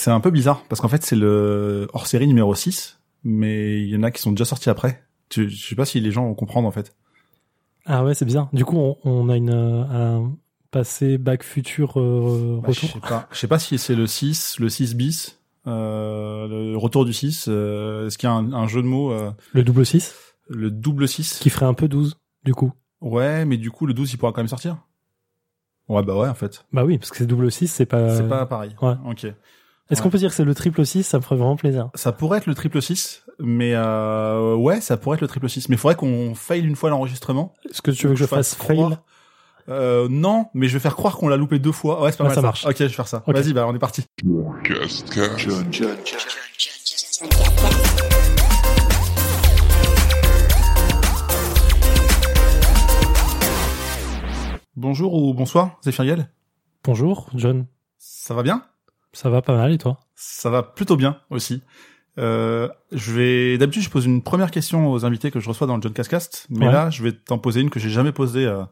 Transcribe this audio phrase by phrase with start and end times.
[0.00, 3.88] c'est un peu bizarre parce qu'en fait c'est le hors série numéro 6 mais il
[3.88, 5.02] y en a qui sont déjà sortis après.
[5.32, 6.94] Je, je sais pas si les gens vont comprendre en fait.
[7.86, 8.48] Ah ouais, c'est bizarre.
[8.52, 10.32] Du coup, on, on a une, euh, un
[10.70, 12.90] passé bac futur euh, Bah, je retour.
[12.90, 17.04] sais pas, je sais pas si c'est le 6, le 6 bis, euh, le retour
[17.04, 19.84] du 6, euh, est-ce qu'il y a un, un jeu de mots, euh, Le double
[19.84, 20.14] 6,
[20.48, 22.72] le double 6 qui ferait un peu 12, du coup.
[23.02, 24.78] Ouais, mais du coup le 12 il pourra quand même sortir.
[25.88, 26.64] Ouais, bah ouais en fait.
[26.72, 28.16] Bah oui, parce que c'est double 6, c'est pas...
[28.16, 28.74] C'est pas pareil.
[28.80, 28.94] ouais.
[29.06, 29.26] Ok.
[29.90, 30.04] Est-ce ouais.
[30.04, 31.90] qu'on peut dire que c'est le triple 6 Ça me ferait vraiment plaisir.
[31.94, 35.68] Ça pourrait être le triple 6, mais euh, ouais, ça pourrait être le triple 6.
[35.68, 37.54] Mais il faudrait qu'on fail une fois l'enregistrement.
[37.68, 39.02] Est-ce que tu veux que je fasse fail croire-
[39.68, 42.02] Euh, non, mais je vais faire croire qu'on l'a loupé deux fois.
[42.02, 42.64] Ouais, c'est pas mal ça marche.
[42.66, 43.22] Ok, je vais faire ça.
[43.26, 44.04] Vas-y, bah on est parti.
[54.76, 56.30] Bonjour ou bonsoir, Zéphiriel?
[56.84, 57.66] Bonjour, John.
[57.98, 58.64] Ça va bien?
[59.12, 59.98] Ça va pas mal et toi?
[60.14, 61.62] Ça va plutôt bien aussi.
[62.18, 65.76] Euh, je vais d'habitude je pose une première question aux invités que je reçois dans
[65.76, 66.72] le John Cascast, mais Ouais.
[66.72, 68.68] là je vais t'en poser une que j'ai jamais posée à,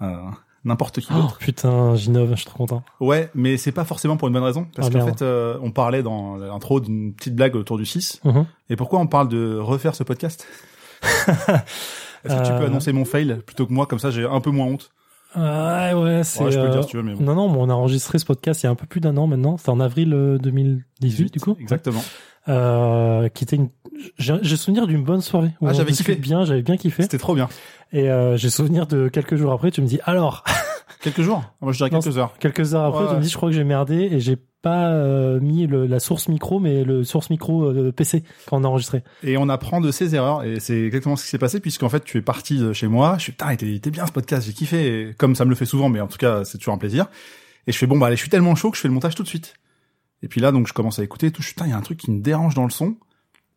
[0.00, 0.32] à
[0.64, 1.28] n'importe qui oh.
[1.38, 2.82] Putain, j'innove, je suis trop content.
[2.98, 5.70] Ouais, mais c'est pas forcément pour une bonne raison parce Ah, qu'en fait euh, on
[5.70, 8.44] parlait dans l'intro d'une petite blague autour du 6 Mhm.
[8.68, 10.46] et pourquoi on parle de refaire ce podcast?
[12.24, 12.66] Est-ce que tu peux Euh.
[12.66, 13.38] annoncer mon fail?
[13.46, 14.90] Plutôt que moi comme ça j'ai un peu moins honte
[15.36, 16.42] Ouais, ouais, c'est...
[16.42, 17.22] Ouais, je peux le euh, dire si tu veux mais bon.
[17.22, 19.16] Non, non, mais on a enregistré ce podcast il y a un peu plus d'un
[19.16, 19.56] an maintenant.
[19.58, 21.56] C'est en avril euh, 2018, du coup.
[21.60, 22.02] Exactement.
[22.48, 23.68] Euh, qui était une...
[24.18, 25.50] J'ai souvenir d'une bonne soirée.
[25.60, 26.14] où Ah, on j'avais kiffé.
[26.16, 27.02] bien, j'avais bien kiffé.
[27.02, 27.48] C'était trop bien.
[27.92, 30.42] Et euh, j'ai souvenir de quelques jours après, tu me dis alors,
[31.02, 32.36] Quelques jours Moi je dirais Non, quelques heures.
[32.38, 34.90] quelques heures après, Ouais, tu me dis je crois que j'ai merdé et j'ai pas
[34.90, 38.66] euh, mis le, la source micro, mais le source micro euh, PC quand on a
[38.66, 39.02] enregistré.
[39.22, 42.04] Et on apprend de ses erreurs, et c'est exactement ce qui s'est passé, puisqu'en fait,
[42.04, 44.12] tu es parti de chez moi, je suis, putain, il était, il était bien ce
[44.12, 46.58] podcast, j'ai kiffé, et comme ça me le fait souvent, mais en tout cas, c'est
[46.58, 47.06] toujours un plaisir.
[47.66, 49.14] Et je fais, bon, bah, allez, je suis tellement chaud que je fais le montage
[49.14, 49.54] tout de suite.
[50.22, 51.72] Et puis là, donc, je commence à écouter, et tout, je suis, putain, il y
[51.72, 52.96] a un truc qui me dérange dans le son.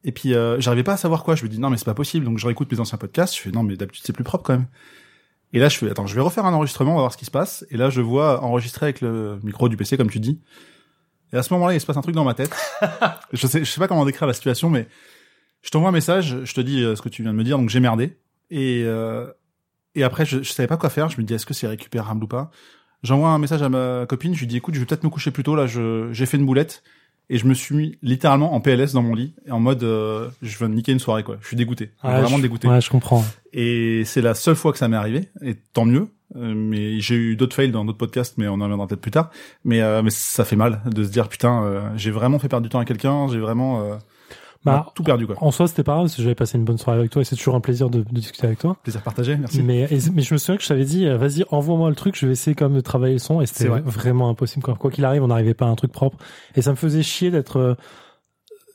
[0.05, 1.93] Et puis, euh, j'arrivais pas à savoir quoi, je me dis, non, mais c'est pas
[1.93, 4.45] possible, donc je réécoute mes anciens podcasts, je fais, non, mais d'habitude, c'est plus propre
[4.45, 4.67] quand même.
[5.53, 7.25] Et là, je fais, attends, je vais refaire un enregistrement, on va voir ce qui
[7.25, 7.65] se passe.
[7.69, 10.41] Et là, je vois enregistrer avec le micro du PC, comme tu dis.
[11.31, 12.55] Et à ce moment-là, il se passe un truc dans ma tête.
[13.33, 14.87] je sais, je sais pas comment décrire la situation, mais
[15.61, 17.57] je t'envoie un message, je te dis euh, ce que tu viens de me dire,
[17.57, 18.17] donc j'ai merdé.
[18.49, 19.31] Et, euh,
[19.93, 21.09] et après, je, je savais pas quoi faire.
[21.09, 22.49] Je me dis, est-ce que c'est récupérable ou pas?
[23.03, 25.29] J'envoie un message à ma copine, je lui dis, écoute, je vais peut-être me coucher
[25.29, 26.83] plus tôt, là, je, j'ai fait une boulette.
[27.29, 30.29] Et je me suis mis littéralement en PLS dans mon lit, et en mode, euh,
[30.41, 31.37] je viens de niquer une soirée, quoi.
[31.41, 31.91] Je suis dégoûté.
[32.03, 32.67] Ouais, vraiment je- dégoûté.
[32.67, 33.23] Ouais, je comprends.
[33.53, 36.07] Et c'est la seule fois que ça m'est arrivé, et tant mieux.
[36.35, 39.11] Euh, mais j'ai eu d'autres fails dans d'autres podcasts, mais on en reviendra peut-être plus
[39.11, 39.29] tard.
[39.63, 42.63] Mais, euh, mais ça fait mal de se dire, putain, euh, j'ai vraiment fait perdre
[42.63, 43.95] du temps à quelqu'un, j'ai vraiment euh,
[44.65, 45.35] Bah, tout perdu, quoi.
[45.41, 47.25] en soi, c'était pas grave parce que j'avais passé une bonne soirée avec toi et
[47.25, 48.77] c'est toujours un plaisir de, de discuter avec toi.
[48.83, 49.61] Plaisir partagé, merci.
[49.61, 52.17] Mais, et- mais je me souviens que je t'avais dit, euh, vas-y, envoie-moi le truc,
[52.17, 53.81] je vais essayer quand même de travailler le son et c'était vrai.
[53.85, 54.63] vraiment impossible.
[54.63, 56.17] Quoi Quoi qu'il arrive, on n'arrivait pas à un truc propre.
[56.55, 57.75] Et ça me faisait chier d'être euh,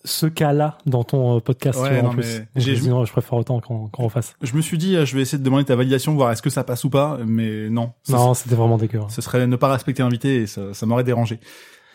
[0.04, 2.42] ce cas-là dans ton euh, podcast Ouais, tu vois, en non, plus.
[2.56, 4.34] je j'ai non, je préfère autant qu'on qu'on refasse.
[4.42, 6.64] Je me suis dit, je vais essayer de demander ta validation, voir est-ce que ça
[6.64, 7.92] passe ou pas, mais non.
[8.08, 9.00] Non, c'était vraiment dégueu.
[9.00, 9.06] hein.
[9.08, 11.40] ce serait ne pas respecter l'invité et ça, ça m'aurait dérangé.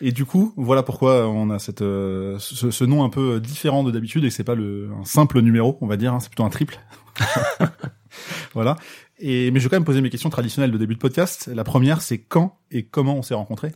[0.00, 3.84] Et du coup, voilà pourquoi on a cette, euh, ce, ce nom un peu différent
[3.84, 6.44] de d'habitude et c'est pas le, un simple numéro, on va dire, hein, c'est plutôt
[6.44, 6.78] un triple.
[8.54, 8.76] voilà.
[9.18, 11.48] Et, mais je vais quand même poser mes questions traditionnelles de début de podcast.
[11.54, 13.72] La première, c'est quand et comment on s'est rencontrés?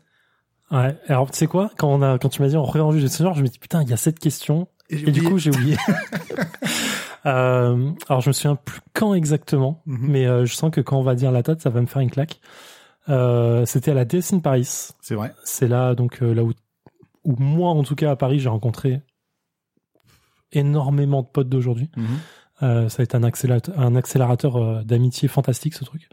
[0.71, 0.97] Ouais.
[1.07, 1.71] Alors, tu sais quoi?
[1.79, 3.83] Quand on a, quand tu m'as dit on réenregistre ce soir, je me dis putain,
[3.83, 4.69] il y a cette question.
[4.91, 5.77] Et du coup, j'ai oublié.
[7.27, 9.99] euh, alors, je me souviens plus quand exactement, Mhm.
[10.11, 12.01] mais euh, je sens que quand on va dire la date, ça va me faire
[12.03, 12.41] une claque.
[13.09, 14.89] Euh, C'était à la DS in Paris.
[15.01, 15.35] c'est vrai.
[15.45, 16.53] C'est là, donc euh, là où,
[17.25, 19.03] où moi, en tout cas à Paris, j'ai rencontré
[20.53, 21.91] énormément de potes d'aujourd'hui.
[21.97, 22.07] Mhm.
[22.63, 26.09] Euh, ça a été un accélérateur, un accélérateur d'amitié fantastique, ce truc.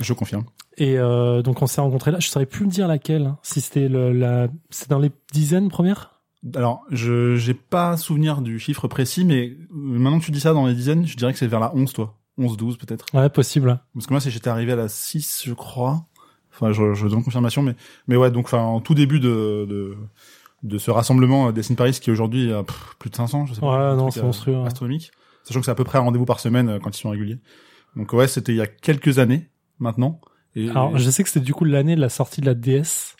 [0.00, 0.44] Je confirme.
[0.76, 2.20] Et donc on s'est rencontrés là.
[2.20, 3.26] Je saurais plus me dire laquelle.
[3.26, 3.38] hein.
[3.42, 6.20] Si c'était la, c'est dans les dizaines premières?
[6.54, 10.66] Alors, je j'ai pas souvenir du chiffre précis, mais maintenant que tu dis ça dans
[10.66, 12.14] les dizaines, je dirais que c'est vers la 11, toi.
[12.40, 13.06] 11, 12 peut-être.
[13.12, 13.80] Ouais, possible.
[13.94, 16.04] Parce que moi, j'étais arrivé à la 6, je crois.
[16.60, 17.74] Enfin, je, je donne confirmation, mais
[18.08, 19.96] mais ouais, donc enfin en tout début de de,
[20.62, 23.90] de ce rassemblement euh, Destiny Paris qui aujourd'hui pff, plus de 500, je sais pas.
[23.92, 24.56] Ouais, non, c'est euh, monstrueux.
[24.56, 24.66] ouais.
[24.66, 25.12] Astronomique.
[25.44, 27.38] Sachant que c'est à peu près un rendez-vous par semaine euh, quand ils sont réguliers.
[27.96, 30.20] Donc ouais, c'était il y a quelques années maintenant.
[30.54, 33.16] Et, Alors, je sais que c'était du coup l'année de la sortie de la DS,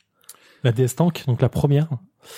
[0.65, 1.89] la DS Tank, donc la première.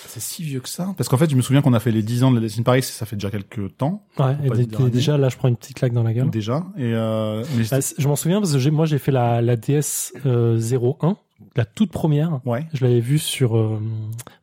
[0.07, 0.93] C'est si vieux que ça.
[0.97, 2.63] Parce qu'en fait, je me souviens qu'on a fait les 10 ans de la Destiny
[2.63, 5.93] Paris, ça fait déjà quelques temps Ouais, et déjà là, je prends une petite claque
[5.93, 6.29] dans la gueule.
[6.29, 6.65] déjà.
[6.77, 9.55] Et euh, mais Bah, je m'en souviens parce que j'ai- moi j'ai fait la, la
[9.55, 10.59] DS euh,
[11.01, 11.17] 01,
[11.55, 12.39] la toute première.
[12.45, 13.79] ouais, Je l'avais vue sur euh,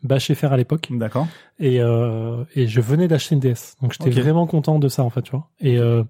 [0.03, 1.27] Bash FR à l'époque d'accord.
[1.59, 3.77] et, euh, et je venais d'acheter une DS.
[3.83, 5.49] Donc j'étais vraiment content de ça en fait, tu vois.
[5.61, 6.03] Et euh,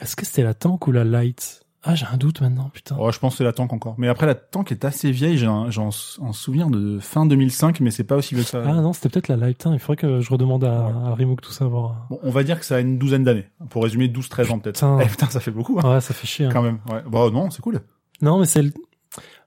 [0.00, 1.62] est-ce que c'était la Tank ou la Light?
[1.84, 2.96] Ah, j'ai un doute maintenant, putain.
[2.98, 3.94] Oh, je pense que c'est la tank encore.
[3.98, 5.38] Mais après, la tank est assez vieille.
[5.38, 5.90] J'ai un, j'ai un,
[6.22, 8.62] un souvenir de fin 2005, mais c'est pas aussi vieux que ça.
[8.66, 9.74] Ah non, c'était peut-être la Lifetime.
[9.74, 12.06] Il faudrait que je redemande à, à Remook tout savoir.
[12.10, 13.46] Bon, on va dire que ça a une douzaine d'années.
[13.70, 14.84] Pour résumer, 12-13 ans peut-être.
[15.02, 15.78] Eh, putain, ça fait beaucoup.
[15.78, 16.46] Hein, Ouais, ça fait chier.
[16.46, 16.50] hein.
[16.52, 16.80] Quand même.
[16.90, 17.02] Ouais.
[17.08, 17.80] Bah non, c'est cool.
[18.22, 18.62] Non, mais c'est.
[18.62, 18.72] le-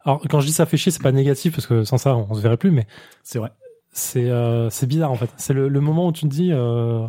[0.06, 2.34] Alors, quand je dis ça fait chier, c'est pas négatif parce que sans ça, on
[2.34, 2.72] se verrait plus.
[2.72, 2.88] Mais
[3.24, 3.52] C'est vrai.
[3.92, 5.30] c'est euh, c'est bizarre en fait.
[5.36, 7.06] C'est le, le moment où tu te dis euh,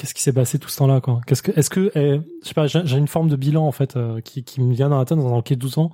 [0.00, 1.20] qu'est-ce qui s'est passé tout ce temps-là quoi.
[1.26, 3.96] Qu'est-ce que est-ce que eh, je sais pas, j'ai une forme de bilan en fait
[3.96, 5.90] euh, qui qui me vient dans la tête dans ok 12 ans.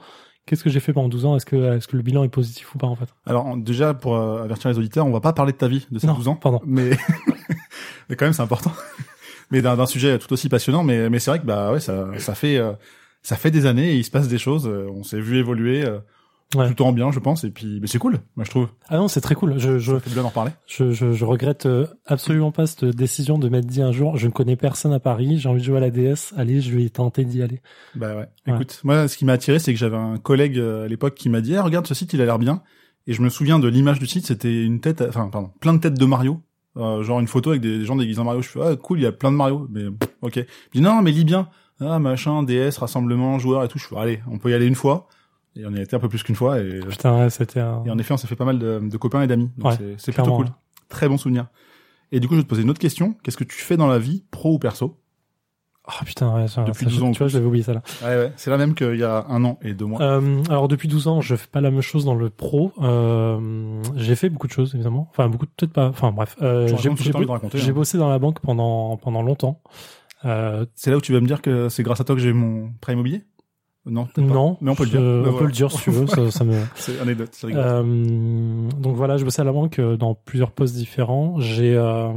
[0.47, 1.35] Qu'est-ce que j'ai fait pendant 12 ans?
[1.37, 3.08] Est-ce que est-ce que le bilan est positif ou pas en fait?
[3.26, 5.99] Alors déjà pour euh, avertir les auditeurs, on va pas parler de ta vie de
[5.99, 6.61] ces Non, 12 ans, pardon.
[6.64, 6.91] mais
[8.08, 8.73] mais quand même c'est important.
[9.50, 12.06] mais d'un d'un sujet tout aussi passionnant, mais mais c'est vrai que bah ouais ça
[12.19, 12.73] ça fait euh,
[13.23, 14.67] ça fait des années et il se passe des choses.
[14.69, 15.99] euh, on s'est vu évoluer euh,
[16.54, 16.72] Ouais.
[16.72, 18.20] tout en bien, je pense, et puis mais c'est cool.
[18.37, 18.69] Moi je trouve.
[18.88, 19.58] Ah non, c'est très cool.
[19.58, 20.52] Je je bien d'en reparler.
[20.66, 24.26] je, je, je regrette euh, absolument pas cette décision de m'être dit un jour, je
[24.26, 26.88] ne connais personne à Paris, j'ai envie de jouer à la DS, allez, je vais
[26.88, 27.60] tenter d'y aller.
[27.96, 28.28] Bah ouais.
[28.46, 28.54] Ouais.
[28.54, 31.28] Écoute, moi ce qui m'a attiré, c'est que j'avais un collègue euh, à l'époque qui
[31.28, 32.62] m'a dit, ah, regarde ce site, il a l'air bien.
[33.08, 35.81] Et je me souviens de l'image du site, c'était une tête, enfin pardon, plein de
[35.81, 36.43] têtes de Mario.
[36.76, 38.43] Euh, genre une photo avec des, gens déguisés en Mario.
[38.43, 39.84] Je fais ah cool, il y a plein de Mario, mais
[40.22, 40.34] ok.
[40.37, 41.48] Je dis non, mais lis bien.
[41.81, 43.78] Ah machin, DS, rassemblement, joueurs et tout.
[43.78, 45.08] Je fais allez, on peut y aller une fois.
[45.56, 46.61] Et on y a été un peu plus qu'une fois.
[46.61, 47.82] Et, Putain, ouais, c'était un...
[47.85, 49.50] et en effet, on s'est fait pas mal de, de copains et d'amis.
[49.56, 50.44] Donc Ouais, c'est- plutôt cool.
[50.47, 50.50] ouais.
[50.88, 51.47] Très bon souvenir.
[52.12, 53.14] Et du coup, je vais te poser une autre question.
[53.23, 54.99] Qu'est-ce que tu fais dans la vie, pro ou perso?
[55.88, 57.82] Ah putain, ouais, ça, Depuis ça, 12 ans, tu vois, j'avais oublié ça là.
[58.03, 58.32] Ouais, ouais.
[58.37, 60.03] C'est la même qu'il y a un an et deux mois.
[60.03, 62.73] Euh, alors depuis 12 ans, je fais pas la même chose dans le pro.
[62.82, 65.06] Euh, j'ai fait beaucoup de choses évidemment.
[65.11, 65.87] Enfin beaucoup, peut-être pas.
[65.87, 67.73] Enfin bref, euh, j'ai hein.
[67.73, 69.61] bossé dans la banque pendant pendant longtemps.
[70.25, 72.32] Euh, C'est là où tu vas me dire que c'est grâce à toi que j'ai
[72.32, 73.23] mon prêt immobilier?
[73.87, 75.00] Non, non, mais on peut le dire.
[75.00, 75.38] Ben on voilà.
[75.38, 76.06] peut le dire si tu veux.
[76.09, 76.61] ça, ça me.
[76.75, 77.65] C'est anecdote, c'est rigolo.
[77.65, 81.38] Euh, donc voilà, je bossais à la banque euh, dans plusieurs postes différents.
[81.38, 82.12] J'ai euh,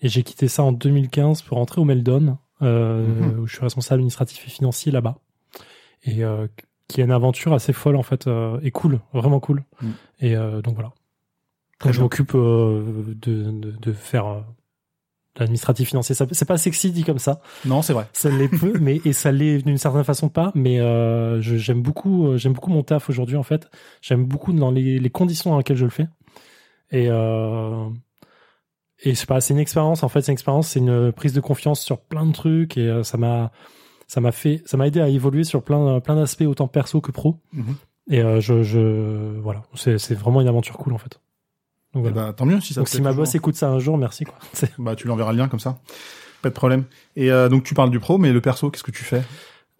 [0.00, 3.40] et j'ai quitté ça en 2015 pour rentrer au Meldon, euh, Mhm.
[3.40, 5.18] où je suis responsable administratif et financier là-bas.
[6.04, 6.48] Et euh,
[6.88, 9.62] qui est une aventure assez folle en fait euh, et cool, vraiment cool.
[9.82, 9.92] Mhm.
[10.20, 10.90] Et euh, donc voilà.
[11.84, 14.40] Donc je m'occupe euh, de, de, de faire euh,
[15.38, 16.14] l'administratif financier.
[16.14, 17.40] Ça- C'est pas sexy dit comme ça.
[17.64, 18.06] Non, c'est vrai.
[18.12, 20.52] Ça l'est peu, mais et ça l'est d'une certaine façon pas.
[20.54, 23.70] Mais euh, j'aime beaucoup, euh, j'aime beaucoup mon taf aujourd'hui en fait.
[24.02, 26.06] J'aime beaucoup dans les, les conditions dans lesquelles je le fais.
[26.90, 27.88] Et euh,
[29.04, 30.20] et je sais pas, c'est une expérience en fait.
[30.22, 33.16] C'est une expérience, c'est une prise de confiance sur plein de trucs et euh, ça
[33.18, 33.50] m'a
[34.06, 37.10] ça m'a fait, ça m'a aidé à évoluer sur plein plein d'aspects autant perso que
[37.10, 37.40] pro.
[37.52, 37.74] Mhm.
[38.10, 41.18] Et euh, je je voilà, c'est c'est vraiment une aventure cool en fait.
[41.94, 42.26] Donc voilà.
[42.28, 43.24] ben, tant mieux si ça Donc si ma toujours.
[43.24, 44.34] boss écoute ça un jour, merci quoi.
[44.78, 45.78] Bah, tu lui enverras le lien comme ça.
[46.40, 46.84] Pas de problème.
[47.16, 49.22] Et euh, donc, tu parles du pro, mais le perso, qu'est-ce que tu fais?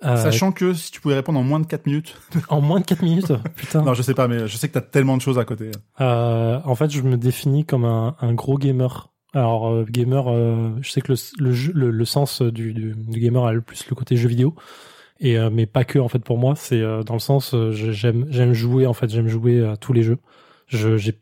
[0.04, 2.16] Euh, Sachant que si tu pouvais répondre en moins de 4 minutes.
[2.48, 3.82] en moins de 4 minutes, putain.
[3.82, 5.70] non, je sais pas, mais je sais que t'as tellement de choses à côté.
[6.00, 9.10] Euh, en fait, je me définis comme un, un gros gamer.
[9.32, 13.20] Alors, euh, gamer, euh, je sais que le, le, le, le sens du, du, du
[13.20, 14.54] gamer a le plus le côté jeu vidéo.
[15.20, 17.70] Et euh, mais pas que en fait pour moi, c'est euh, dans le sens euh,
[17.72, 20.18] j'aime j'aime jouer en fait, j'aime jouer à tous les jeux.
[20.66, 21.16] Je j'ai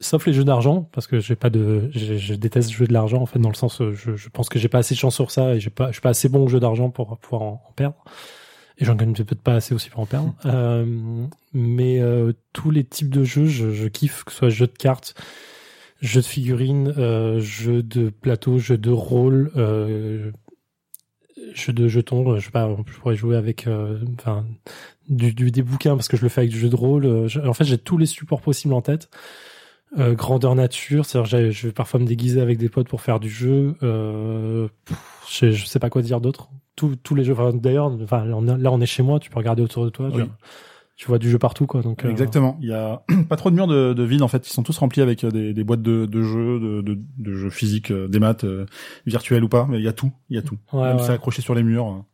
[0.00, 3.22] sauf les jeux d'argent parce que j'ai pas de je, je déteste jouer de l'argent
[3.22, 5.14] en fait dans le sens euh, je, je pense que j'ai pas assez de chance
[5.14, 7.42] sur ça et j'ai pas je suis pas assez bon au jeu d'argent pour pouvoir
[7.42, 7.96] en, en perdre.
[8.78, 10.34] Et j'en gagne peut-être pas assez aussi pour en perdre.
[10.44, 14.66] Euh, mais euh, tous les types de jeux je, je kiffe que ce soit jeux
[14.66, 15.14] de cartes
[16.02, 20.30] jeux de figurines euh, jeux de plateau jeux de rôle euh,
[21.54, 24.44] jeux de jetons je sais pas je pourrais jouer avec euh, enfin
[25.08, 27.28] du, du des bouquins parce que je le fais avec du jeu de rôle euh,
[27.28, 29.08] je- en fait j'ai tous les supports possibles en tête
[29.98, 33.28] euh, grandeur nature, c'est-à-dire je vais parfois me déguiser avec des potes pour faire du
[33.30, 33.74] jeu.
[33.82, 34.98] Euh, pff,
[35.30, 36.48] je, je sais pas quoi dire d'autre.
[36.76, 37.32] Tous tous les jeux.
[37.32, 38.36] enfin, D'ailleurs, enfin là
[38.72, 40.24] on est- chez moi, tu peux regarder autour de toi, tu, Oui.
[40.96, 41.80] tu vois du jeu partout quoi.
[41.82, 42.58] Donc euh, Exactement.
[42.60, 44.46] Il y a pas trop de murs de, de vide en fait.
[44.46, 47.50] Ils sont tous remplis avec des, des boîtes de, de jeux, de, de, de jeux
[47.50, 48.44] physiques, des maths,
[49.06, 49.66] virtuels ou pas.
[49.70, 50.12] Mais il y a tout.
[50.28, 50.58] Il y a tout.
[50.74, 51.02] ouais, Même ouais.
[51.02, 52.04] c'est accroché sur les murs.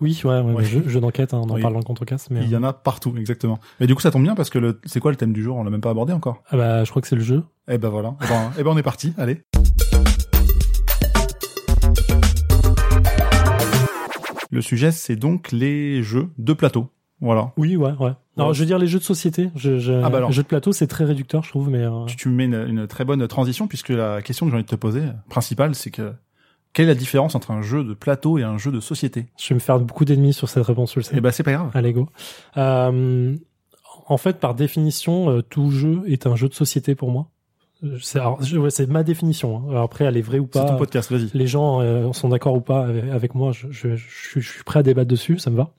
[0.00, 0.64] Oui, ouais, ouais, Ouais.
[0.64, 1.60] Jeu, jeu d'enquête, hein, on en Oui.
[1.62, 3.58] parle dans le contre-casse, mais Il y en a partout, exactement.
[3.80, 5.56] Mais du coup, ça tombe bien parce que le, c'est quoi le thème du jour?
[5.56, 6.42] On l'a même pas abordé encore.
[6.50, 7.44] ah bah je crois que c'est le jeu.
[7.68, 8.14] Eh ben voilà.
[8.22, 9.12] Eh ben, eh ben on est parti.
[9.18, 9.42] Allez.
[14.50, 16.88] Le sujet, c'est donc les jeux de plateau.
[17.20, 17.52] Voilà.
[17.56, 18.12] Oui, ouais, ouais.
[18.36, 18.54] Alors Ouais.
[18.54, 19.50] je veux dire les jeux de société.
[19.54, 20.30] Je, je, Ah bah alors.
[20.30, 22.44] Les jeux de plateau, c'est très réducteur, je trouve, mais euh, Tu, tu me mets
[22.44, 25.74] une, une très bonne transition puisque la question que j'ai envie de te poser, principale,
[25.74, 26.12] c'est que
[26.72, 29.26] quelle est la différence entre un jeu de plateau et un jeu de société?
[29.38, 31.14] Je vais me faire beaucoup d'ennemis sur cette réponse, je le sais.
[31.16, 31.70] Eh ben c'est pas grave.
[31.74, 32.08] Allez, go.
[32.56, 33.34] Euh,
[34.06, 37.28] en fait, par définition, euh, tout jeu est un jeu de société pour moi.
[37.84, 39.58] Euh, C'est ouais, c'est ma définition.
[39.58, 39.70] hein.
[39.70, 40.68] Alors après, elle est vraie ou C'est pas.
[40.68, 41.30] ton podcast, vas-y.
[41.34, 43.52] Les gens euh, sont d'accord ou pas avec, moi.
[43.52, 45.38] Je, je, je, suis- je suis prêt à débattre dessus.
[45.38, 45.70] Ça me va.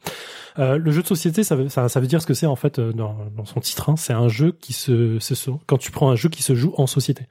[0.60, 2.56] Euh, le jeu de société, ça veut, ça, ça veut dire ce que c'est en
[2.56, 3.90] fait dans, dans son titre.
[3.90, 3.96] hein.
[3.98, 5.36] C'est un jeu qui se, c'est
[5.66, 7.26] quand tu prends un jeu qui se joue en société.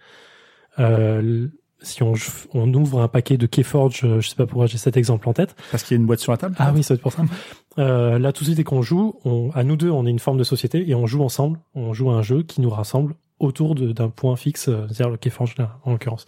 [0.78, 1.46] Euh,
[1.82, 2.14] si on,
[2.54, 5.32] on ouvre un paquet de Keyforge, euh, je sais pas pourquoi j'ai cet exemple en
[5.32, 5.54] tête.
[5.70, 6.54] Parce qu'il y a une boîte sur la table.
[6.58, 7.24] Ah oui, c'est pour ça.
[7.78, 10.18] euh, là, tout de suite, dès qu'on joue, on, à nous deux, on est une
[10.18, 11.58] forme de société et on joue ensemble.
[11.74, 15.16] On joue à un jeu qui nous rassemble autour d'un point fixe, euh, c'est-à-dire le
[15.16, 16.26] Keyforge là, en l'occurrence.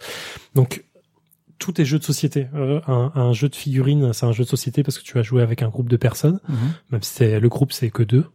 [0.53, 0.83] Donc,
[1.57, 2.47] tout est jeu de société.
[2.53, 5.23] Euh, un, un, jeu de figurines, c'est un jeu de société parce que tu vas
[5.23, 6.57] jouer avec un groupe de personnes, Mhm.
[6.91, 8.25] même si le groupe c'est que deux.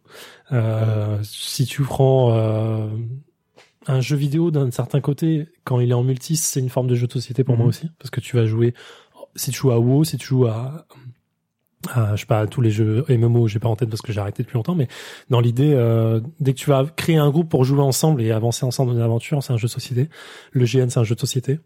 [0.53, 2.87] Euh, si tu prends euh,
[3.87, 6.95] un jeu vidéo d'un certain côté, quand il est en multi, c'est une forme de
[6.95, 7.61] jeu de société pour Mhm.
[7.61, 8.75] moi aussi, parce que tu vas jouer.
[9.37, 10.87] Si tu joues à WoW, si tu joues à,
[11.95, 14.13] à je sais pas, à tous les jeux MMO, j'ai pas en tête parce que
[14.13, 14.89] j'ai arrêté depuis longtemps, mais
[15.31, 18.67] dans l'idée, euh, dès que tu vas créer un groupe pour jouer ensemble et avancer
[18.67, 20.09] ensemble dans une aventure, c'est un jeu de société.
[20.53, 21.61] Le GN, c'est un jeu de société.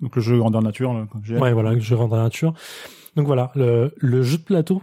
[0.00, 0.92] Donc le jeu grandeur nature.
[0.92, 1.40] Le GN.
[1.40, 2.52] Ouais, voilà, que je rends dans la nature.
[3.16, 4.82] Donc voilà, le, le jeu de plateau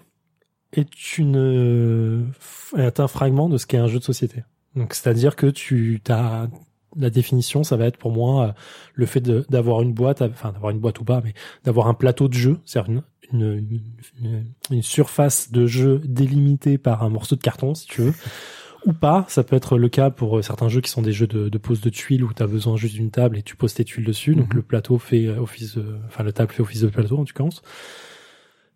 [0.71, 2.31] est une
[2.77, 4.43] est un fragment de ce qu'est un jeu de société.
[4.75, 6.47] Donc c'est-à-dire que tu as
[6.95, 8.51] la définition, ça va être pour moi euh,
[8.95, 11.33] le fait d'avoir une boîte, enfin d'avoir une boîte ou pas, mais
[11.63, 13.81] d'avoir un plateau de jeu, c'est-à-dire une, une,
[14.21, 18.13] une, une surface de jeu délimitée par un morceau de carton, si tu veux,
[18.87, 19.25] ou pas.
[19.27, 21.57] Ça peut être le cas pour euh, certains jeux qui sont des jeux de, de
[21.59, 24.05] pose de tuiles où tu as besoin juste d'une table et tu poses tes tuiles
[24.05, 24.33] dessus.
[24.35, 24.55] Donc Mhm.
[24.55, 27.33] le plateau fait euh, office, de- enfin le table fait office de plateau en tout
[27.35, 27.43] cas.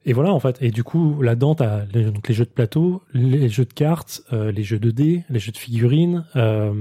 [0.05, 0.57] Et voilà en fait.
[0.61, 4.21] Et du coup là-dedans t'as les, donc les jeux de plateau, les jeux de cartes,
[4.33, 6.73] euh, les jeux de dés, les jeux de figurines, euh,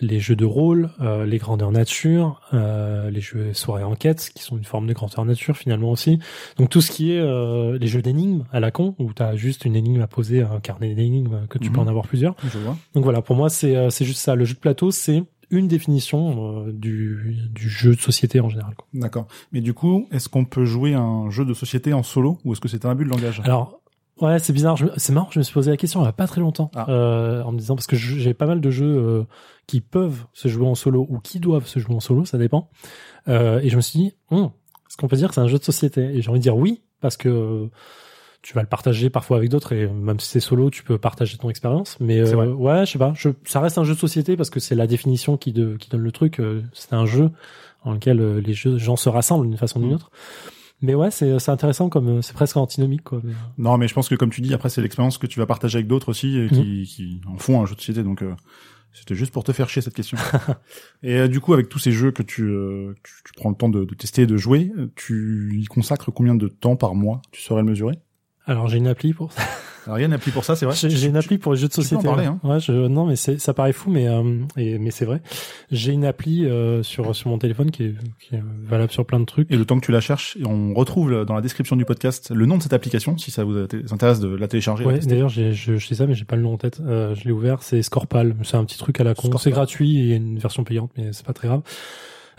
[0.00, 4.56] les jeux de rôle, euh, les grandeurs nature, euh, les jeux soirée enquête qui sont
[4.58, 6.18] une forme de grandeur nature finalement aussi.
[6.58, 9.64] Donc tout ce qui est euh, les jeux d'énigmes à la con où t'as juste
[9.64, 11.86] une énigme à poser, un carnet d'énigmes que tu peux Mhm.
[11.86, 12.34] en avoir plusieurs.
[12.52, 12.76] Je vois.
[12.94, 14.34] Donc voilà, pour moi, c'est euh, c'est juste ça.
[14.34, 18.74] Le jeu de plateau, c'est une définition euh, du, du jeu de société en général.
[18.94, 19.26] D'accord.
[19.52, 22.60] Mais du coup, est-ce qu'on peut jouer un jeu de société en solo ou est-ce
[22.60, 23.40] que c'est un abus de langage?
[23.44, 23.80] Alors,
[24.20, 24.76] ouais, c'est bizarre.
[24.96, 26.86] C'est marrant, je me suis posé la question il y a pas très longtemps, Ah.
[26.88, 29.24] euh, en me disant, parce que j'ai pas mal de jeux euh,
[29.66, 32.70] qui peuvent se jouer en solo ou qui doivent se jouer en solo, ça dépend.
[33.28, 34.50] Euh, et je me suis dit, Hum,
[34.88, 36.02] est-ce qu'on peut dire que c'est un jeu de société?
[36.16, 37.70] Et j'ai envie de dire oui, parce que euh,
[38.46, 41.36] tu vas le partager parfois avec d'autres et même si c'est solo, tu peux partager
[41.36, 41.96] ton expérience.
[41.98, 44.60] Mais euh, ouais, je sais pas, je, ça reste un jeu de société parce que
[44.60, 46.38] c'est la définition qui, de, qui donne le truc.
[46.38, 47.30] euh, c'est un jeu
[47.84, 49.94] dans lequel euh, les jeux, gens se rassemblent d'une façon ou d'une Mm.
[49.96, 50.10] autre.
[50.80, 53.20] Mais ouais, c'est c'est intéressant comme euh, c'est presque antinomique quoi.
[53.24, 55.46] mais, Non, mais je pense que comme tu dis, après c'est l'expérience que tu vas
[55.46, 58.04] partager avec d'autres aussi et qui, qui en font un jeu de société.
[58.04, 58.32] Donc euh,
[58.92, 60.18] c'était juste pour te faire chier cette question.
[61.02, 63.56] et euh, du coup, avec tous ces jeux que tu, euh, tu, tu prends le
[63.56, 67.20] temps de, de tester et de jouer, tu y consacres combien de temps par mois?
[67.32, 67.94] Tu saurais le mesurer?
[68.46, 69.42] Alors j'ai une appli pour ça.
[69.86, 71.60] Alors, il y a une appli pour ça, c'est vrai J'ai une appli pour les
[71.60, 72.04] jeux de tu peux en société.
[72.04, 72.40] parler, hein.
[72.42, 75.22] Ouais, je, non, mais ça paraît fou, mais euh, et, mais c'est vrai.
[75.70, 79.20] J'ai une appli euh, sur sur mon téléphone qui est, qui est valable sur plein
[79.20, 79.48] de trucs.
[79.48, 82.46] Et le temps que tu la cherches, on retrouve dans la description du podcast le
[82.46, 84.84] nom de cette application, si ça vous intéresse de la télécharger.
[84.84, 86.80] Ouais, d'ailleurs, j'ai, je, je sais ça, mais j'ai pas le nom en tête.
[86.84, 87.62] Euh, je l'ai ouvert.
[87.62, 88.34] C'est Scorpal.
[88.42, 89.30] C'est un petit truc à la con.
[89.38, 91.62] C'est gratuit et il y a une version payante, mais c'est pas très grave.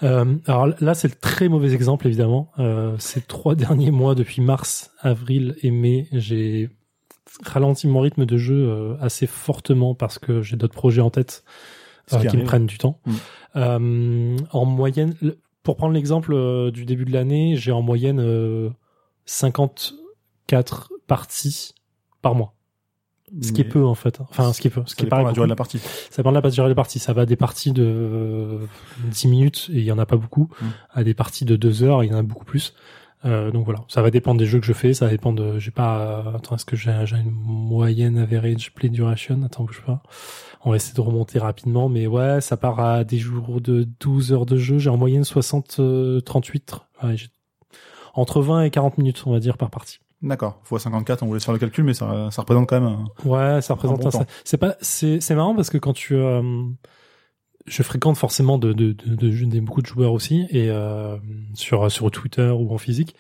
[0.03, 2.51] Euh, alors là, c'est le très mauvais exemple, évidemment.
[2.59, 6.69] Euh, ces trois derniers mois, depuis mars, avril et mai, j'ai
[7.43, 11.43] ralenti mon rythme de jeu euh, assez fortement parce que j'ai d'autres projets en tête
[12.13, 12.99] euh, qui qui me prennent du temps.
[13.05, 13.13] Mm.
[13.55, 15.15] Euh, en moyenne,
[15.63, 18.69] pour prendre l'exemple du début de l'année, j'ai en moyenne euh,
[19.25, 21.73] 54 parties
[22.21, 22.53] par mois.
[23.41, 24.19] Ce qui est peu en fait.
[24.21, 24.81] Enfin, ce qui est peu.
[24.85, 25.79] Ce Ça qui paraît de la durée de la partie.
[25.79, 26.99] Ça dépend de la durée de la partie.
[26.99, 28.65] Ça va des parties de euh,
[29.11, 30.65] 10 minutes et il y en a pas beaucoup, Mm.
[30.93, 32.73] à des parties de 2 heures, il y en a beaucoup plus.
[33.25, 35.59] Euh, donc voilà, ça va dépendre des jeux que je fais, ça va dépendre de,
[35.59, 39.41] j'ai pas, euh, attends, est-ce que j'ai j'ai une moyenne average play duration?
[39.43, 40.03] Attends, bouge pas.
[40.63, 44.33] On va essayer de remonter rapidement, mais ouais, ça part à des jours de 12
[44.33, 44.77] heures de jeu.
[44.77, 47.15] J'ai en moyenne 60, euh, 38, ouais,
[48.13, 49.99] entre 20 et 40 minutes, on va dire, par partie.
[50.21, 50.59] D'accord.
[50.63, 52.89] Fois 54, on voulait faire le calcul, mais ça, ça représente quand même.
[52.89, 56.41] un- Ouais, ça représente un, c'est pas, c'est, c'est marrant parce que quand tu, euh,
[57.65, 61.17] je fréquente forcément de, de, de, de- des- beaucoup de joueurs aussi et euh,
[61.53, 63.15] sur sur Twitter ou en physique.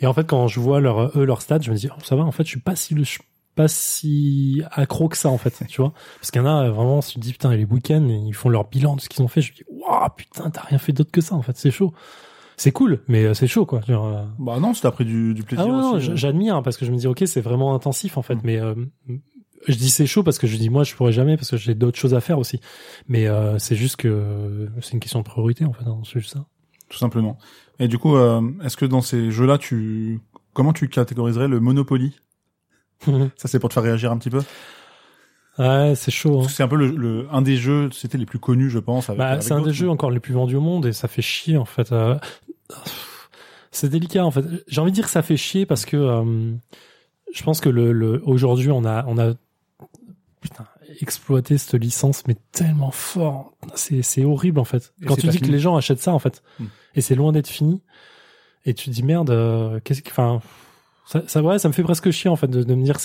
[0.00, 2.16] Et en fait, quand je vois leur eux leurs stats, je me dis oh, ça
[2.16, 2.22] va.
[2.24, 3.22] En fait, je suis pas si le, je suis
[3.54, 5.94] pas si accro que ça en fait, tu vois.
[6.20, 8.50] Parce qu'il y en a euh, vraiment, tu te dis putain, les week-ends, ils font
[8.50, 9.40] leur bilan de ce qu'ils ont fait.
[9.40, 11.56] Je me dis waouh putain, t'as rien fait d'autre que ça en fait.
[11.56, 11.94] C'est chaud.
[12.56, 13.80] C'est cool, mais euh, c'est chaud quoi.
[13.86, 16.10] Genre, euh, Bah non, t'as pris du, du plaisir ah ouais, non, aussi.
[16.10, 16.16] euh.
[16.16, 18.40] j'admire parce que je me dis ok c'est vraiment intensif en fait Mm.
[18.44, 18.74] mais euh,
[19.68, 21.74] je dis c'est chaud parce que je dis moi je pourrais jamais parce que j'ai
[21.74, 22.60] d'autres choses à faire aussi
[23.08, 26.32] mais euh, c'est juste que c'est une question de priorité en fait hein, c'est juste
[26.32, 26.46] ça
[26.88, 27.36] tout simplement.
[27.80, 30.20] Et du coup, euh, est-ce que dans ces jeux-là, tu
[30.54, 32.14] comment tu catégoriserais le Monopoly?
[33.36, 34.40] Ça, c'est pour te faire réagir un petit peu?
[35.58, 36.48] ouais c'est chaud hein.
[36.48, 39.08] C'est un peu le, le- un des jeux, c'était les plus connus, je pense.
[39.08, 41.08] avec- bah, avec c'est un des jeux encore les plus vendus au monde et ça
[41.08, 42.14] fait chier en fait euh,
[43.70, 46.54] c'est délicat en fait j'ai envie de dire que ça fait chier parce que euh,
[47.32, 49.34] je pense que le, le aujourd'hui on a on a
[50.40, 50.66] putain
[51.00, 53.52] exploité cette licence, mais tellement fort.
[53.74, 54.92] C'est, c'est horrible, en fait.
[55.02, 56.42] Et Quand tu dis que les gens achètent ça, en fait.
[56.58, 56.66] Hmm.
[56.94, 57.82] Et c'est loin d'être fini.
[58.64, 60.40] Et tu te dis, merde, euh, qu'est-ce que, enfin,
[61.06, 62.96] ça, ça, ouais, ça me fait presque chier, en fait, de, de me dire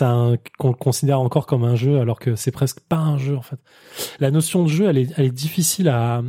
[0.58, 3.41] qu'on le considère encore comme un jeu, alors que c'est presque pas un jeu, en
[3.41, 3.60] fait.
[4.20, 6.22] La notion de jeu, elle est, elle est difficile à,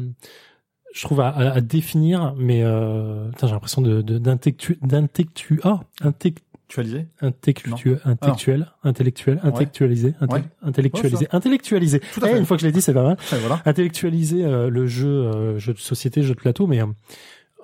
[0.93, 5.81] je trouve, à, à- à définir, mais, euh, j'ai l'impression de, de, d'intellectu, d'intellectu, ah,
[6.03, 10.15] intec- Tu as lisé intellectuel, intellectuel, intellectuel, intellectualisé,
[10.63, 12.01] intellectualisé, intellectualisé.
[12.15, 12.39] Tout à Eh, fait.
[12.39, 13.17] une fois que je l'ai dit, c'est pas mal.
[13.31, 13.61] Ouais, voilà.
[13.67, 16.87] Intellectualiser euh, le jeu, euh, jeu de société, jeu de plateau, mais euh,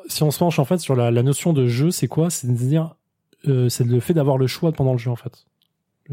[0.09, 2.29] si on se penche en fait sur la, la notion de jeu, c'est quoi?
[2.31, 2.97] C'est de dire,
[3.47, 5.45] euh, c'est le fait d'avoir le choix pendant le jeu en fait.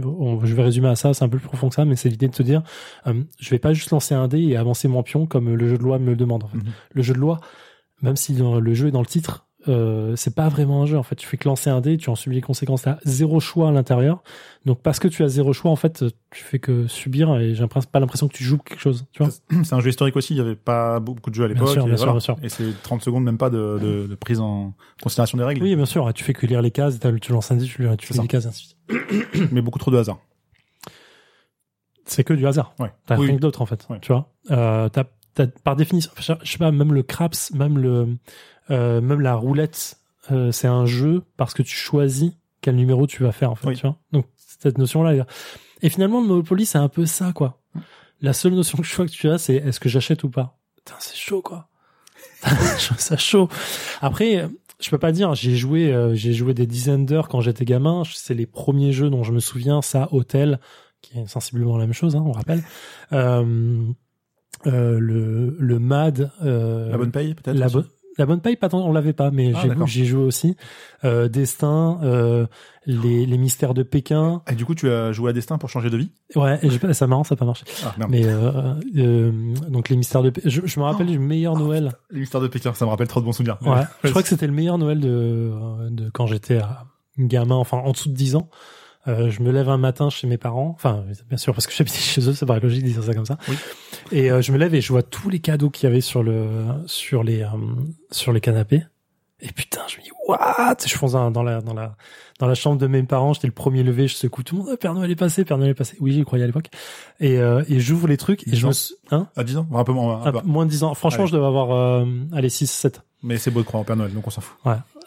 [0.03, 2.09] On- je vais résumer à ça, c'est un peu plus profond que ça, mais c'est
[2.09, 2.63] l'idée de te dire,
[3.07, 5.77] euh, je vais pas juste lancer un dé et avancer mon pion comme le jeu
[5.77, 6.43] de loi me le demande.
[6.43, 6.57] En fait.
[6.57, 6.63] Mhm.
[6.93, 7.39] Le jeu de loi,
[8.01, 11.03] même si le jeu est dans le titre, euh, c'est pas vraiment un jeu en
[11.03, 11.15] fait.
[11.15, 12.83] Tu fais que lancer un dé, tu en subis les conséquences.
[12.83, 14.23] T'as zéro choix à l'intérieur.
[14.65, 17.65] Donc parce que tu as zéro choix, en fait, tu fais que subir et j'ai
[17.67, 19.05] pas l'impression que tu joues quelque chose.
[19.11, 19.31] Tu vois
[19.63, 21.69] C'est un jeu historique aussi, il y avait pas beaucoup de jeux à Bien l'époque.
[21.73, 22.37] sûr, bien sûr, bien sûr.
[22.43, 25.63] Et c'est 30 secondes même pas de, de, de prise en considération des règles.
[25.63, 26.11] Oui, bien sûr.
[26.13, 26.99] Tu fais que lire les cases.
[27.21, 28.21] Tu lances un dé, tu, lis- tu fais ça.
[28.21, 28.93] les cases, et ainsi de
[29.33, 29.49] suite.
[29.51, 30.17] Mais beaucoup trop de hasard.
[32.07, 32.73] C'est que du hasard.
[32.79, 32.91] Ouais.
[33.07, 33.27] T'as Oui.
[33.27, 33.85] rien d'autre en fait.
[33.89, 33.97] Ouais.
[33.99, 34.31] Tu vois.
[34.51, 35.05] Euh, t'as-
[35.63, 38.17] par définition, je sais pas, même le craps, même le,
[38.71, 39.97] euh, même la roulette,
[40.31, 43.67] euh, c'est un jeu parce que tu choisis quel numéro tu vas faire en fait.
[43.67, 43.75] Oui.
[43.75, 43.97] Tu vois.
[44.11, 45.25] Donc cette notion-là.
[45.81, 47.61] Et finalement, le Monopoly, c'est un peu ça quoi.
[48.21, 50.57] La seule notion que je vois que tu as, c'est est-ce que j'achète ou pas?
[50.77, 51.67] Putain, c'est chaud quoi.
[52.97, 53.49] ça chaud.
[54.01, 54.47] Après,
[54.79, 58.03] je peux pas dire, j'ai joué, euh, j'ai joué des dizaines d'heures quand j'étais gamin.
[58.13, 59.81] C'est les premiers jeux dont je me souviens.
[59.81, 60.59] Ça, Hôtel,
[61.01, 62.63] qui est sensiblement la même chose, hein, on rappelle.
[63.13, 63.83] Euh,
[64.65, 66.31] le, le MAD.
[66.43, 67.85] Euh, La bonne paye, peut-être la, bonne
[68.17, 70.55] la bonne paye, pas tant, on l'avait pas, mais Ah, j'ai joué aussi.
[71.03, 72.47] Euh, Destin, euh,
[72.85, 74.41] les, les mystères de Pékin.
[74.49, 76.11] Et du coup, tu as joué à Destin pour changer de vie?
[76.35, 76.57] Ouais,
[76.93, 77.65] ça marrant, ça a pas marché.
[77.83, 78.11] Ah, merde.
[78.11, 79.31] Mais euh, euh,
[79.67, 80.49] donc les mystères de Pékin.
[80.49, 81.91] Je, je me rappelle du meilleur Noël.
[82.09, 83.57] Les mystères de Pékin, ça me rappelle trop de bons souvenirs.
[83.63, 85.51] Ouais, je crois que c'était le meilleur Noël de,
[85.89, 86.59] de quand j'étais
[87.19, 88.49] gamin, enfin en dessous de 10 ans.
[89.07, 91.97] Euh, je me lève un matin chez mes parents, enfin bien sûr parce que j'habitais
[91.99, 93.37] chez eux, c'est pas logique de dire ça comme ça.
[93.47, 93.55] Oui.
[94.11, 96.23] Et euh, je me lève et je vois tous les cadeaux qu'il y avait sur
[96.23, 96.47] le
[96.87, 97.47] sur les euh,
[98.11, 98.83] sur les canapés.
[99.41, 100.77] Et putain, je me dis what?
[100.87, 101.97] Je fonce dans, la dans la
[102.39, 104.71] dans la chambre de mes parents, j'étais le premier levé, je secoue tout le monde.
[104.73, 105.97] Ah, Père Noël est passé, Père Noël est passé.
[105.99, 106.69] Oui, j'y croyais à l'époque.
[107.19, 108.69] Et euh, et j'ouvre les trucs et je ans.
[108.69, 109.27] me suis- hein?
[109.35, 109.67] À 10 ans?
[109.73, 110.23] Un peu moins.
[110.25, 110.39] un peu.
[110.45, 110.93] moins de 10 ans.
[110.93, 111.31] Franchement, Allez.
[111.31, 113.01] je devais avoir euh, allez 6 7.
[113.23, 114.57] Mais c'est beau de croire en Père Noël, donc on s'en fout.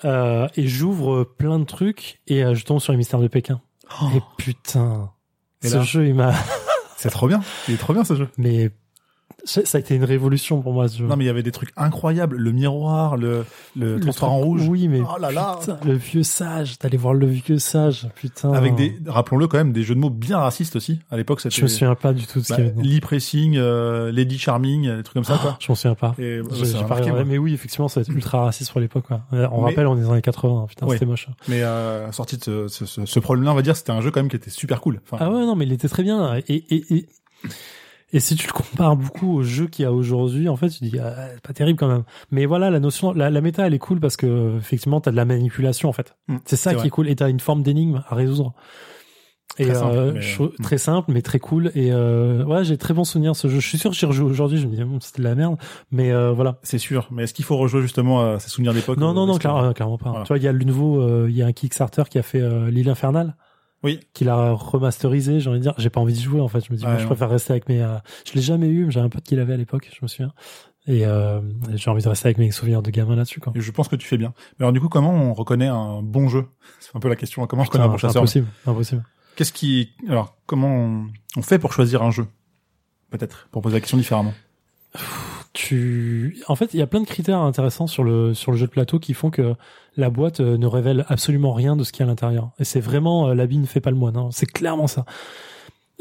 [0.04, 3.60] Euh, et j'ouvre plein de trucs et euh, je tombe sur les mystères de Pékin.
[4.14, 5.10] Et putain,
[5.62, 6.32] Et ce là jeu il m'a.
[6.96, 7.40] C'est trop bien.
[7.68, 8.28] Il est trop bien ce jeu.
[8.38, 8.70] Mais
[9.44, 11.06] ça a été une révolution pour moi ce jeu.
[11.06, 12.36] Non, mais il y avait des trucs incroyables.
[12.36, 14.68] Le miroir, le, le, Le transparent truc- rouge.
[14.68, 15.56] Oui, mais Oh là là.
[15.60, 16.78] putain, le vieux sage.
[16.78, 18.08] T'allais voir le vieux sage.
[18.14, 18.52] Putain.
[18.52, 21.00] Avec des, rappelons-le quand même, des jeux de mots bien racistes aussi.
[21.10, 22.82] À l'époque, c'était Je me souviens pas du tout de ce bah, qu'il y avait.
[22.82, 25.56] Lee Pressing, euh, Lady Charming, des trucs comme ça, quoi.
[25.60, 26.14] Je m'en souviens pas.
[26.18, 29.06] Et ça m'a pas marqué, mais oui, effectivement, ça va être ultra raciste pour l'époque.
[29.06, 29.22] quoi.
[29.32, 30.66] Euh, On Mais- rappelle, on est dans les 80.
[30.68, 30.92] Putain, Oui.
[30.94, 31.28] c'était moche.
[31.48, 34.10] Mais euh, sorti de ce, ce, ce, ce problème-là, on va dire, c'était un jeu
[34.10, 35.00] quand même qui était super cool.
[35.10, 36.34] Enfin, Ah ouais, non, mais il était très bien.
[36.48, 37.06] Et, et, et,
[38.12, 40.84] et si tu le compares beaucoup au jeu qu'il y a aujourd'hui, en fait, tu
[40.84, 42.04] dis, ah, c'est pas terrible quand même.
[42.30, 45.16] Mais voilà, la notion, la, la méta, elle est cool parce que, effectivement, t'as de
[45.16, 46.16] la manipulation, en fait.
[46.28, 46.86] Mm, c'est ça qui vrai.
[46.86, 47.08] est cool.
[47.08, 48.54] Et t'as une forme d'énigme à résoudre.
[49.60, 50.50] Et Très simple, euh, mais- je Mm.
[50.62, 51.72] très simple, mais très cool.
[51.74, 53.58] Et euh, ouais, j'ai très bon souvenir ce jeu.
[53.60, 54.58] Je suis sûr que j'y rejoue aujourd'hui.
[54.58, 55.56] Je me dis, Hum, c'était de la merde.
[55.90, 56.58] Mais euh, voilà.
[56.62, 57.08] c'est sûr.
[57.10, 59.98] Mais est-ce qu'il faut rejouer justement à ces souvenirs d'époque Non, non, non, euh, clairement
[59.98, 60.10] pas.
[60.10, 60.24] Voilà.
[60.24, 62.22] Tu vois, il y a le nouveau, euh, il y a un Kickstarter qui a
[62.22, 63.34] fait euh, l'île infernale.
[63.84, 64.00] Oui.
[64.12, 66.64] qu'il a remasterisé, j'ai envie de dire, j'ai pas envie de jouer en fait.
[66.64, 67.80] Je me dis, moi, je préfère rester avec mes.
[67.82, 70.08] euh, Je l'ai jamais eu, mais j'ai un pote qui l'avait à l'époque, je me
[70.08, 70.32] souviens.
[70.86, 71.40] Et euh,
[71.74, 73.40] j'ai envie de rester avec mes souvenirs de gamin là-dessus.
[73.40, 73.52] Quoi.
[73.54, 74.32] Et je pense que tu fais bien.
[74.58, 76.46] Mais alors du coup, comment on reconnaît un bon jeu?
[76.80, 77.46] C'est un peu la question.
[77.46, 78.22] Comment on reconnaît un bon chasseur?
[78.22, 79.04] impossible, impossible.
[79.36, 82.26] Qu'est-ce qui, alors, comment on, on fait pour choisir un jeu?
[83.10, 84.32] Peut-être pour poser la question différemment.
[85.60, 88.66] Tu, en fait, il y a plein de critères intéressants sur le sur le jeu
[88.66, 89.56] de plateau qui font que
[89.96, 92.50] la boîte euh, ne révèle absolument rien de ce qu'il y a à l'intérieur.
[92.60, 94.16] Et c'est vraiment euh, l'habit ne fait pas le moine.
[94.16, 94.28] hein.
[94.30, 95.04] C'est clairement ça.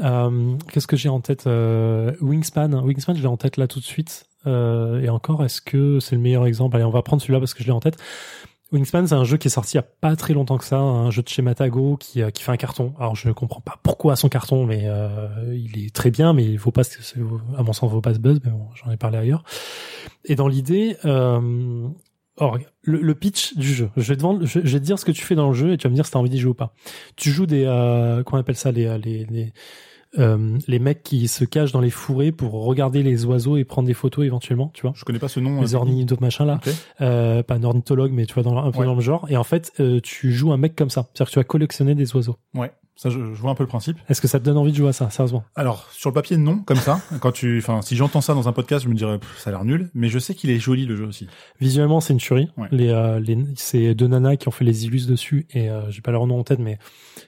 [0.04, 2.84] Euh, Qu'est-ce que j'ai en tête euh, Wingspan.
[2.84, 4.28] Wingspan, je l'ai en tête là tout de suite.
[4.46, 6.76] Euh, et encore, est-ce que c'est le meilleur exemple?
[6.76, 7.98] Allez, on va prendre celui-là parce que je l'ai en tête.
[8.71, 10.77] Wingspan, c'est un jeu qui est sorti il y a pas très longtemps que ça,
[10.77, 12.93] un jeu de chez Matago qui, euh, qui fait un carton.
[12.99, 16.43] Alors je ne comprends pas pourquoi son carton, mais euh, il est très bien, mais
[16.45, 18.97] il faut pas, à mon sens, il vaut pas ce buzz, mais bon, j'en ai
[18.97, 19.43] parlé ailleurs.
[20.25, 21.88] Et dans l'idée, euh,
[22.36, 25.12] or, le, pitch du jeu, je vais, te vendre- je, vais te dire ce que
[25.12, 26.51] tu fais dans le jeu et tu vas me dire si t'as envie d'y jouer
[26.51, 26.73] ou pas.
[27.15, 29.53] Tu joues des, euh, comment on appelle ça, les, les, les,
[30.17, 33.88] euh, les mecs qui se cachent dans les fourrés pour regarder les oiseaux et prendre
[33.88, 34.93] des photos éventuellement, tu vois.
[34.96, 35.62] Je connais pas ce nom.
[35.62, 36.60] Les euh, ornis, d'autres machins là
[37.02, 38.86] euh, pas un ornithologue, mais tu vois, dans, un peu Ouais.
[38.86, 39.28] dans le genre.
[39.30, 41.08] Et en fait, euh, tu joues un mec comme ça.
[41.13, 42.38] C'est-à-dire que tu vas collectionner des oiseaux.
[42.54, 42.72] Ouais.
[42.97, 43.97] Ça, je, je vois un peu le principe.
[44.10, 45.43] Est-ce que ça te donne envie de jouer à ça, sérieusement?
[45.55, 46.99] Alors, sur le papier, non, comme ça.
[47.21, 49.53] Quand tu, enfin, si j'entends ça dans un podcast, je me dirais, pff, ça a
[49.53, 49.91] l'air nul.
[49.93, 51.27] Mais je sais qu'il est joli, le jeu aussi.
[51.62, 52.49] Visuellement, c'est une tuerie.
[52.57, 52.67] Ouais.
[52.71, 56.01] Les, euh, les, c'est deux nanas qui ont fait les illus dessus et euh, j'ai
[56.01, 56.79] pas leur nom en tête, mais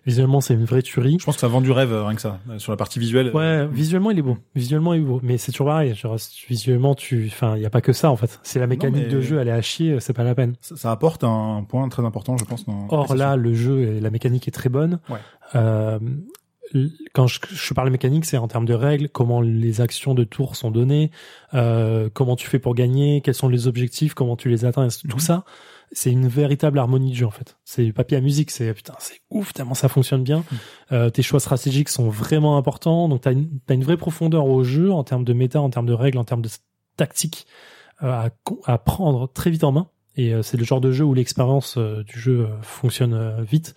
[0.07, 1.17] visuellement, c'est une vraie tuerie.
[1.19, 2.39] Je pense que ça vend du rêve, euh, rien que ça.
[2.49, 3.31] Euh, Sur la partie visuelle.
[3.35, 4.37] Ouais, visuellement, il est beau.
[4.55, 5.19] Visuellement, il est beau.
[5.21, 5.93] Mais c'est toujours pareil.
[5.93, 6.17] Genre,
[6.49, 8.39] visuellement, tu, enfin, il y a pas que ça, en fait.
[8.41, 10.55] Si la mécanique de jeu, elle est à chier, c'est pas la peine.
[10.61, 12.65] Ça, ça apporte un point très important, je pense.
[12.65, 14.99] Dans Or là, le jeu et la mécanique est très bonne.
[15.09, 15.19] Ouais.
[15.55, 15.99] Euh,
[17.13, 20.55] quand je, je parle mécanique, c'est en termes de règles, comment les actions de tour
[20.55, 21.09] sont données,
[21.55, 25.15] euh, comment tu fais pour gagner, quels sont les objectifs, comment tu les atteins, tout
[25.17, 25.19] Mhm.
[25.19, 25.45] ça.
[25.91, 27.57] C'est une véritable harmonie de jeu en fait.
[27.65, 30.39] C'est papier à musique, c'est putain, c'est ouf tellement ça fonctionne bien.
[30.51, 30.57] Mhm.
[30.91, 34.63] Euh, tes choix stratégiques sont vraiment importants, donc t'as une, t'as une vraie profondeur au
[34.63, 36.49] jeu en termes de méta, en termes de règles, en termes de
[36.97, 37.47] tactique
[38.03, 38.29] euh, à,
[38.71, 39.87] à prendre très vite en main.
[40.15, 43.73] Et euh, c'est le genre de jeu où l'expérience euh, du jeu euh, fonctionne vite.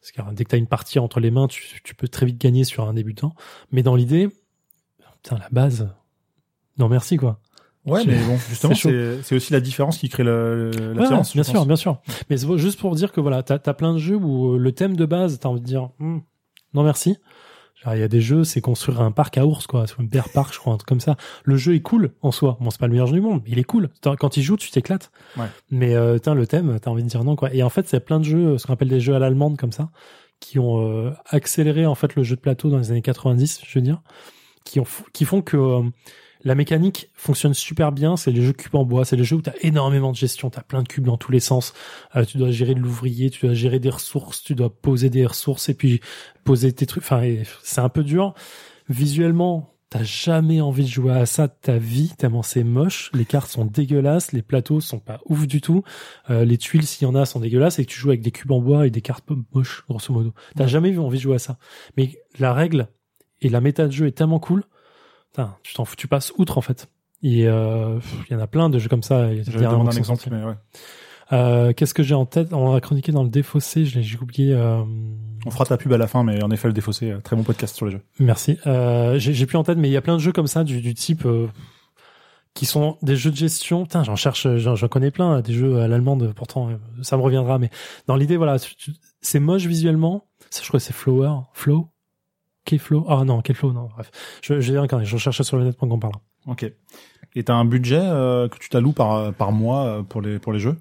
[0.00, 2.08] Parce que euh, dès que tu as une partie entre les mains, tu, tu peux
[2.08, 3.34] très vite gagner sur un débutant.
[3.72, 4.28] Mais dans l'idée,
[5.22, 5.88] putain, la base,
[6.78, 7.40] non merci quoi.
[7.86, 11.32] Ouais, mais bon, justement, c'est aussi la différence qui crée le- Ouais, l'attirance.
[11.34, 11.66] bien sûr, pense.
[11.66, 12.00] bien sûr.
[12.28, 14.96] Mais juste pour dire que voilà, t'as as plein de jeux où euh, le thème
[14.96, 16.18] de base, t'as envie de dire Hmm,
[16.74, 17.16] non merci.
[17.84, 20.04] Genre, il y a des jeux, c'est construire un parc à ours, quoi, sur un
[20.04, 21.16] bear park, je crois, un truc comme ça.
[21.44, 22.58] Le jeu est cool en soi.
[22.60, 23.88] Bon, c'est pas le meilleur jeu du monde, mais il est cool.
[24.02, 25.10] Quand il joue, tu t'éclates.
[25.36, 25.46] Ouais.
[25.70, 27.52] Mais euh, le thème, t'as envie de dire non, quoi.
[27.54, 29.72] Et en fait, c'est plein de jeux, ce qu'on appelle des jeux à l'allemande comme
[29.72, 29.90] ça,
[30.40, 33.78] qui ont euh, accéléré en fait le jeu de plateau dans les années 90, je
[33.78, 34.02] veux dire,
[34.64, 35.82] qui ont qui font que euh,
[36.42, 38.16] la mécanique fonctionne super bien.
[38.16, 40.62] C'est les jeux cubes en bois, c'est les jeux où t'as énormément de gestion, t'as
[40.62, 41.74] plein de cubes dans tous les sens.
[42.16, 45.26] Euh, tu dois gérer de l'ouvrier, tu dois gérer des ressources, tu dois poser des
[45.26, 46.00] ressources et puis
[46.44, 47.02] poser tes trucs.
[47.02, 47.22] Enfin,
[47.62, 48.34] c'est un peu dur.
[48.88, 53.10] Visuellement, t'as jamais envie de jouer à ça de ta vie tellement c'est moche.
[53.12, 55.82] Les cartes sont dégueulasses, les plateaux sont pas ouf du tout.
[56.30, 58.30] Euh, les tuiles, s'il y en a, sont dégueulasses et que tu joues avec des
[58.30, 60.32] cubes en bois et des cartes moches, grosso modo.
[60.56, 61.58] T'as jamais eu envie de jouer à ça.
[61.96, 62.88] Mais la règle
[63.42, 64.64] et la méta de jeu est tellement cool.
[65.32, 66.88] Putain, tu t'en fous, tu passes outre en fait.
[67.22, 69.32] Et euh, il y en a plein de jeux comme ça.
[69.32, 70.54] Il y a un exemple, mais ouais.
[71.32, 72.52] Euh, Qu'est-ce que j'ai en tête?
[72.52, 74.52] On a chroniqué dans le défaussé, je l'ai j'ai oublié.
[74.52, 74.82] Euh...
[75.46, 77.44] On fera ta pub à la fin, mais en effet, le défaussé, euh, très bon
[77.44, 78.02] podcast sur les jeux.
[78.18, 78.58] Merci.
[78.66, 80.80] Euh, j'ai plus en tête, mais il y a plein de jeux comme ça du,
[80.80, 81.46] du type euh,
[82.54, 83.84] qui sont des jeux de gestion.
[83.84, 86.32] Putain, j'en cherche, j'en connais plein, des jeux à l'allemande.
[86.34, 86.70] Pourtant,
[87.02, 87.58] ça me reviendra.
[87.58, 87.70] Mais
[88.06, 88.56] dans l'idée, voilà,
[89.20, 90.26] c'est moche visuellement.
[90.50, 91.88] Ça, je crois que c'est Flower, Flow.
[93.08, 94.10] Ah non, quel Flow Non, bref.
[94.42, 95.04] Je, je vais regarder.
[95.06, 96.14] Je cherche sur le net pendant qu'on parle.
[96.46, 96.70] Ok.
[97.36, 100.52] Et t'as un budget euh, que tu t'alloues par par mois euh, pour les pour
[100.52, 100.76] les jeux?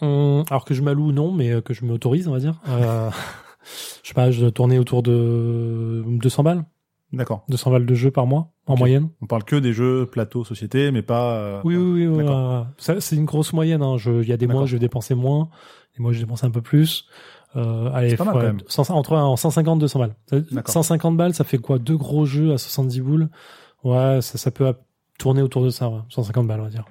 [0.00, 2.60] Hum, alors que je m'alloue, non, mais euh, que je m'autorise, on va dire.
[2.68, 3.10] Euh,
[4.02, 6.64] je sais pas, je tourner autour de 200 balles.
[7.12, 7.44] D'accord.
[7.48, 9.08] 200 balles de jeux par mois, en moyenne.
[9.22, 11.32] On parle que des jeux plateau société, mais pas.
[11.38, 12.22] euh, Oui, oui, oui.
[12.22, 12.24] oui,
[13.00, 13.82] c'est une grosse moyenne.
[13.82, 13.96] Hein.
[13.96, 15.48] Je- Il y a des mois, je vais dépenser moins.
[15.96, 17.06] Des mois, je dépense un peu plus.
[17.56, 18.60] Euh, allez, pas mal, ouais, quand même.
[18.68, 20.14] 100 entre en 150 200 balles.
[20.28, 20.72] Ça- D'accord.
[20.72, 21.78] 150 balles, ça fait quoi?
[21.78, 23.28] Deux gros jeux à 70 boules?
[23.84, 24.72] Ouais, ça, ça peut
[25.18, 25.88] tourner autour de ça.
[25.88, 26.00] Ouais.
[26.10, 26.84] 150 balles, on va dire.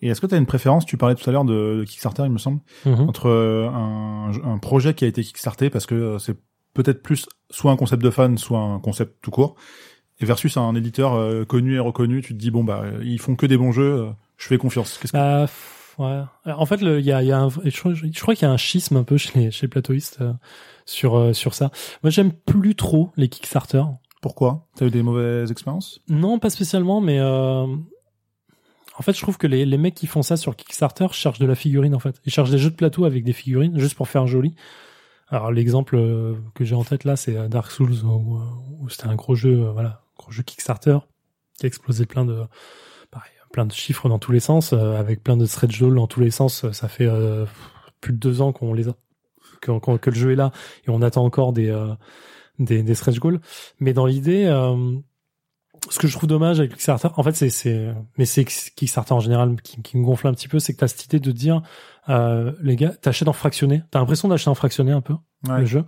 [0.00, 0.86] Et est-ce que tu as une préférence?
[0.86, 3.08] Tu parlais tout à l'heure de, de Kickstarter, il me semble, Mhm.
[3.08, 6.36] entre euh, un, un projet qui a été kickstarté parce que euh, c'est
[6.72, 9.56] peut-être plus soit un concept de fan, soit un concept tout court,
[10.20, 12.22] et versus un éditeur euh, connu et reconnu.
[12.22, 14.98] Tu te dis bon bah ils font que des bons jeux, euh, je fais confiance.
[14.98, 15.46] Qu'est-ce que Bah,
[15.98, 16.22] ouais.
[16.46, 18.50] En fait, il y a, il y a un, je crois, je crois qu'il y
[18.50, 20.32] a un schisme un peu chez les, chez les plateauistes euh,
[20.86, 21.70] sur euh, sur ça.
[22.02, 23.82] Moi, j'aime plus trop les Kickstarter.
[24.20, 24.66] Pourquoi?
[24.76, 26.00] T'as eu des mauvaises expériences?
[26.08, 30.22] Non, pas spécialement, mais euh, en fait, je trouve que les, les mecs qui font
[30.22, 31.94] ça sur Kickstarter cherchent de la figurine.
[31.94, 34.54] En fait, ils cherchent des jeux de plateau avec des figurines juste pour faire joli.
[35.28, 38.40] Alors l'exemple euh, que j'ai en tête là, c'est Dark Souls où,
[38.80, 40.98] où c'était un gros jeu, voilà, gros jeu Kickstarter
[41.58, 42.44] qui a explosé plein de,
[43.52, 46.20] plein de chiffres dans tous les sens, euh, avec plein de stretch goals dans tous
[46.20, 46.70] les sens.
[46.72, 47.44] Ça fait euh,
[48.00, 48.94] plus de deux ans qu'on les a,
[49.60, 49.70] que,
[50.10, 50.52] le jeu est là
[50.86, 51.94] et on attend encore des euh,
[52.58, 53.40] des, des stretch goals.
[53.80, 54.96] Mais dans l'idée, euh,
[55.90, 59.20] ce que je trouve dommage avec Kickstarter, en fait, c'est, c'est, mais c'est Kickstarter en
[59.20, 61.62] général qui, qui me gonfle un petit peu, c'est que t'as cette idée de dire,
[62.08, 65.14] euh, les gars, t'achètes en fractionné, t'as l'impression d'acheter en fractionné un peu
[65.48, 65.60] Ouais.
[65.60, 65.84] le jeu,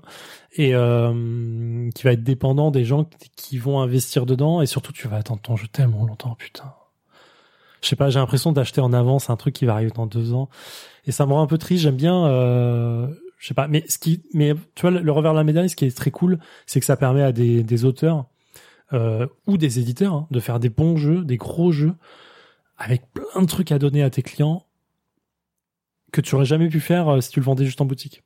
[0.53, 4.93] et euh, qui va être dépendant des gens qui- qui vont investir dedans, et surtout
[4.93, 6.73] tu vas attendre ton jeu tellement longtemps, putain.
[7.83, 10.33] Je sais pas, j'ai l'impression d'acheter en avance un truc qui va arriver dans deux
[10.35, 10.49] ans,
[11.07, 11.83] et ça me rend un peu triste.
[11.83, 15.39] J'aime bien, euh, je sais pas, mais ce qui, mais tu vois, le, revers de
[15.39, 18.27] la médaille, ce qui est très cool, c'est que ça permet à des, des auteurs
[18.93, 21.95] euh, ou des éditeurs hein, de faire des bons jeux, des gros jeux,
[22.77, 24.67] avec plein de trucs à donner à tes clients
[26.13, 28.25] que tu aurais jamais pu faire euh, si tu le vendais juste en boutique.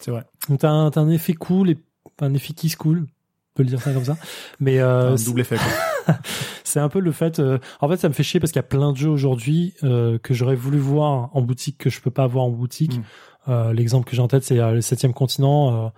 [0.00, 0.24] C'est vrai.
[0.48, 1.78] Donc t'as un, t'as un effet cool et
[2.20, 4.16] un effet qui se cool, on peut le dire ça comme ça.
[4.60, 5.56] Mais euh, un double effet.
[5.56, 5.66] Quoi.
[6.64, 7.38] c'est un peu le fait.
[7.38, 9.74] euh, en fait, ça me fait chier parce qu'il y a plein de jeux aujourd'hui
[9.82, 12.98] euh, que j'aurais voulu voir en boutique que je peux pas avoir en boutique.
[12.98, 13.02] Mm.
[13.48, 15.86] Euh, L'exemple que j'ai en tête, c'est euh, le Septième Continent.
[15.86, 15.88] euh,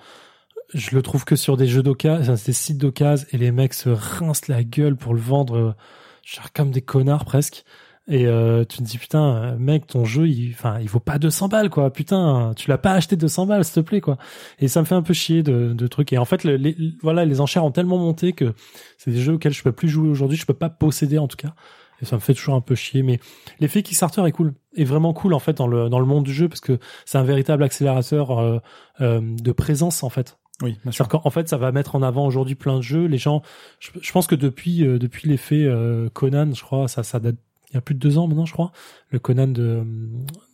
[0.75, 3.89] je le trouve que sur des jeux d'occasion, des sites d'occasion, et les mecs se
[3.89, 5.77] rincent la gueule pour le vendre,
[6.25, 7.65] genre comme des connards presque.
[8.09, 11.49] Et euh, tu te dis putain, mec, ton jeu, il, enfin, il vaut pas 200
[11.49, 11.93] balles quoi.
[11.93, 14.17] Putain, tu l'as pas acheté 200 balles, s'il te plaît quoi.
[14.61, 16.13] Et ça me fait un peu chier de, de trucs.
[16.13, 18.55] Et en fait, le- les, voilà, les enchères ont tellement monté que
[18.97, 20.37] c'est des jeux auxquels je peux plus jouer aujourd'hui.
[20.37, 21.55] Je peux pas posséder en tout cas.
[22.01, 23.03] Et ça me fait toujours un peu chier.
[23.03, 23.19] Mais
[23.59, 26.33] l'effet Kickstarter est cool, est vraiment cool en fait dans le dans le monde du
[26.33, 28.59] jeu parce que c'est un véritable accélérateur euh,
[29.01, 30.39] euh, de présence en fait.
[30.63, 31.07] Oui, bien sûr.
[31.09, 33.05] Qu'en fait, ça va mettre en avant aujourd'hui plein de jeux.
[33.07, 33.43] Les gens,
[33.79, 37.37] je, je pense que depuis euh, depuis l'effet euh, Conan, je crois, ça ça date
[37.71, 38.73] il y a plus de deux ans maintenant, je crois.
[39.11, 39.85] Le Conan de euh,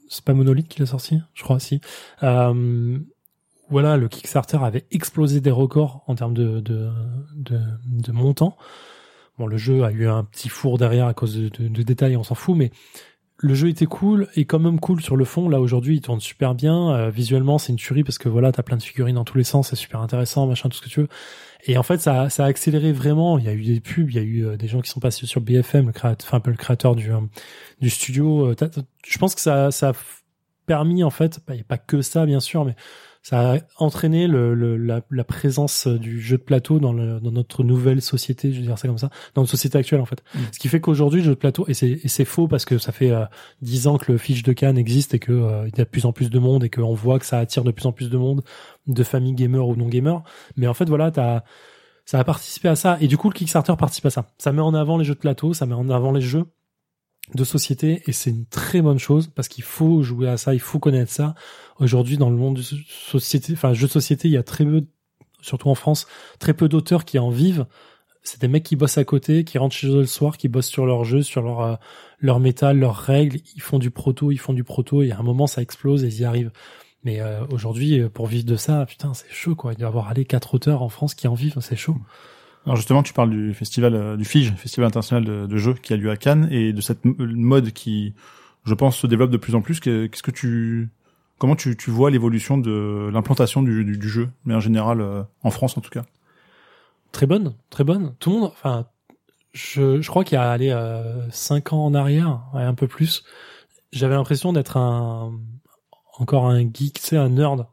[0.09, 1.81] c'est pas Monolith qui l'a sorti, je crois si.
[2.23, 2.99] Euh,
[3.71, 6.91] voilà, le Kickstarter avait explosé des records en termes de de
[7.35, 8.57] de, de montant.
[9.39, 12.17] Bon, le jeu a eu un petit four derrière à cause de, de, de détails,
[12.17, 12.71] on s'en fout, mais
[13.43, 15.49] le jeu était cool et quand même cool sur le fond.
[15.49, 16.91] Là aujourd'hui, il tourne super bien.
[16.93, 19.45] Euh, visuellement, c'est une tuerie parce que voilà, t'as plein de figurines dans tous les
[19.45, 21.09] sens, c'est super intéressant, machin, tout ce que tu veux.
[21.65, 23.39] Et en fait, ça, ça a accéléré vraiment.
[23.39, 25.01] Il y a eu des pubs, il y a eu euh, des gens qui sont
[25.01, 27.21] passés sur BFM, le créateur, enfin un peu le créateur du euh,
[27.81, 28.47] du studio.
[28.51, 28.57] Euh,
[29.05, 29.93] Je pense que ça, ça a
[30.67, 32.77] permis en fait, bah, il n'y a pas que ça bien sûr, mais
[33.23, 37.31] ça a entraîné le, le- la, la présence du jeu de plateau dans, le, dans
[37.31, 40.23] notre nouvelle société, je veux dire ça comme ça, dans notre société actuelle en fait.
[40.35, 40.39] Mm.
[40.53, 43.11] Ce qui fait qu'aujourd'hui, le jeu de plateau, et c'est faux parce que ça fait
[43.13, 43.25] euh,
[43.61, 45.89] dix ans que le fiche de Cannes existe et que euh, il y a de
[45.89, 48.11] plus en plus de monde et qu'on voit que ça attire de plus en plus
[48.11, 48.43] de monde,
[48.87, 50.23] de familles gamers ou non gamers.
[50.57, 51.43] Mais en fait, voilà, t'as
[52.05, 52.99] ça a participé à ça.
[53.01, 54.27] Et du coup, le Kickstarter participe à ça.
[54.39, 56.47] Ça met en avant les jeux de plateau, ça met en avant les jeux
[57.35, 60.61] de société, et c'est une très bonne chose parce qu'il faut jouer à ça, il
[60.61, 61.35] faut connaître ça.
[61.79, 64.85] Aujourd'hui, dans le monde de société, enfin, jeux de société, il y a très peu,
[65.41, 66.07] surtout en France,
[66.39, 67.67] très peu d'auteurs qui en vivent.
[68.23, 70.69] C'est des mecs qui bossent à côté, qui rentrent chez eux le soir, qui bossent
[70.69, 73.39] sur leur jeu, sur leur euh, métal, leurs règles.
[73.57, 76.09] Ils font du proto, ils font du proto, et à un moment, ça explose et
[76.09, 76.53] ils y arrivent.
[77.05, 79.73] Mais euh, aujourd'hui, euh, pour vivre de ça, putain, c'est chaud quoi.
[79.73, 81.97] Il doit y avoir allé quatre auteurs en France qui en vivent, c'est chaud.
[82.65, 85.93] Alors justement, tu parles du festival euh, du FIGE, Festival international de, de jeux qui
[85.93, 88.15] a lieu à Cannes et de cette m- mode qui,
[88.65, 89.81] je pense, se développe de plus en plus.
[89.81, 90.89] Que- Qu'est-ce que tu,
[91.39, 95.23] comment tu, tu vois l'évolution de l'implantation du, du, du jeu, mais en général euh,
[95.43, 96.05] en France en tout cas?
[97.11, 98.15] Très bonne, très bonne.
[98.21, 98.87] Tout le monde, enfin,
[99.53, 102.87] je, je crois qu'il y a allé euh, cinq ans en arrière, ouais, un peu
[102.87, 103.25] plus.
[103.93, 105.33] J'avais l'impression d'être un
[106.17, 107.67] encore un geek, sais, un nerd.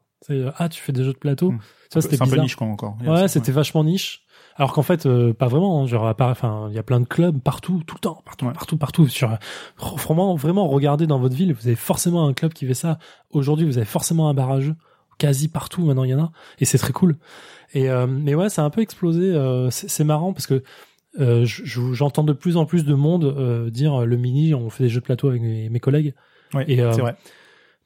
[0.57, 1.51] Ah, tu fais des jeux de plateau.
[1.51, 1.59] Mm.
[1.89, 2.97] Ça, c'était C'est un peu niche quand encore.
[3.05, 4.23] Ouais, c'était vachement niche.
[4.59, 5.81] Alors qu'en fait, euh, pas vraiment.
[5.81, 5.87] hein.
[5.87, 8.53] Genre, enfin, il y a plein de clubs partout, tout le temps, partout, Ouais.
[8.53, 9.07] partout, partout.
[9.07, 9.37] Sur,
[9.77, 12.99] vraiment, vraiment, regardez dans votre ville, vous avez forcément un club qui fait ça.
[13.31, 14.73] Aujourd'hui, vous avez forcément un barrage.
[15.17, 16.31] Quasi partout, maintenant, il y en a.
[16.59, 17.17] Et c'est très cool.
[17.73, 19.23] Et euh, mais ouais, ça a un peu explosé.
[19.33, 20.63] euh, c'est marrant parce que
[21.19, 24.69] euh, je- je- j'entends de plus en plus de monde euh, dire le mini, on
[24.69, 26.13] fait des jeux de plateau avec mes, mes collègues.
[26.53, 27.15] Ouais, Et, euh, c'est vrai.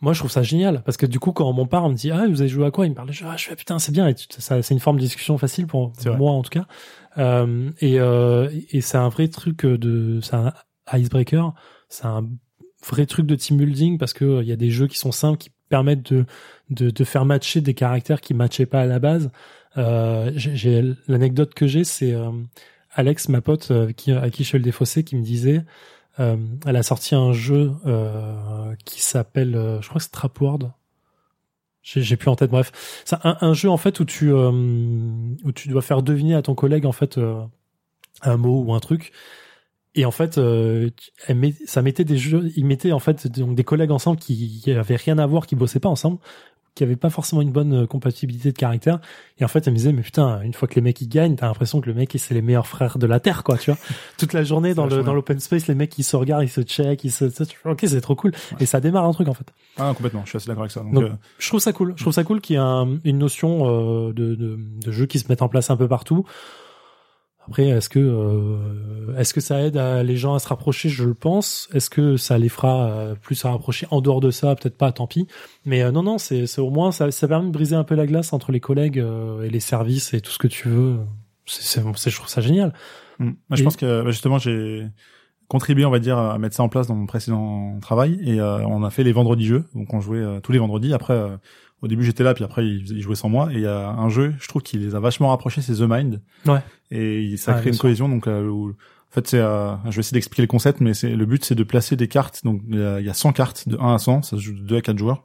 [0.04, 1.96] Moi, je trouve ça génial parce que du coup, quand on m'en parle, on me
[1.96, 2.86] dit ah vous avez joué à quoi?
[2.86, 3.26] Il me parle de jeu.
[3.28, 4.06] Ah, je fais putain, c'est bien.
[4.10, 6.66] Et tu- ça, c'est une forme de discussion facile pour moi en tout cas.
[7.18, 10.52] Euh, et euh, et c'est un vrai truc de, c'est un
[10.92, 11.54] icebreaker.
[11.88, 12.28] C'est un
[12.86, 15.14] vrai truc de team building parce que euh, il y a des jeux qui sont
[15.14, 16.26] simples qui permettent de
[16.70, 19.32] de, de faire matcher des caractères qui matchaient pas à la base.
[19.78, 22.30] Euh, j'ai l'anecdote que j'ai, c'est euh,
[22.94, 25.64] Alex, ma pote, qui, à qui je fais le défaussé, qui me disait,
[26.20, 30.72] euh, elle a sorti un jeu euh, qui s'appelle, euh, je crois que c'est Trapward.
[31.82, 32.50] J'ai plus en tête.
[32.50, 32.72] Bref,
[33.04, 34.52] c'est un, un jeu en fait où tu euh,
[35.44, 37.44] où tu dois faire deviner à ton collègue en fait euh,
[38.22, 39.12] un mot ou un truc.
[39.96, 40.90] Et en fait, euh,
[41.28, 44.62] elle met- ça mettait des jeux, ils mettaient en fait donc des collègues ensemble qui,
[44.62, 46.20] qui avaient rien à voir, qui bossaient pas ensemble,
[46.76, 49.00] qui avaient pas forcément une bonne euh, compatibilité de caractère.
[49.40, 51.36] Et en fait, elle me disait, mais putain, une fois que les mecs ils gagnent,
[51.36, 53.80] t'as l'impression que le mec c'est les meilleurs frères de la terre, quoi, tu vois.
[54.18, 56.62] Toute la journée dans le dans l'open space, les mecs ils se regardent, ils se
[56.62, 57.26] check, ils se,
[57.66, 58.32] ok, c'est trop cool.
[58.60, 59.46] Et ça démarre un truc en fait.
[59.78, 60.22] Ah, complètement.
[60.26, 60.82] Je suis assez d'accord avec ça.
[60.82, 61.10] Donc, Donc, euh,
[61.40, 61.94] Je trouve ça cool.
[61.96, 63.68] Je trouve ça cool qu'il y ait un- une notion
[64.10, 66.26] euh, de, de, de jeu qui se mette en place un peu partout.
[67.48, 70.90] Après, est-ce que euh, est-ce que ça aide à, les gens à se rapprocher?
[70.90, 71.68] Je le pense.
[71.74, 74.92] Est-ce que ça les fera euh, plus se rapprocher En dehors de ça, peut-être pas.
[74.92, 75.28] Tant pis.
[75.66, 78.06] Mais euh, non, non, c'est au moins ça, ça permet de briser un peu la
[78.06, 81.00] glace entre les collègues euh, et les services et tout ce que tu veux.
[81.46, 82.74] C'est, je trouve ça génial.
[83.20, 83.26] Mm.
[83.26, 84.88] Moi, je Et- pense que bah, justement j'ai
[85.50, 88.66] contribué, on va dire, à mettre ça en place dans mon précédent travail et euh,
[88.66, 89.66] on a fait les vendredis jeux.
[89.76, 90.94] Donc on jouait tous les vendredis.
[90.94, 91.36] Après, euh,
[91.84, 93.50] au début j'étais là, puis après ils, jouaient sans moi.
[93.52, 95.82] Et il y a un jeu, je trouve, qui les a vachement rapprochés, c'est The
[95.82, 96.22] Mind.
[96.48, 96.60] Ouais.
[96.90, 97.82] Et ça Ah, crée une sûr.
[97.84, 98.10] cohésion.
[98.10, 101.16] Donc euh, où- en fait c'est, euh, je vais essayer d'expliquer le concept, mais c'est
[101.16, 102.44] le but c'est de placer des cartes.
[102.44, 104.42] Donc il y, a, il y a 100 cartes de 1 à 100, ça se
[104.42, 105.24] joue de 2 à 4 joueurs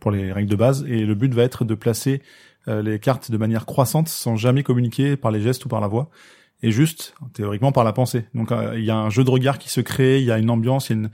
[0.00, 0.84] pour les règles de base.
[0.88, 2.22] Et le but va être de placer
[2.68, 5.86] euh, les cartes de manière croissante sans jamais communiquer par les gestes ou par la
[5.88, 6.08] voix
[6.62, 8.24] et juste théoriquement par la pensée.
[8.34, 10.38] Donc euh, il y a un jeu de regard qui se crée, il y a
[10.38, 11.10] une ambiance, il y a une,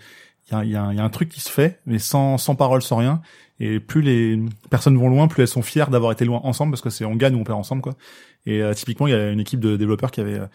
[0.49, 2.55] il y a, y, a, y a un truc qui se fait, mais sans sans
[2.55, 3.21] parole, sans rien.
[3.59, 4.39] Et plus les
[4.71, 7.17] personnes vont loin, plus elles sont fières d'avoir été loin ensemble, parce que c'est on
[7.17, 7.95] gagne ou on perd ensemble, quoi.
[8.45, 10.47] Et euh, typiquement, il y a une équipe de développeurs qui avait euh,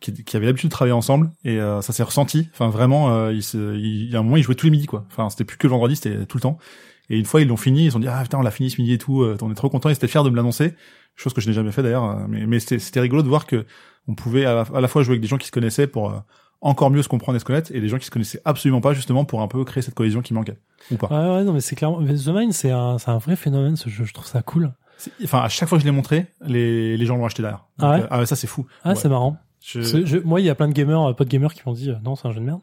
[0.00, 2.48] qui, qui avait l'habitude de travailler ensemble, et euh, ça s'est ressenti.
[2.52, 5.04] Enfin, vraiment, il, se, il, y a un moment, ils jouaient tous les midis, quoi.
[5.10, 6.58] Enfin, c'était plus que le vendredi, c'était tout le temps.
[7.08, 8.80] Et une fois, ils l'ont fini, ils ont dit ah putain, on l'a fini ce
[8.80, 9.24] midi et tout.
[9.24, 9.88] on est trop content.
[9.88, 10.74] Ils étaient fiers de me l'annoncer,
[11.16, 12.28] chose que je n'ai jamais fait d'ailleurs.
[12.28, 13.66] Mais, mais c'était rigolo de voir que
[14.06, 16.22] on pouvait à la, fois jouer avec des gens qui se connaissaient pour
[16.60, 18.92] encore mieux se comprendre et se connaître et des gens qui se connaissaient absolument pas
[18.92, 20.58] justement pour un peu créer cette cohésion qui manquait
[20.90, 21.08] ou pas.
[21.08, 23.88] Ouais, ouais non mais c'est clairement The Mind c'est un c'est un vrai phénomène ce
[23.88, 24.72] jeu je trouve ça cool.
[25.24, 27.66] Enfin à chaque fois que je l'ai montré les les gens l'ont acheté derrière.
[27.78, 28.66] ah ouais, euh, ah ça c'est fou.
[28.84, 29.38] Ah c'est marrant.
[29.62, 30.18] Je...
[30.20, 31.94] moi, il y a plein de gamers, euh, pas de gamers qui m'ont dit euh,
[32.02, 32.60] non, c'est un jeu de merde.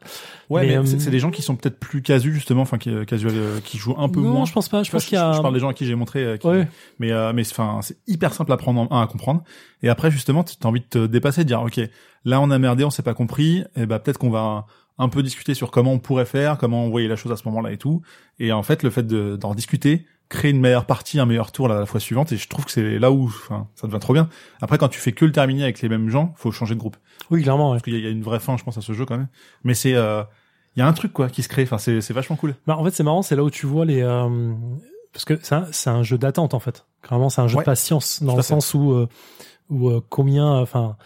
[0.50, 3.32] Ouais, mais, c'est des gens qui sont peut-être plus casus justement, enfin qui casual,
[3.64, 4.44] qui jouent un peu non, moins.
[4.44, 4.82] je pense pas.
[4.82, 5.32] Je pense qu'il y a.
[5.32, 6.38] Je, parle des gens à qui j'ai montré.
[6.40, 6.46] Qui...
[6.46, 6.68] Ouais.
[6.98, 9.44] Mais mais enfin, c'est hyper simple à prendre, un, à comprendre.
[9.82, 11.80] Et après, justement, tu as envie de te dépasser, de dire ok,
[12.24, 13.64] là on a merdé, on s'est pas compris.
[13.76, 14.66] Et bah peut-être qu'on va
[14.98, 17.44] un peu discuter sur comment on pourrait faire, comment on voyait la chose à ce
[17.48, 18.02] moment-là et tout.
[18.38, 21.86] Et en fait, le fait d'en discuter, créer une meilleure partie, un meilleur tour la,
[21.86, 22.32] fois suivante.
[22.32, 24.28] Et je trouve que c'est là où, enfin, ça devient trop bien.
[24.60, 26.96] Après, quand tu fais que le terminer avec les mêmes gens, faut changer de groupe.
[27.30, 27.72] Oui, clairement.
[27.72, 29.28] Parce qu'il y, a une vraie fin, je pense, à ce jeu quand même.
[29.64, 30.22] Mais c'est, euh,
[30.76, 31.62] il y a un truc quoi qui se crée.
[31.62, 32.54] Enfin, c'est c'est vachement cool.
[32.66, 33.22] Bah, en fait, c'est marrant.
[33.22, 34.02] C'est là où tu vois les.
[34.02, 34.54] Euh,
[35.12, 36.86] parce que c'est un, c'est un jeu d'attente en fait.
[37.02, 39.08] Clairement, c'est un jeu de patience dans le sens où euh,
[39.70, 40.96] où euh, combien, enfin,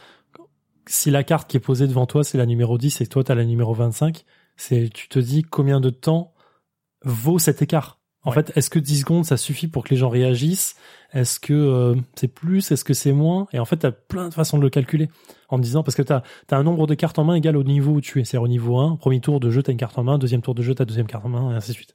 [0.87, 3.35] si la carte qui est posée devant toi c'est la numéro 10 et toi t'as
[3.35, 4.25] la numéro 25
[4.57, 6.35] c'est tu te dis combien de temps
[7.05, 7.99] vaut cet écart.
[8.25, 10.77] En fait, est-ce que 10 secondes ça suffit pour que les gens réagissent?
[11.13, 12.71] Est-ce que euh, c'est plus?
[12.71, 13.49] Est-ce que c'est moins?
[13.53, 15.09] Et en fait, tu as plein de façons de le calculer
[15.49, 17.93] en disant parce que tu as, un nombre de cartes en main égal au niveau
[17.93, 18.25] où tu es.
[18.25, 20.41] C'est-à-dire au niveau 1, premier tour de jeu, tu as une carte en main, deuxième
[20.41, 21.95] tour de jeu, tu as deuxième carte en main et ainsi de suite.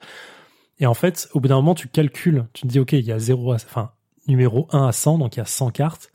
[0.80, 3.12] Et en fait, au bout d'un moment, tu calcules, tu te dis OK, il y
[3.12, 3.92] a 0 à enfin
[4.28, 6.12] numéro 1 à 100, donc il y a 100 cartes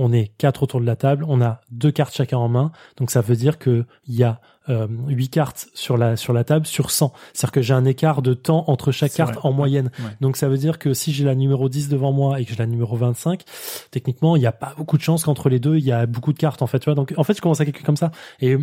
[0.00, 3.10] on est quatre autour de la table, on a deux cartes chacun en main, donc
[3.10, 6.64] ça veut dire que il y a euh, huit cartes sur la sur la table
[6.64, 7.12] sur 100.
[7.34, 9.90] C'est-à-dire que j'ai un écart de temps entre chaque carte en moyenne.
[10.22, 12.56] Donc ça veut dire que si j'ai la numéro 10 devant moi et que j'ai
[12.56, 13.42] la numéro 25,
[13.90, 16.32] techniquement, il n'y a pas beaucoup de chances qu'entre les deux, il y a beaucoup
[16.32, 16.94] de cartes en fait, tu vois.
[16.94, 18.10] Donc en fait, je commence à calculer comme ça.
[18.40, 18.56] Et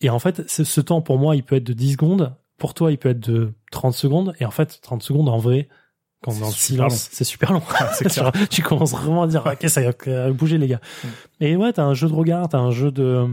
[0.00, 2.74] et en fait, ce, ce temps pour moi, il peut être de 10 secondes, pour
[2.74, 4.34] toi, il peut être de 30 secondes.
[4.38, 5.68] Et en fait, 30 secondes en vrai,
[6.22, 7.62] quand dans le silence, c'est super long.
[8.50, 10.80] tu commences vraiment à dire, ok, ça va bouger les gars.
[11.04, 11.08] Mm.
[11.40, 13.26] Et ouais, t'as un jeu de regard, t'as un jeu de,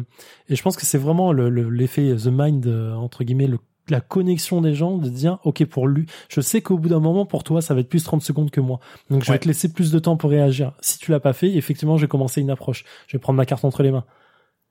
[0.49, 3.57] et je pense que c'est vraiment le, l'effet the mind euh, entre guillemets, le,
[3.89, 7.25] la connexion des gens de dire, ok, pour lui, je sais qu'au bout d'un moment,
[7.25, 8.79] pour toi, ça va être plus 30 secondes que moi.
[9.09, 10.73] Donc je vais te laisser plus de temps pour réagir.
[10.81, 12.83] Si tu l'as pas fait, effectivement, je vais commencer une approche.
[13.07, 14.05] Je vais prendre ma carte entre les mains.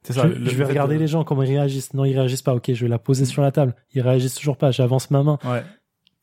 [0.05, 0.29] C'est ça.
[0.29, 1.94] Je, je vais regarder les gens comment ils réagissent.
[1.94, 2.55] Non, ils réagissent pas.
[2.55, 3.74] Ok, je vais la poser sur la table.
[3.94, 4.70] Ils réagissent toujours pas.
[4.70, 5.38] J'avance ma main.
[5.44, 5.62] Ouais.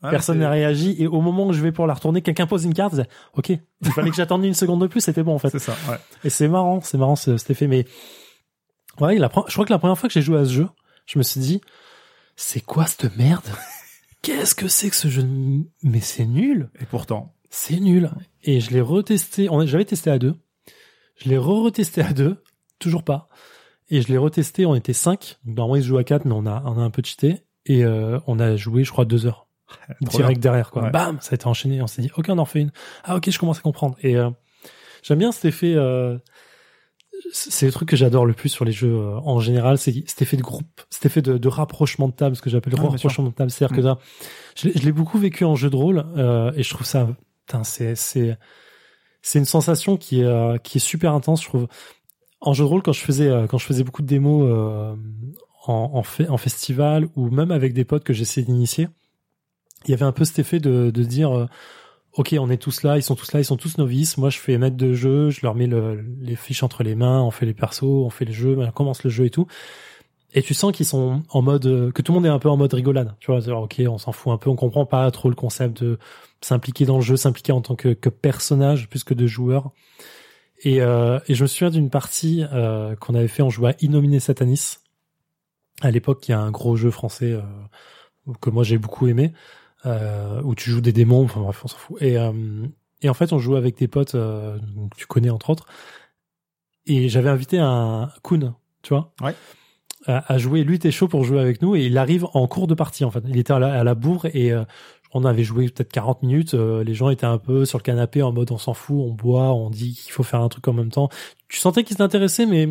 [0.02, 2.74] Personne n'a réagi et au moment où je vais pour la retourner, quelqu'un pose une
[2.74, 2.96] carte.
[3.36, 5.50] ok, il fallait que j'attende une seconde de plus, c'était bon en fait.
[5.52, 5.76] C'est ça.
[5.90, 5.98] Ouais.
[6.24, 7.68] Et c'est marrant, c'est marrant cet effet.
[7.68, 7.86] Mais
[9.00, 10.68] ouais, la, je crois que la première fois que j'ai joué à ce jeu,
[11.06, 11.62] je me suis dit,
[12.36, 13.46] c'est quoi cette merde?
[14.24, 15.24] Qu'est-ce que c'est que ce jeu
[15.84, 16.70] Mais c'est nul.
[16.80, 18.12] Et pourtant, c'est nul.
[18.44, 19.50] Et je l'ai retesté.
[19.66, 20.36] J'avais testé à deux.
[21.18, 22.42] Je l'ai re-retesté à deux.
[22.80, 23.30] Toujours pas.
[23.90, 24.66] Et je l'ai retesté.
[24.66, 25.38] On était cinq.
[25.46, 27.44] Normalement, il se joue à quatre, mais on a on a un peu cheaté.
[27.66, 29.48] Et euh, on a joué, je crois, deux heures
[30.02, 30.90] direct derrière quoi.
[30.90, 31.82] Bam, ça a été enchaîné.
[31.82, 32.72] On s'est dit ok, on en fait une.
[33.04, 33.96] Ah ok, je commence à comprendre.
[34.02, 34.30] Et euh,
[35.04, 35.74] j'aime bien cet effet.
[35.76, 36.18] Euh,
[37.34, 40.24] c'est le truc que j'adore le plus sur les jeux euh, en général, c'est cet
[40.24, 42.90] effet de groupe, cet effet de, de rapprochement de table, ce que j'appelle le ah,
[42.90, 43.52] rapprochement de table.
[43.52, 44.00] C'est-à-dire que là,
[44.56, 46.00] je l'ai beaucoup vécu en jeu de rôle
[46.56, 47.08] et je trouve ça,
[47.64, 48.38] c'est c'est
[49.22, 51.44] c'est une sensation qui est qui est super intense.
[51.44, 51.68] Je trouve
[52.40, 54.98] en jeu de rôle quand je faisais quand je faisais beaucoup de démos
[55.68, 58.88] en en, fait, en festival ou même avec des potes que j'essayais d'initier
[59.86, 61.48] il y avait un peu cet effet de, de dire euh,
[62.14, 64.18] ok on est tous là ils sont tous là ils sont tous novices.
[64.18, 67.22] Moi je fais maître de jeu je leur mets le, les fiches entre les mains
[67.22, 69.48] on fait les persos on fait le jeu on commence le jeu et tout.
[70.34, 72.50] Et tu sens qu'ils sont en mode euh, que tout le monde est un peu
[72.50, 75.30] en mode rigolade tu vois ok on s'en fout un peu on comprend pas trop
[75.30, 75.98] le concept de
[76.42, 79.72] s'impliquer dans le jeu s'impliquer en tant que, que personnage plus que de joueur.
[80.64, 83.76] Et, euh, et je me souviens d'une partie euh, qu'on avait fait on jouait à
[83.82, 84.78] Innominé Satanis.
[85.82, 87.42] À l'époque il y a un gros jeu français euh,
[88.42, 89.34] que moi j'ai beaucoup aimé
[89.86, 92.02] où tu joues des démons, enfin bref, on s'en fout.
[92.02, 92.32] Et, euh,
[93.02, 94.58] et en fait, on joue avec des potes, euh,
[94.92, 95.66] que tu connais entre autres.
[96.86, 99.36] Et j'avais invité un Kun, tu vois, ouais.
[100.08, 100.64] à, jouer.
[100.64, 103.12] Lui était chaud pour jouer avec nous et il arrive en cours de partie en
[103.12, 103.24] fait.
[103.28, 104.64] Il était à la, à la bourre et euh,
[105.14, 106.54] on avait joué peut-être 40 minutes.
[106.56, 109.12] Euh, les gens étaient un peu sur le canapé en mode on s'en fout, on
[109.12, 111.10] boit, on dit qu'il faut faire un truc en même temps.
[111.50, 112.64] Tu sentais qu'ils s'intéressaient, mais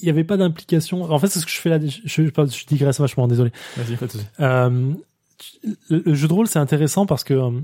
[0.00, 1.02] il y avait pas d'implication.
[1.02, 1.80] En fait, c'est ce que je fais là.
[1.80, 3.50] Je, je, je digresse vachement, désolé.
[3.76, 4.06] Vas-y, pas
[4.40, 4.94] euh,
[5.88, 7.60] le jeu de rôle c'est intéressant parce que euh,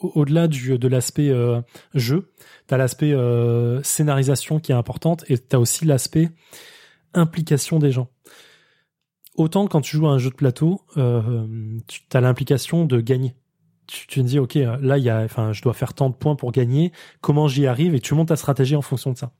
[0.00, 1.60] au-delà du de l'aspect euh,
[1.94, 2.30] jeu,
[2.66, 6.30] t'as l'aspect euh, scénarisation qui est importante et t'as aussi l'aspect
[7.14, 8.08] implication des gens.
[9.36, 11.46] autant quand tu joues à un jeu de plateau, euh,
[11.86, 13.34] tu as l'implication de gagner.
[13.86, 16.14] Tu, tu te dis, ok, là, il y a, enfin, je dois faire tant de
[16.14, 16.90] points pour gagner.
[17.20, 17.94] Comment j'y arrive?
[17.94, 19.32] Et tu montes ta stratégie en fonction de ça.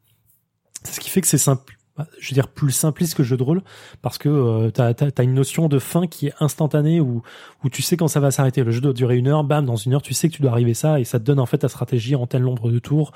[0.82, 1.78] C'est ce qui fait que c'est simple.
[1.97, 3.62] Bah, Je veux dire plus simpliste que jeu de rôle
[4.03, 7.22] parce que euh, t'as as, une notion de fin qui est instantanée où
[7.62, 8.62] où tu sais quand ça va s'arrêter.
[8.64, 10.53] Le jeu doit durer une heure, bam, dans une heure tu sais que tu dois
[10.53, 13.12] arriver ça et ça te donne en fait ta stratégie en tel nombre de tours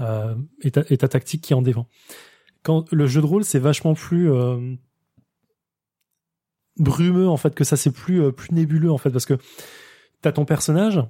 [0.00, 1.86] euh, et, ta, et ta tactique qui en dépend.
[2.62, 4.74] Quand le jeu de rôle c'est vachement plus euh,
[6.78, 9.38] brumeux en fait que ça c'est plus euh, plus nébuleux en fait parce que
[10.20, 11.00] t'as ton personnage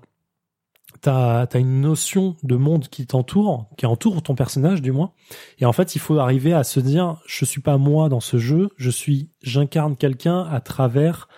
[1.03, 5.13] t'as as une notion de monde qui t'entoure qui entoure ton personnage du moins.
[5.59, 8.39] Et en fait il faut arriver à se dire je suis pas moi dans ce
[8.39, 11.29] jeu je suis j'incarne quelqu'un à travers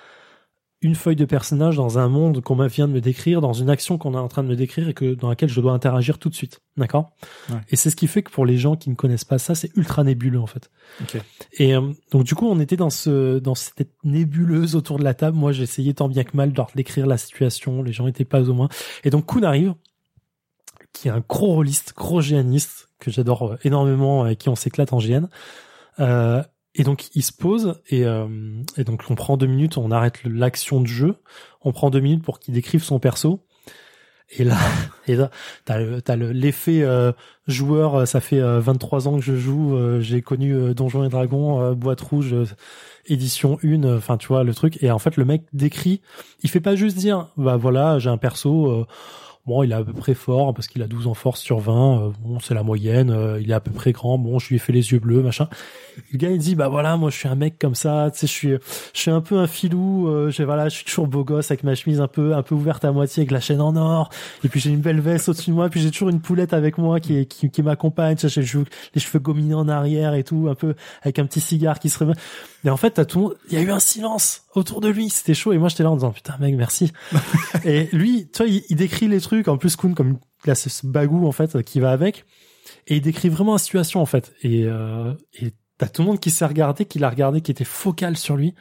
[0.84, 3.96] une feuille de personnage dans un monde qu'on vient de me décrire, dans une action
[3.96, 6.28] qu'on est en train de me décrire et que dans laquelle je dois interagir tout
[6.28, 6.60] de suite.
[6.76, 7.10] D'accord?
[7.48, 7.56] Ouais.
[7.70, 9.74] Et c'est ce qui fait que pour les gens qui ne connaissent pas ça, c'est
[9.76, 10.70] ultra nébuleux en fait.
[11.54, 15.14] Et euh, donc du coup, on était dans ce dans cette nébuleuse autour de la
[15.14, 15.38] table.
[15.38, 17.82] Moi, j'essayais tant bien que mal de leur décrire la situation.
[17.82, 18.68] Les gens étaient pas au moins.
[19.04, 19.74] Et donc Kuhn arrive,
[20.92, 24.92] qui est un gros rôliste, gros géaniste que j'adore euh, énormément, et qui on s'éclate
[24.92, 25.28] en GN.
[25.98, 26.42] Euh,
[26.74, 28.26] et donc il se pose et, euh,
[28.76, 31.16] et donc on prend deux minutes, on arrête l'action de jeu,
[31.62, 33.40] on prend deux minutes pour qu'il décrive son perso.
[34.38, 34.56] Et là,
[35.06, 35.30] et là,
[35.64, 35.76] t'as
[36.16, 37.12] le- l'effet euh,
[37.46, 37.94] joueur.
[37.96, 39.76] euh, Ça fait euh, 23 ans que je joue.
[39.76, 42.46] euh, J'ai connu euh, Donjons et Dragons, euh, boîte rouge, euh,
[43.06, 43.84] édition 1.
[43.84, 44.82] euh, Enfin, tu vois le truc.
[44.82, 46.00] Et en fait, le mec décrit.
[46.42, 48.86] Il fait pas juste dire, bah voilà, j'ai un perso.
[49.46, 52.00] Bon, il est à peu près fort parce qu'il a 12 en force sur 20.
[52.00, 53.10] euh, bon, c'est la moyenne.
[53.10, 54.16] euh, il est à peu près grand.
[54.16, 55.48] Bon, je lui ai fait les yeux bleus, machin.
[56.12, 58.10] Le gars, il dit, bah voilà, moi, je suis un mec comme ça.
[58.10, 58.48] Tu sais, je suis,
[58.94, 60.08] je suis un peu un filou.
[60.08, 62.54] Euh, j'ai voilà, je suis toujours beau gosse avec ma chemise un peu, un peu
[62.54, 64.08] ouverte à moitié avec la chaîne en or.
[64.44, 65.68] Et puis j'ai une belle veste au-dessus de moi.
[65.68, 68.16] Puis j'ai toujours une poulette avec moi qui qui, qui m'accompagne.
[68.16, 68.58] Tu sais, j'ai
[68.94, 71.98] les cheveux- gominés en arrière et tout, un peu avec un petit cigare qui se
[71.98, 72.16] réveille.
[72.64, 74.88] Et en fait, t'as tout, le monde- il y a eu un silence autour de
[74.88, 75.10] lui.
[75.10, 75.52] C'était chaud.
[75.52, 76.92] Et moi, j'étais là en disant, putain, mec, merci.
[77.64, 79.48] et lui, tu vois, il, il décrit les trucs.
[79.48, 82.24] En plus, Kuhn, comme il a ce, bagou, en fait, qui va avec.
[82.86, 84.32] Et il décrit vraiment la situation, en fait.
[84.42, 87.64] Et, euh, et t'as tout le monde qui s'est regardé, qui l'a regardé, qui était
[87.64, 88.54] focal sur lui.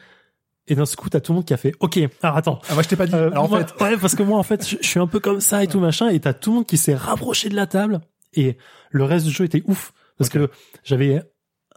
[0.67, 2.59] Et d'un coup, t'as tout le monde qui a fait, OK, alors attends.
[2.69, 3.13] Ah, moi, je t'ai pas dit.
[3.15, 5.07] Euh, Alors, en moi- fait, ouais, parce que moi, en fait, je, je suis un
[5.07, 6.07] peu comme ça et tout machin.
[6.09, 7.99] Et t'as tout le monde qui s'est rapproché de la table.
[8.33, 8.57] Et
[8.89, 9.93] le reste du jeu était ouf.
[10.17, 10.49] Parce que
[10.83, 11.21] j'avais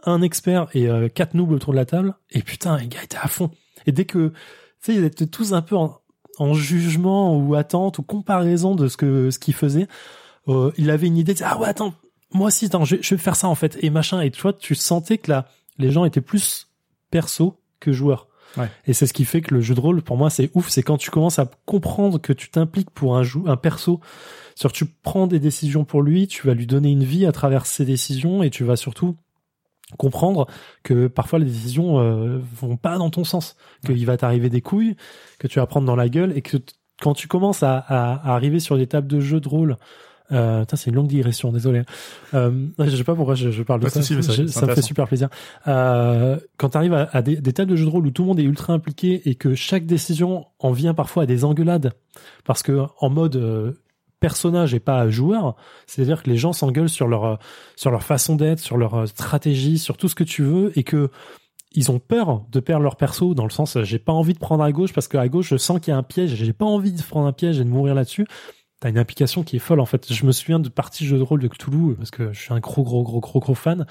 [0.07, 2.15] un expert et euh, quatre noobs autour de la table.
[2.31, 3.51] Et putain, les gars étaient à fond.
[3.85, 4.35] Et dès que, tu
[4.81, 5.99] sais, ils étaient tous un peu en,
[6.39, 9.87] en jugement ou attente ou comparaison de ce que ce qu'ils faisaient.
[10.47, 11.93] Euh, il avait une idée de ah ouais attends
[12.33, 14.41] moi aussi attends je, vais- je vais faire ça en fait et machin et tu
[14.41, 16.67] vois tu sentais que là les gens étaient plus
[17.11, 18.69] perso que joueurs Ouais.
[18.85, 20.81] et c'est ce qui fait que le jeu de rôle pour moi c'est ouf c'est
[20.83, 23.99] quand tu commences à comprendre que tu t'impliques pour un jou un perso
[24.55, 27.65] sur tu prends des décisions pour lui tu vas lui donner une vie à travers
[27.65, 29.17] ses décisions et tu vas surtout
[29.97, 30.47] comprendre
[30.83, 34.95] que parfois les décisions euh, vont pas dans ton sens qu'il va t'arriver des couilles
[35.39, 36.57] que tu vas prendre dans la gueule et que
[37.01, 39.77] quand tu commences à, à, à arriver sur des tables de jeux de rôle
[40.33, 41.83] euh, c'est une longue digression, désolé.
[42.33, 44.01] Euh, je sais pas pourquoi je, je parle de ça.
[44.23, 45.29] ça- Je- c'est ça me fait super plaisir.
[45.69, 48.23] Euh, quand tu arrives à, à des, des tables de jeux de rôle où tout
[48.23, 51.93] le monde est ultra impliqué et que chaque décision en vient parfois à des engueulades,
[52.43, 53.71] parce que en mode euh,
[54.19, 55.55] personnage et pas joueur,
[55.85, 57.39] c'est-à-dire que les gens s'engueulent sur leur
[57.75, 60.83] sur leur façon d'être, sur leur euh, stratégie, sur tout ce que tu veux, et
[60.83, 61.09] que
[61.73, 64.63] ils ont peur de perdre leur perso dans le sens j'ai pas envie de prendre
[64.63, 66.91] à gauche parce qu'à gauche je sens qu'il y a un piège, j'ai pas envie
[66.91, 68.25] de prendre un piège et de mourir là-dessus.
[68.79, 70.11] T'as une implication qui est folle en fait.
[70.11, 72.59] Je me souviens de parties jeux de rôle de Cthulhu parce que je suis un
[72.59, 73.85] gros gros gros gros gros fan.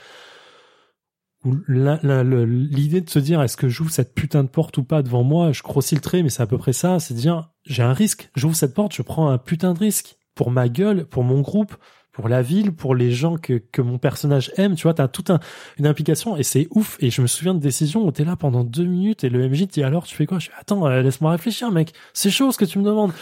[1.47, 5.53] L'idée de se dire est-ce que j'ouvre cette putain de porte ou pas devant moi,
[5.53, 6.99] je grossis le trait, mais c'est à peu près ça.
[6.99, 10.51] C'est dire j'ai un risque, j'ouvre cette porte, je prends un putain de risque pour
[10.51, 11.75] ma gueule, pour mon groupe,
[12.13, 14.75] pour la ville, pour les gens que, que mon personnage aime.
[14.75, 15.39] Tu vois, t'as toute un,
[15.79, 16.97] une implication et c'est ouf.
[17.01, 19.67] Et je me souviens de décisions où t'es là pendant deux minutes et le MJ
[19.67, 20.39] te dit alors tu fais quoi?
[20.39, 21.93] Je fais attends, euh, laisse-moi réfléchir, mec.
[22.15, 23.13] C'est chaud ce que tu me demandes.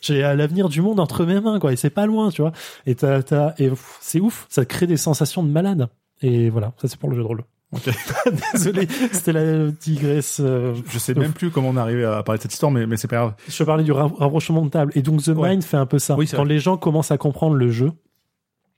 [0.00, 1.72] J'ai euh, l'avenir du monde entre mes mains, quoi.
[1.72, 2.52] Et c'est pas loin, tu vois.
[2.86, 3.70] Et t'as, t'as, et
[4.00, 4.46] c'est ouf.
[4.48, 5.88] Ça crée des sensations de malade.
[6.22, 7.44] Et voilà, ça c'est pour le jeu de rôle.
[7.72, 7.90] Ok.
[8.54, 10.40] Désolé, c'était la digresse.
[10.42, 12.86] euh, je sais même plus comment on est arrivé à parler de cette histoire, mais,
[12.86, 13.34] mais c'est pas grave.
[13.46, 14.92] je parlais du ra- rapprochement de table.
[14.94, 15.50] Et donc The Ouais.
[15.50, 16.16] Mind fait un peu ça.
[16.16, 16.54] Oui, Quand vrai.
[16.54, 17.92] les gens commencent à comprendre le jeu.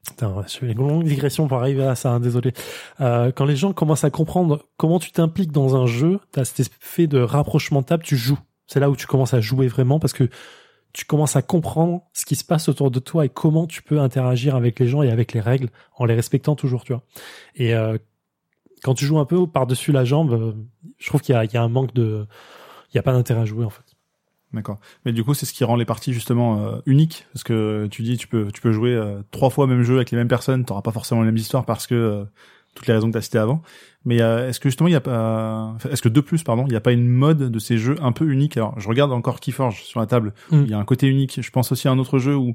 [0.07, 2.53] Putain, je fais une longue digression pour arriver à ça, hein, désolé.
[3.01, 6.61] Euh, quand les gens commencent à comprendre comment tu t'impliques dans un jeu, t'as cet
[6.61, 8.39] effet de rapprochement de table, tu joues.
[8.67, 10.29] C'est là où tu commences à jouer vraiment parce que
[10.93, 14.01] tu commences à comprendre ce qui se passe autour de toi et comment tu peux
[14.01, 17.03] interagir avec les gens et avec les règles en les respectant toujours, tu vois.
[17.55, 17.97] Et euh,
[18.83, 20.53] quand tu joues un peu par-dessus la jambe, euh,
[20.99, 22.27] je trouve qu'il y a, il y a un manque de...
[22.89, 23.97] Il n'y a pas d'intérêt à jouer, en fait.
[24.53, 24.81] D'accord.
[25.05, 28.03] Mais du coup, c'est ce qui rend les parties justement euh, uniques, parce que tu
[28.03, 30.29] dis tu peux tu peux jouer euh, trois fois le même jeu avec les mêmes
[30.29, 32.25] personnes, t'auras pas forcément les mêmes histoires parce que euh,
[32.75, 33.63] toutes les raisons que tu as citées avant.
[34.05, 36.77] Mais est-ce que justement il y a pas, est-ce que de plus pardon, il n'y
[36.77, 39.83] a pas une mode de ces jeux un peu unique Alors je regarde encore Keyforge
[39.83, 40.33] sur la table.
[40.51, 40.63] Mm.
[40.63, 41.41] Il y a un côté unique.
[41.43, 42.55] Je pense aussi à un autre jeu où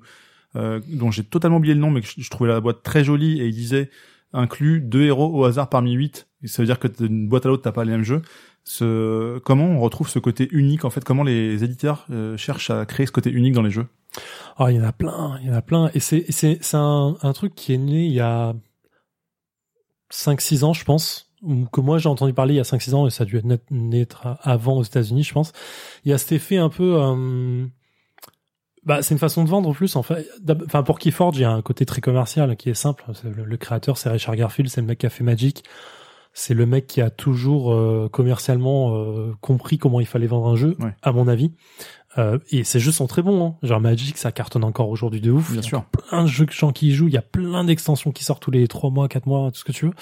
[0.55, 3.41] dont j'ai totalement oublié le nom, mais que je, je trouvais la boîte très jolie
[3.41, 3.89] et il disait
[4.35, 6.27] inclut deux héros au hasard parmi huit.
[6.45, 8.21] Ça veut dire que d'une boîte à l'autre t'as pas les mêmes jeux.
[8.79, 11.03] Comment on retrouve ce côté unique en fait?
[11.03, 13.87] Comment les éditeurs euh, cherchent à créer ce côté unique dans les jeux?
[14.57, 15.89] Ah, il y en a plein, il y en a plein.
[15.93, 18.53] Et c'est, c'est, un, truc qui est né il y a
[20.11, 21.31] 5-6 ans, je pense,
[21.71, 23.39] que moi j'ai entendu parler il y a 5-6 ans, et ça a dû
[23.71, 25.51] naître avant aux États-Unis, je pense.
[26.05, 26.95] Il y a cet effet un peu...
[26.95, 27.65] euh,
[28.85, 29.95] bah, c'est une façon de vendre en plus.
[29.95, 32.73] En fait, D'ab- enfin pour Keyforge, il y a un côté très commercial qui est
[32.75, 33.03] simple.
[33.23, 35.63] Le, le créateur, c'est Richard Garfield, c'est le mec qui a fait Magic.
[36.37, 40.55] C'est le mec qui a toujours euh, commercialement euh, compris comment il fallait vendre un
[40.57, 40.93] jeu, Ouais.
[41.01, 41.53] à mon avis.
[42.17, 43.45] Euh, et ces jeux sont très bons.
[43.45, 43.55] Hein.
[43.63, 45.51] Genre Magic, ça cartonne encore aujourd'hui de ouf.
[45.51, 45.85] Bien Il y a sûr.
[45.85, 47.07] plein de jeux de gens qui y jouent.
[47.07, 49.63] Il y a plein d'extensions qui sortent tous les trois mois, quatre mois, tout ce
[49.63, 49.93] que tu veux.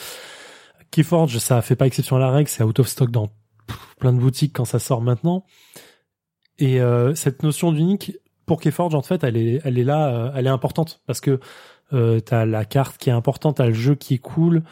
[0.91, 2.49] Keyforge, ça fait pas exception à la règle.
[2.49, 3.29] C'est out of stock dans
[3.99, 5.45] plein de boutiques quand ça sort maintenant.
[6.59, 8.13] Et euh, cette notion d'unique
[8.45, 11.39] pour Keyforge, en fait, elle est, elle est là, euh, elle est importante parce que
[11.93, 14.63] euh, t'as la carte qui est importante, t'as le jeu qui est cool,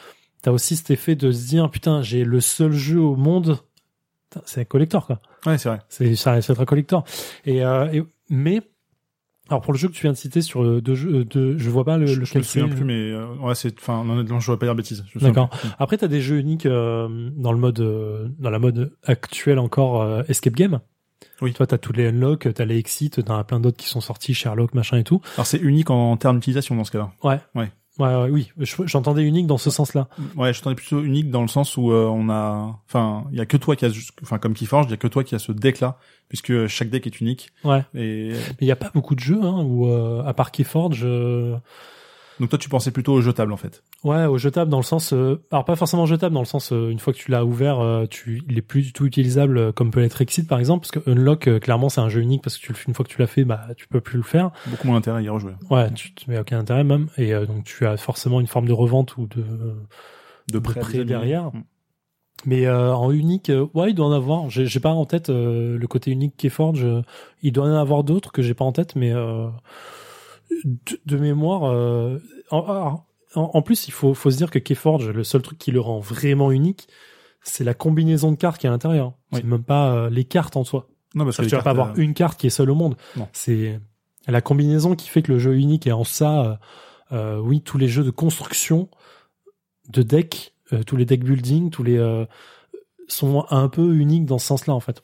[0.41, 3.57] t'as aussi cet effet de se dire putain, j'ai le seul jeu au monde.
[4.45, 5.19] C'est un collector quoi.
[5.45, 5.79] Ouais, c'est vrai.
[5.89, 7.03] C'est ça reste être un collector.
[7.45, 8.61] Et, euh, et- mais
[9.49, 11.57] alors pour le jeu que tu viens de citer sur euh, deux jeux, euh, deux,
[11.57, 13.99] je vois pas le, je, je me lequel souviens plus, mais euh, ouais, c'est, enfin,
[14.09, 15.03] honnêtement, je vais pas dire de bêtises.
[15.15, 15.49] D'accord.
[15.79, 20.79] Après, t'as des jeux uniques dans le mode, dans la mode actuelle encore escape game.
[21.41, 21.53] Oui.
[21.53, 24.33] Toi, t'as tous les unlock, t'as les exit, t'en as plein d'autres qui sont sortis,
[24.33, 25.21] Sherlock, machin et tout.
[25.35, 27.11] Alors c'est unique en, termes d'utilisation dans ce cas-là.
[27.23, 27.39] Ouais.
[27.55, 27.71] Ouais.
[27.99, 28.51] Ouais, ouais, oui.
[28.57, 30.07] Je- J'entendais unique dans ce sens-là.
[30.37, 33.37] Ouais, je t'en ai plutôt unique dans le sens où euh, on a, enfin, il
[33.37, 33.89] y a que toi qui a,
[34.23, 35.97] enfin, comme Keyforge, il y a que toi qui a ce deck-là,
[36.29, 37.49] puisque chaque deck est unique.
[37.65, 37.83] Ouais.
[37.93, 41.01] Et Mais il y a pas beaucoup de jeux hein, où, euh, à part Keyforge,
[41.03, 41.57] euh,
[42.39, 43.83] donc toi, tu pensais plutôt au jetable en fait.
[44.03, 46.89] ouais, au jetable dans le sens, euh, alors pas forcément jetable dans le sens, euh,
[46.89, 49.71] une fois que tu l'as ouvert, euh, tu, il est plus du tout utilisable euh,
[49.71, 52.41] comme peut l'être Exit par exemple, parce que Unlock, euh, clairement, c'est un jeu unique
[52.41, 54.51] parce que tu une fois que tu l'as fait, bah, tu peux plus le faire.
[54.67, 55.53] Beaucoup moins d'intérêt à y rejouer.
[55.69, 58.67] Ouais, tu te mets aucun intérêt même, et euh, donc tu as forcément une forme
[58.67, 59.43] de revente ou de
[60.51, 60.61] De
[60.97, 61.05] amis.
[61.05, 61.45] derrière.
[61.53, 61.63] Mm.
[62.45, 64.49] Mais euh, en unique, euh, ouais, il doit en avoir.
[64.49, 66.87] J'ai j'ai pas en tête euh, le côté unique Keyforge.
[67.43, 69.47] il doit en avoir d'autres que j'ai pas en tête, mais euh,
[70.63, 71.63] de, de mémoire.
[71.65, 72.19] euh,
[72.51, 73.03] en,
[73.35, 75.79] en- en plus, il faut, faut se dire que Keyforge, le seul truc qui le
[75.79, 76.87] rend vraiment unique,
[77.43, 79.13] c'est la combinaison de cartes qui est à l'intérieur.
[79.31, 79.39] Oui.
[79.41, 80.87] C'est même pas euh, les cartes en soi.
[81.15, 82.75] Non, parce Parce que tu vas pas avoir euh, une carte qui est seule au
[82.75, 82.95] monde.
[83.33, 83.79] C'est
[84.27, 85.87] la combinaison qui fait que le jeu est unique.
[85.87, 86.59] Et en ça,
[87.11, 88.89] euh, oui, tous les jeux de construction,
[89.89, 92.25] de deck, euh, tous les deck building, tous les euh,
[93.07, 95.01] sont un peu uniques dans ce sens-là en fait.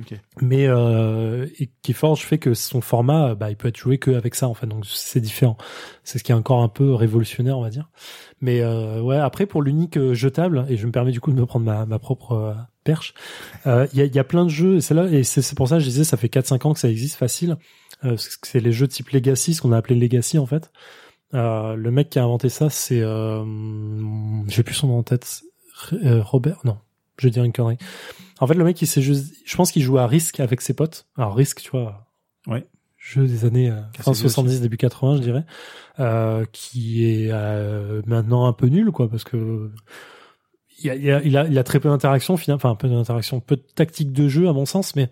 [0.00, 0.18] Ok.
[0.40, 1.70] Mais euh, et
[2.16, 4.66] fait que son format, bah, il peut être joué qu'avec ça en fait.
[4.66, 5.56] Donc c'est différent.
[6.02, 7.90] C'est ce qui est encore un peu révolutionnaire, on va dire.
[8.40, 11.36] Mais euh, ouais, après pour l'unique euh, jetable, et je me permets du coup de
[11.36, 13.14] me prendre ma, ma propre euh, perche,
[13.66, 15.68] euh, il y, a, y a plein de jeux, et c'est là, et c'est pour
[15.68, 17.56] ça que je disais, ça fait 4-5 ans que ça existe facile.
[18.04, 20.70] Euh, c'est les jeux type Legacy, ce qu'on a appelé Legacy en fait.
[21.32, 25.42] Le mec qui a inventé ça, c'est, j'ai plus son nom en tête,
[25.90, 26.76] Robert, non,
[27.18, 27.78] je dirais une connerie.
[28.40, 30.74] En fait, le mec, il s'est juste, je pense qu'il joue à Risk avec ses
[30.74, 31.06] potes.
[31.16, 32.06] Alors Risk, tu vois,
[32.46, 32.66] Ouais.
[32.98, 35.44] jeu des années euh, Assez fin vieux 70, début 80, je dirais,
[36.00, 39.70] euh, qui est euh, maintenant un peu nul, quoi, parce que
[40.82, 43.40] il a, il a, il a, il a très peu d'interaction, finalement, enfin peu d'interaction,
[43.40, 45.08] peu de tactique de jeu à mon sens, mais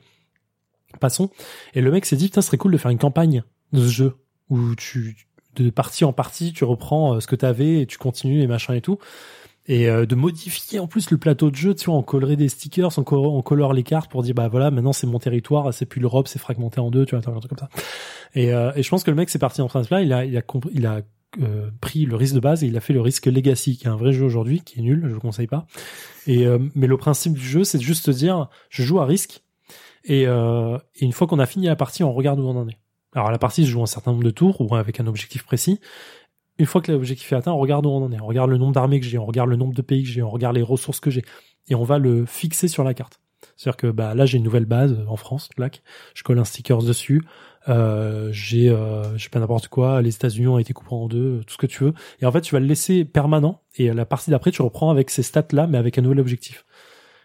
[1.00, 1.30] passons.
[1.74, 3.42] Et le mec s'est dit, putain, ce serait cool de faire une campagne
[3.72, 4.14] de ce jeu
[4.50, 5.16] où tu
[5.54, 8.74] de partie en partie, tu reprends euh, ce que t'avais et tu continues et machin
[8.74, 8.98] et tout.
[9.66, 12.48] Et euh, de modifier en plus le plateau de jeu, tu vois, on collerait des
[12.48, 15.72] stickers, on, co- on colore les cartes pour dire bah voilà, maintenant c'est mon territoire,
[15.72, 17.68] c'est plus l'Europe, c'est fragmenté en deux, tu vois, un truc comme ça.
[18.34, 20.24] Et, euh, et je pense que le mec c'est parti dans ce principe-là, il a
[20.24, 20.42] il a
[20.74, 21.02] il a
[21.40, 23.88] euh, pris le risque de base et il a fait le risque Legacy, qui est
[23.90, 25.66] un vrai jeu aujourd'hui, qui est nul, je le conseille pas.
[26.26, 29.06] Et euh, mais le principe du jeu, c'est de juste te dire, je joue à
[29.06, 29.44] risque
[30.04, 32.68] et, euh, et une fois qu'on a fini la partie, on regarde où on en
[32.68, 32.78] est.
[33.14, 35.78] Alors la partie, je joue un certain nombre de tours ou avec un objectif précis.
[36.62, 38.20] Une fois que l'objectif est atteint, on regarde où on en est.
[38.20, 40.22] On regarde le nombre d'armées que j'ai, on regarde le nombre de pays que j'ai,
[40.22, 41.24] on regarde les ressources que j'ai,
[41.68, 43.18] et on va le fixer sur la carte.
[43.56, 45.82] C'est-à-dire que bah là j'ai une nouvelle base euh, en France, clac,
[46.14, 47.24] je colle un sticker dessus.
[47.68, 51.40] Euh, j'ai, euh, je sais pas n'importe quoi, les États-Unis ont été coupés en deux,
[51.48, 51.94] tout ce que tu veux.
[52.20, 53.60] Et en fait, tu vas le laisser permanent.
[53.74, 56.64] Et la partie d'après, tu reprends avec ces stats là, mais avec un nouvel objectif.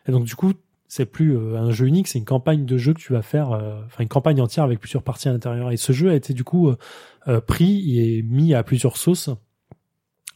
[0.07, 0.53] Et donc du coup,
[0.87, 3.51] c'est plus euh, un jeu unique, c'est une campagne de jeu que tu vas faire,
[3.51, 5.71] euh, enfin une campagne entière avec plusieurs parties à l'intérieur.
[5.71, 6.77] Et ce jeu a été du coup euh,
[7.27, 9.29] euh, pris et mis à plusieurs sauces.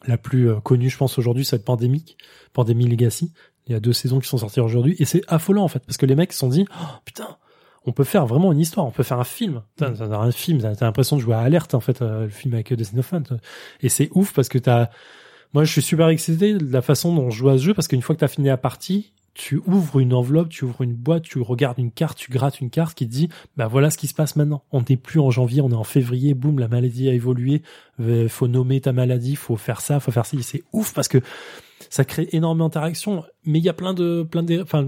[0.07, 2.17] La plus euh, connue, je pense aujourd'hui, c'est Pandémique,
[2.53, 3.31] Pandémie Legacy.
[3.67, 5.97] Il y a deux saisons qui sont sorties aujourd'hui et c'est affolant en fait parce
[5.97, 7.37] que les mecs se sont dit oh, putain,
[7.85, 9.61] on peut faire vraiment une histoire, on peut faire un film.
[9.75, 12.29] Putain, T'as un film, t'as t'as l'impression de jouer à Alerte en fait, euh, le
[12.29, 13.03] film avec Destiny.
[13.81, 14.89] Et c'est ouf parce que t'as
[15.53, 17.87] Moi, je suis super excité de la façon dont je joue à ce jeu parce
[17.87, 21.23] qu'une fois que t'as fini la partie, tu ouvres une enveloppe, tu ouvres une boîte,
[21.23, 24.07] tu regardes une carte, tu grattes une carte qui te dit, bah voilà ce qui
[24.07, 24.63] se passe maintenant.
[24.71, 27.61] On n'est plus en janvier, on est en février, boum, la maladie a évolué,
[28.01, 30.35] euh, faut nommer ta maladie, faut faire ça, faut faire ça.
[30.41, 31.19] C'est ouf parce que
[31.89, 34.85] ça crée énormément d'interactions, mais il y a plein de, plein de, enfin,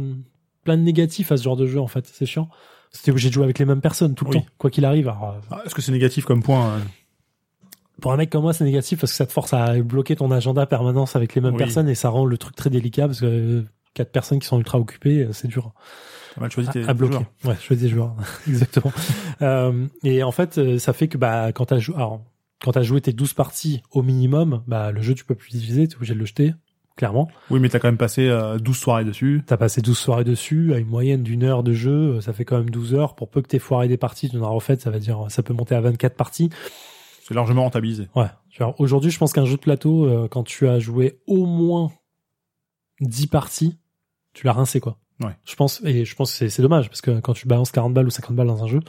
[0.66, 2.06] plein de négatifs à ce genre de jeu en fait.
[2.12, 2.50] C'est chiant.
[2.91, 4.36] C'était obligé de jouer avec les mêmes personnes tout le Oui.
[4.38, 5.08] temps, quoi qu'il arrive.
[5.08, 6.80] Alors, euh, Ah, Est-ce que c'est négatif comme point euh
[8.02, 10.30] pour un mec comme moi, c'est négatif parce que ça te force à bloquer ton
[10.32, 11.60] agenda permanence avec les mêmes Oui.
[11.60, 13.64] personnes et ça rend le truc très délicat parce que euh,
[13.94, 15.74] quatre personnes qui sont ultra occupées, euh, c'est dur
[16.39, 17.14] mal choisi tes à, à bloquer.
[17.14, 17.58] joueurs.
[17.70, 18.16] Ouais, des joueurs,
[18.48, 18.91] exactement.
[19.41, 21.96] euh, et en fait, euh, ça fait que bah quand t'as joué,
[22.64, 25.88] quand t'as joué tes 12 parties au minimum, bah le jeu tu peux plus l'utiliser,
[25.88, 26.54] t'es obligé de le jeter,
[26.96, 27.30] clairement.
[27.50, 29.44] Oui, mais t'as quand même passé euh, 12 soirées dessus.
[29.46, 32.46] T'as passé 12 soirées dessus, à une moyenne d'une heure de jeu, euh, ça fait
[32.46, 33.16] quand même 12 heures.
[33.16, 35.44] Pour peu que t'aies foiré des parties, tu en as refait, ça va dire, ça
[35.44, 36.50] peut monter à 24 parties.
[37.26, 38.08] C'est largement rentabilisé.
[38.16, 38.28] Ouais.
[38.78, 41.91] Aujourd'hui, je pense qu'un jeu de plateau, euh, quand tu as joué au moins
[43.00, 43.78] 10 parties,
[44.34, 44.98] tu l'as rincé, quoi.
[45.24, 45.36] Ouais.
[45.46, 47.94] Je pense, et je pense que c'est- c'est dommage, parce que quand tu balances 40
[47.94, 48.80] balles ou 50 balles dans un jeu,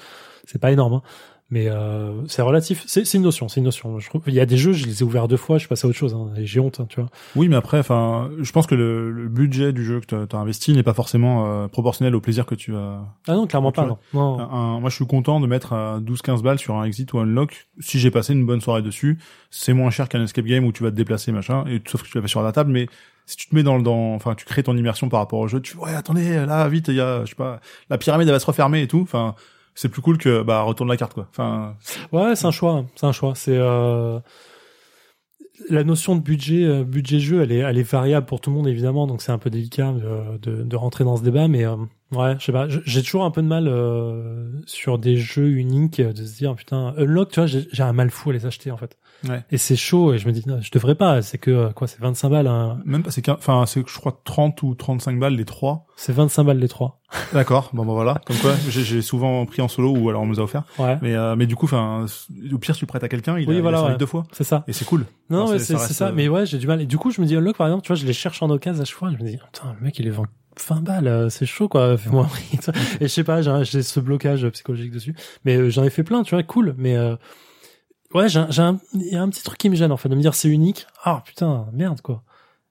[0.47, 1.03] c'est pas énorme, hein.
[1.51, 3.99] Mais euh, c'est relatif, c'est une notion, c'est une notion.
[3.99, 5.69] Je trouve, il y a des jeux, je les ai ouverts deux fois, je suis
[5.69, 7.11] passé à autre chose, hein, et j'ai honte, hein, tu vois.
[7.37, 10.39] Oui, mais après, enfin, je pense que le, le budget du jeu que t'as- t'as
[10.39, 13.03] investi n'est pas forcément euh, proportionnel au plaisir que tu as.
[13.29, 13.99] Ah non, clairement Tu pas, non.
[14.15, 14.41] non.
[14.41, 17.25] Un- moi, je suis content de mettre à 12-15 balles sur un exit ou un
[17.25, 17.69] unlock.
[17.79, 19.19] Si j'ai passé une bonne soirée dessus,
[19.51, 22.09] c'est moins cher qu'un escape game où tu vas te déplacer, machin, et sauf que
[22.09, 22.89] tu l'as fait sur la table, mais
[23.27, 25.49] si tu te mets dans le, dans, enfin, tu crées ton immersion par rapport au
[25.49, 27.61] jeu, tu, ouais, attendez, là, vite, il y a, je sais pas,
[27.91, 29.35] la pyramide, elle va se refermer et tout, enfin,
[29.75, 31.27] c'est plus cool que, bah, retourne la carte, quoi.
[31.31, 31.77] Enfin,
[32.13, 33.35] Ouais, c'est un choix, c'est un choix.
[33.35, 34.21] C'est euh...
[35.71, 38.57] la notion de budget, euh, budget jeu, elle est, elle est variable pour tout le
[38.57, 41.65] monde évidemment, donc c'est un peu délicat de, de, de rentrer dans ce débat, mais
[41.65, 41.77] euh,
[42.13, 46.01] ouais, je sais pas, j'ai toujours un peu de mal euh, sur des jeux uniques
[46.01, 48.71] euh, de se dire putain, unlock, tu vois, j'ai un mal fou à les acheter
[48.71, 48.99] en fait.
[49.29, 49.43] Ouais.
[49.51, 51.87] Et c'est chaud et je me dis non, je devrais pas, c'est que euh, quoi,
[51.87, 52.79] c'est 25 balles, hein.
[52.85, 55.87] même pas, c'est qu'un, enfin, c'est, je crois, 30 ou 35 balles les trois.
[55.97, 57.01] c'est 25 balles les trois.
[57.33, 57.71] D'accord.
[57.73, 58.21] Bon, bah, voilà.
[58.27, 60.65] Comme quoi, j'ai, j'ai souvent pris en solo ou alors on me les a offert.
[60.79, 62.07] Ouais, Mais, euh, mais du coup, enfin,
[62.53, 63.97] au pire, tu prêtes à quelqu'un, il Oui, a, il a voilà, ouais.
[63.97, 64.25] deux fois.
[64.33, 64.65] c'est ça.
[64.67, 65.07] Et c'est cool.
[65.31, 66.81] Non, mais c'est- ça euh, Mais ouais, j'ai du mal.
[66.83, 68.51] Et du coup, je me dis Unlock, par exemple, tu vois, je les cherche en
[68.51, 69.11] occasion à chaque fois.
[69.17, 70.25] Je me dis, putain, le mec, il les vend
[70.69, 71.97] 20 balles, euh, c'est chaud, quoi.
[71.99, 72.29] Fais-moi.
[73.01, 75.15] Et je sais pas, j'ai ce blocage psychologique dessus.
[75.45, 76.75] Mais j'en ai fait plein, tu vois, cool.
[76.79, 77.15] Mais euh,
[78.15, 79.97] ouais, j'ai un- j'ai un, il y a un petit truc qui me gêne, en
[79.97, 80.87] fait, de me dire c'est unique.
[81.05, 82.23] Ah, putain, merde, quoi.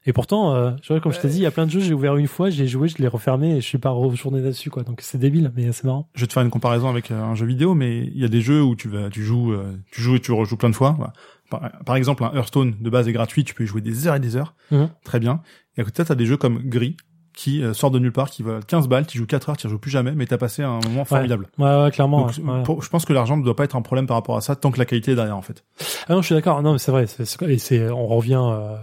[0.05, 1.93] Et pourtant, euh, vois, comme je t'ai dit, il y a plein de jeux, j'ai
[1.93, 4.83] ouvert une fois, j'ai joué, je l'ai refermé et je suis pas retourné là-dessus, quoi.
[4.83, 6.09] Donc c'est débile, mais c'est marrant.
[6.13, 8.27] Je vais te faire une comparaison avec euh, un jeu vidéo, mais il y a
[8.27, 10.75] des jeux où tu vas, tu joues, euh, tu joues et tu rejoues plein de
[10.75, 10.95] fois.
[10.97, 11.13] Voilà.
[11.49, 14.15] Par, par exemple, un Hearthstone de base est gratuit, tu peux y jouer des heures
[14.15, 14.55] et des heures.
[14.71, 14.89] Mhm.
[15.05, 15.41] Très bien.
[15.77, 16.97] Et à côté de ça, t'as des jeux comme Gris,
[17.35, 19.67] qui euh, sort de nulle part, qui va 15 balles, tu joues 4 heures, tu
[19.69, 21.47] joues plus jamais, mais t'as passé un moment formidable.
[21.57, 22.27] Ouais, ouais, clairement.
[22.27, 22.63] Donc, ouais, ouais.
[22.63, 24.55] pour- je pense que l'argent ne doit pas être un problème par rapport à ça,
[24.55, 25.63] tant que la qualité est derrière, en fait.
[26.07, 26.61] Ah non, je suis d'accord.
[26.61, 27.07] Non, mais c'est vrai.
[27.07, 28.41] C'est, c'est- et c'est, on revient.
[28.41, 28.77] euh,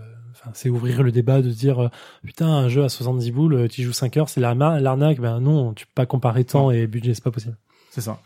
[0.54, 1.88] c'est ouvrir le débat de dire euh,
[2.24, 5.20] putain un jeu à 70 boules, euh, tu joues 5 heures, c'est l'arnaque.
[5.20, 7.58] Ben non, tu peux pas comparer temps et budget, c'est pas possible.
[7.90, 8.20] C'est ça.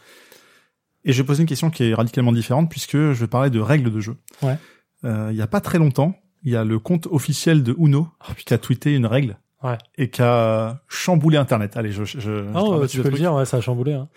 [1.05, 3.59] Et je vais poser une question qui est radicalement différente, puisque je vais parler de
[3.61, 4.17] règles de jeu.
[4.43, 4.57] Ouais.
[5.05, 8.09] Euh, il y a pas très longtemps, il y a le compte officiel de Uno
[8.47, 9.79] qui a tweeté une règle Ouais.
[9.97, 11.77] et qui a chamboulé Internet.
[11.77, 13.95] Allez, je, je, je dramatique tu peux le dire, ouais, ça a chamboulé.
[13.95, 14.09] Hein.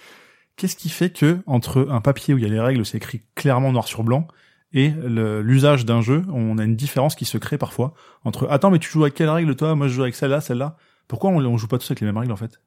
[0.57, 3.21] Qu'est-ce qui fait que entre un papier où il y a les règles, c'est écrit
[3.35, 4.27] clairement noir sur blanc,
[4.73, 7.93] et l'usage d'un jeu, on a une différence qui se crée parfois
[8.25, 9.73] entre attends mais tu joues avec quelle règle toi?
[9.75, 10.75] Moi je joue avec celle-là, celle-là.
[11.07, 12.59] Pourquoi on, on joue pas tous avec les mêmes règles en fait?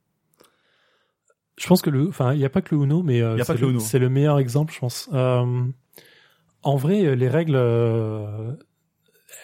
[1.59, 3.61] Je pense que le, enfin, il y a pas que le Uno, mais euh, c'est
[3.61, 5.11] le le, le meilleur exemple, je pense.
[5.12, 5.64] Euh,
[6.62, 8.53] en vrai, les règles, euh,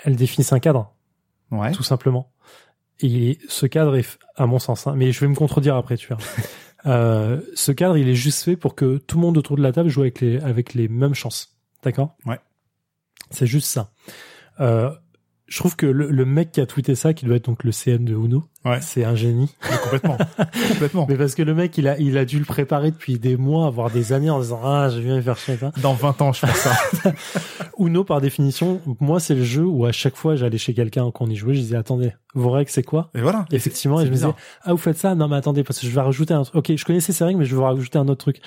[0.05, 0.95] elles définissent un cadre,
[1.51, 1.72] Ouais.
[1.72, 2.32] tout simplement.
[3.01, 6.09] Et ce cadre est, à mon sens, hein, mais je vais me contredire après, tu
[6.09, 6.18] vois.
[6.84, 9.72] Euh, ce cadre, il est juste fait pour que tout le monde autour de la
[9.72, 11.57] table joue avec les, avec les mêmes chances.
[11.82, 12.14] D'accord?
[12.26, 12.38] Ouais.
[13.30, 13.90] C'est juste ça.
[14.61, 14.94] Euh,
[15.49, 17.70] je trouve que le, le mec qui a tweeté ça, qui doit être donc le
[17.70, 18.80] CN de Uno, Ouais.
[18.80, 19.55] c'est un génie.
[19.70, 20.18] Mais complètement.
[20.70, 21.07] complètement.
[21.09, 23.70] Mais parce que le mec, il a, il a dû le préparer depuis des mois,
[23.70, 25.57] voire des années, en disant ah, je viens faire chier.
[25.62, 25.70] hein.
[25.82, 26.74] Dans 20 ans, je fais ça.
[27.78, 31.26] Uno, par définition, moi, c'est le jeu où à chaque fois j'allais chez quelqu'un quand
[31.26, 33.11] on y jouait, je disais attendez, vos règles c'est quoi?
[33.14, 33.44] Et voilà.
[33.53, 34.26] Effectivement, et je me disais
[34.64, 35.14] ah vous faites ça?
[35.14, 36.57] Non mais attendez parce que je vais rajouter un truc.
[36.57, 38.40] Ok, je connaissais ces règles, mais je vais vous rajouter un autre truc.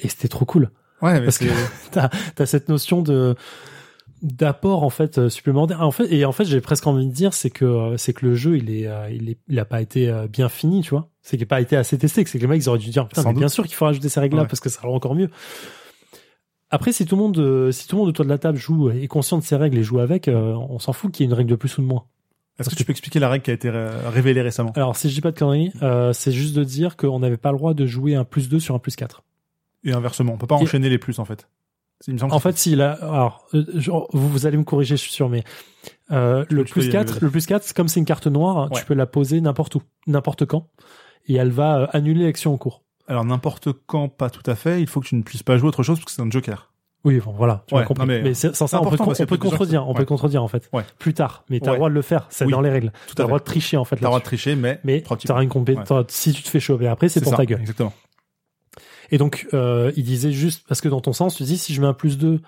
[0.00, 0.70] Et c'était trop cool.
[1.00, 1.44] Ouais, mais Parce que
[1.92, 2.08] t'as
[2.38, 3.36] as cette notion de
[4.22, 5.80] d'apport en fait euh, supplémentaire.
[5.82, 8.26] En fait et en fait j'ai presque envie de dire c'est que euh, c'est que
[8.26, 11.10] le jeu il est euh, il est il a pas été bien fini tu vois.
[11.22, 12.24] C'est qu'il n'a pas été assez testé.
[12.26, 13.84] C'est que les mecs ils auraient dû dire putain Sans mais bien sûr qu'il faut
[13.84, 14.48] rajouter ces règles là Ouais.
[14.48, 15.30] parce que ça rend encore mieux.
[16.70, 19.06] Après si tout le monde si tout le monde autour de la table joue est
[19.08, 21.50] conscient de ces règles et joue avec, on s'en fout qu'il y ait une règle
[21.50, 22.04] de plus ou de moins.
[22.58, 24.72] Est-ce que tu peux expliquer la règle qui a été ré- révélée récemment?
[24.74, 27.52] Alors si je dis pas de conneries, euh, c'est juste de dire qu'on n'avait pas
[27.52, 29.22] le droit de jouer un plus 2 sur un plus 4.
[29.84, 31.48] Et inversement, on peut pas Et- enchaîner les plus en fait.
[32.06, 34.96] Il me semble En fait, s'il a, alors, euh, genre, vous, vous allez me corriger,
[34.96, 35.42] je suis sûr, mais
[36.12, 37.20] euh, le plus y aller, 4, vas-y.
[37.22, 38.78] le plus 4, comme c'est une carte noire, Ouais.
[38.78, 40.68] tu peux la poser n'importe où, n'importe quand,
[41.26, 42.82] et elle va euh, annuler l'action en cours.
[43.08, 44.80] Alors n'importe quand, pas tout à fait.
[44.80, 46.72] Il faut que tu ne puisses pas jouer autre chose parce que c'est un joker.
[47.04, 49.88] Oui, bon, voilà, tu Ouais, non, mais, mais sans ça, on peut, on peut contredire,
[49.88, 50.06] on peut Ouais.
[50.06, 50.68] contredire en fait.
[50.72, 50.82] Ouais.
[50.98, 52.50] Plus tard, mais t'as le droit de le faire, c'est Oui.
[52.52, 52.92] dans les règles.
[53.16, 53.96] T'as le droit de tricher en fait.
[53.96, 56.04] T'as le droit de tricher, mais Mais t'auras une compétence.
[56.08, 57.60] Si tu te fais choper après, c'est pour ça, ta gueule.
[57.60, 57.92] Exactement.
[59.10, 61.80] Et donc, euh, il disait juste, parce que dans ton sens, tu dis, si je
[61.80, 62.40] mets un plus 2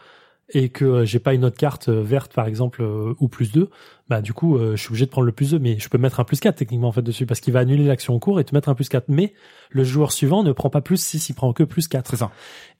[0.52, 3.52] et que euh, j'ai pas une autre carte euh, verte, par exemple, euh, ou plus
[3.52, 3.70] 2,
[4.08, 5.96] bah du coup, euh, je suis obligé de prendre le plus 2, mais je peux
[5.96, 8.40] mettre un plus 4 techniquement en fait dessus, parce qu'il va annuler l'action en cours
[8.40, 9.04] et te mettre un plus 4.
[9.08, 9.32] Mais
[9.70, 12.10] le joueur suivant ne prend pas plus 6, il prend que plus 4.
[12.10, 12.32] C'est ça.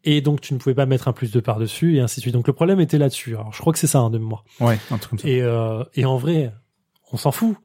[0.03, 2.35] Et donc, tu ne pouvais pas mettre un plus 2 par-dessus, et ainsi de suite.
[2.35, 3.37] Donc, le problème était là-dessus.
[3.37, 4.45] Alors, je crois que c'est ça, hein, de mémoire.
[4.59, 5.29] Ouais, un truc comme ça.
[5.29, 6.53] Et, euh, et en vrai,
[7.13, 7.57] on s'en fout.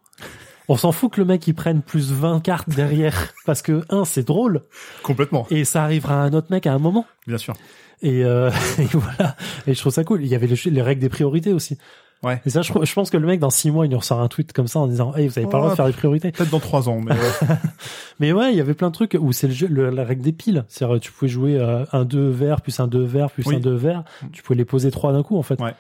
[0.68, 4.06] On s'en fout que le mec il prenne plus 20 cartes derrière parce que un
[4.06, 4.62] c'est drôle.
[5.04, 5.46] Complètement.
[5.50, 7.06] et ça arrivera à un autre mec à un moment.
[7.28, 7.54] Bien sûr.
[8.02, 8.50] et, euh,
[8.80, 9.36] et voilà.
[9.68, 10.22] Et je trouve ça cool.
[10.24, 11.78] Il y avait les, les règles des priorités aussi
[12.26, 12.42] Ouais.
[12.46, 14.28] et ça je, je pense que le mec dans six mois il nous ressort un
[14.28, 16.32] tweet comme ça en disant hey vous avez pas le droit de faire des priorités
[16.32, 17.18] Peut-être dans trois ans, mais ouais.
[18.20, 20.22] mais ouais il y avait plein de trucs où c'est le jeu le- la règle
[20.24, 23.46] des piles c'est-à-dire tu pouvais jouer euh, un 2 vert plus un 2 vert plus
[23.48, 23.56] Oui.
[23.56, 24.04] un 2 vert
[24.34, 25.74] tu pouvais les poser trois d'un coup en fait Ouais.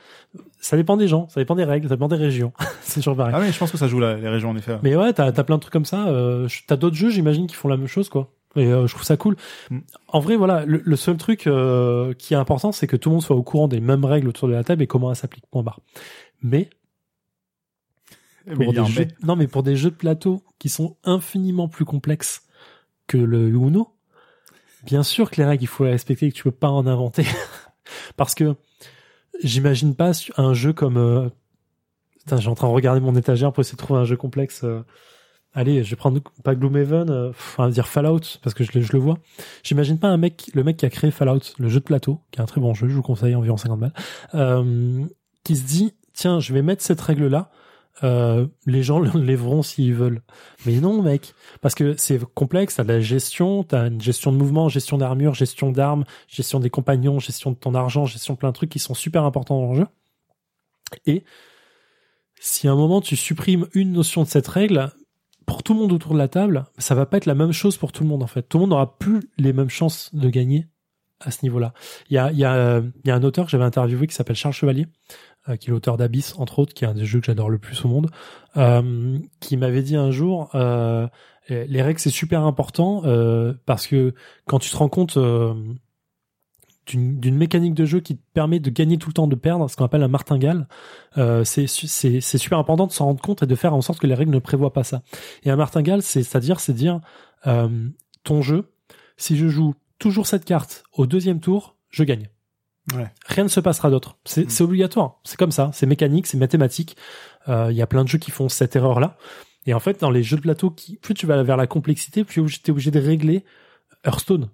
[0.60, 3.34] ça dépend des gens ça dépend des règles ça dépend des régions c'est toujours pareil
[3.36, 4.78] ah oui, je pense que ça joue la- les régions en effet.
[4.84, 6.08] Mais ouais, t'as as plein de trucs comme ça.
[6.08, 8.30] Euh, t'as d'autres jeux, j'imagine, qui font la même chose, quoi.
[8.56, 9.36] Et euh, je trouve ça cool.
[9.70, 9.80] Mm.
[10.08, 13.16] En vrai, voilà, le, le seul truc euh, qui est important, c'est que tout le
[13.16, 15.46] monde soit au courant des mêmes règles autour de la table et comment elles s'appliquent.
[15.52, 15.80] Point barre.
[16.42, 16.70] Mais
[18.46, 21.86] Mais pour des jeux, non, mais pour des jeux de plateau qui sont infiniment plus
[21.86, 22.44] complexes
[23.08, 23.94] que le Uno,
[24.86, 26.86] bien sûr que les règles, il faut les respecter et que tu peux pas en
[26.88, 27.26] inventer.
[28.18, 28.56] Parce que
[29.44, 30.98] j'imagine pas un jeu comme.
[30.98, 31.30] Euh...
[32.20, 34.64] Putain, j'ai en train de regarder mon étagère pour essayer de trouver un jeu complexe.
[34.64, 34.82] euh.
[35.58, 38.92] Allez, je vais prendre pas Gloomhaven, euh, va dire Fallout parce que je, le- je
[38.92, 39.20] le vois.
[39.64, 42.40] J'imagine pas un mec, le mec qui a créé Fallout, le jeu de plateau, qui
[42.40, 43.94] est un très bon jeu, je vous conseille environ 50 balles,
[44.34, 45.06] euh,
[45.46, 47.52] qui se dit tiens, je vais mettre cette règle là.
[48.04, 50.22] Euh, les gens lèveront s'ils veulent.
[50.66, 52.76] Mais non, mec, parce que c'est complexe.
[52.76, 56.70] T'as de la gestion, t'as une gestion de mouvement, gestion d'armure, gestion d'armes, gestion des
[56.70, 59.74] compagnons, gestion de ton argent, gestion de plein de trucs qui sont super importants dans
[59.74, 59.88] le jeu.
[61.06, 61.24] Et
[62.40, 64.92] si à un moment tu supprimes une notion de cette règle,
[65.46, 67.78] pour tout le monde autour de la table, ça va pas être la même chose
[67.78, 68.44] pour tout le monde en fait.
[68.44, 70.68] Tout le monde n'aura plus les mêmes chances de gagner
[71.20, 71.74] à ce niveau-là.
[72.10, 74.36] Il y a, y, a, euh, y a un auteur que j'avais interviewé qui s'appelle
[74.36, 74.88] Charles Chevalier,
[75.48, 77.58] euh, qui est l'auteur d'Abyss, entre autres, qui est un des jeux que j'adore le
[77.58, 78.10] plus au monde,
[78.58, 83.04] euh, qui m'avait dit un jour, les règles c'est super important
[83.66, 84.14] parce que
[84.46, 85.18] quand tu te rends compte
[86.88, 89.76] d'une mécanique de jeu qui te permet de gagner tout le temps, de perdre, ce
[89.76, 90.68] qu'on appelle un martingale,
[91.44, 94.00] c'est su- c'est c'est super important de s'en rendre compte et de faire en sorte
[94.00, 95.02] que les règles ne prévoient pas ça.
[95.44, 97.00] Et un martingale, c'est c'est-à-dire c'est dire
[97.44, 98.72] ton jeu,
[99.18, 102.30] si je joue toujours cette carte au deuxième tour, je gagne.
[102.96, 103.12] Ouais.
[103.26, 104.18] Rien ne se passera d'autre.
[104.26, 104.64] C'est Mm.
[104.64, 105.20] obligatoire.
[105.24, 105.72] C'est comme ça.
[105.74, 106.96] C'est mécanique, c'est mathématique.
[107.48, 109.18] Euh, Il y a plein de jeux qui font cette erreur-là.
[109.66, 112.24] Et en fait, dans les jeux de plateau, qui, plus tu vas vers la complexité,
[112.24, 113.44] plus tu es obligé de régler
[114.06, 114.50] Hearthstone.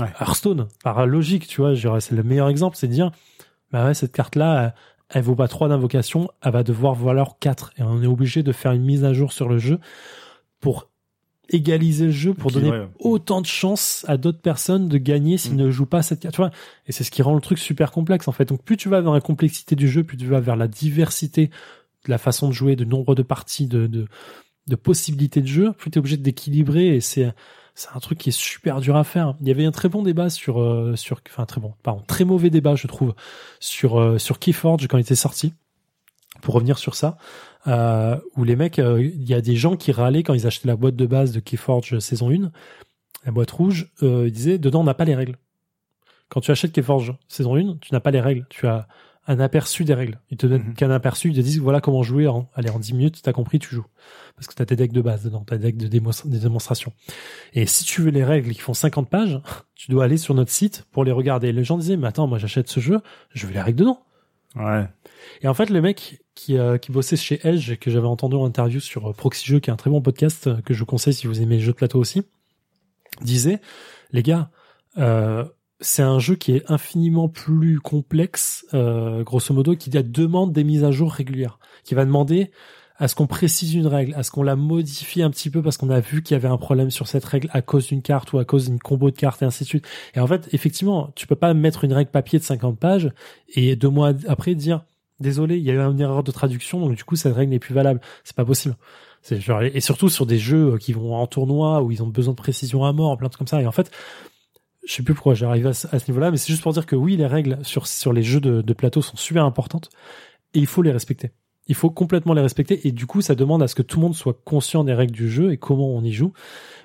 [0.00, 0.08] Ouais.
[0.18, 3.10] Hearthstone, par logique, tu vois, c'est le meilleur exemple, c'est de dire,
[3.70, 4.74] bah ouais, cette carte-là, elle,
[5.10, 7.72] elle vaut pas 3 d'invocation, elle va devoir valoir 4.
[7.76, 9.78] Et on est obligé de faire une mise à jour sur le jeu
[10.60, 10.88] pour
[11.50, 12.88] égaliser le jeu, pour donner ouais.
[12.98, 15.58] autant de chances à d'autres personnes de gagner s'ils Mm.
[15.58, 16.34] ne jouent pas cette carte.
[16.34, 16.50] Tu vois,
[16.86, 18.46] et c'est ce qui rend le truc super complexe, en fait.
[18.46, 21.48] Donc, plus tu vas vers la complexité du jeu, plus tu vas vers la diversité
[22.06, 24.06] de la façon de jouer, de nombre de parties, de, de,
[24.66, 27.32] de possibilités de jeu, plus tu es obligé d'équilibrer et c'est
[27.76, 29.34] c'est un truc qui est super dur à faire.
[29.40, 32.24] Il y avait un très bon débat sur euh, sur enfin très bon, pardon, très
[32.24, 33.14] mauvais débat je trouve
[33.58, 35.54] sur euh, sur Keyforge quand il était sorti.
[36.40, 37.16] Pour revenir sur ça,
[37.66, 40.68] euh, où les mecs, euh, il y a des gens qui râlaient quand ils achetaient
[40.68, 42.50] la boîte de base de Keyforge saison 1,
[43.24, 45.36] la boîte rouge, euh, ils disaient dedans on n'a pas les règles.
[46.28, 48.86] Quand tu achètes Keyforge saison 1, tu n'as pas les règles, tu as
[49.26, 50.20] un aperçu des règles.
[50.30, 50.74] Ils te donnent Mhm.
[50.74, 53.58] qu'un aperçu, ils te disent voilà comment jouer en allez en 10 minutes, t'as compris,
[53.58, 53.86] tu joues.
[54.36, 56.92] Parce que t'as tes decks de base dedans, t'as des decks de des démonstrations.
[57.54, 59.40] Et si tu veux les règles qui font 50 pages,
[59.74, 61.52] tu dois aller sur notre site pour les regarder.
[61.52, 63.00] Les gens disaient mais attends, moi j'achète ce jeu,
[63.30, 64.00] je veux les règles dedans.
[64.56, 64.86] Ouais.
[65.42, 68.44] Et en fait, le mec qui, euh, qui bossait chez Edge, que j'avais entendu en
[68.44, 70.86] interview sur euh, Proxy Jeux, qui est un très bon podcast euh, que je vous
[70.86, 72.22] conseille si vous aimez les jeux de plateau aussi,
[73.22, 73.60] disait,
[74.12, 74.50] les gars,
[74.98, 75.44] euh,
[75.80, 80.84] c'est un jeu qui est infiniment plus complexe, euh, grosso modo, qui demande des mises
[80.84, 82.50] à jour régulières, qui va demander
[83.04, 85.76] à ce qu'on précise une règle, à ce qu'on la modifie un petit peu parce
[85.76, 88.32] qu'on a vu qu'il y avait un problème sur cette règle à cause d'une carte
[88.32, 89.86] ou à cause d'une combo de cartes et ainsi de suite.
[90.14, 93.12] Et en fait, effectivement, tu peux pas mettre une règle papier de 50 pages
[93.50, 94.86] et deux mois après dire
[95.20, 97.58] désolé, il y a eu une erreur de traduction, donc du coup cette règle n'est
[97.58, 98.00] plus valable.
[98.24, 98.74] C'est pas possible.
[99.30, 102.86] Et surtout sur des jeux qui vont en tournoi où ils ont besoin de précision
[102.86, 103.60] à mort, plein de trucs comme ça.
[103.60, 103.90] Et en fait,
[104.86, 107.18] je sais plus pourquoi j'arrive à, ce- niveau-là, mais c'est juste pour dire que oui,
[107.18, 109.90] les règles sur les jeux de plateau sont super importantes
[110.54, 111.32] et il faut les respecter.
[111.66, 114.02] Il faut complètement les respecter et du coup, ça demande à ce que tout le
[114.04, 116.32] monde soit conscient des règles du jeu et comment on y joue.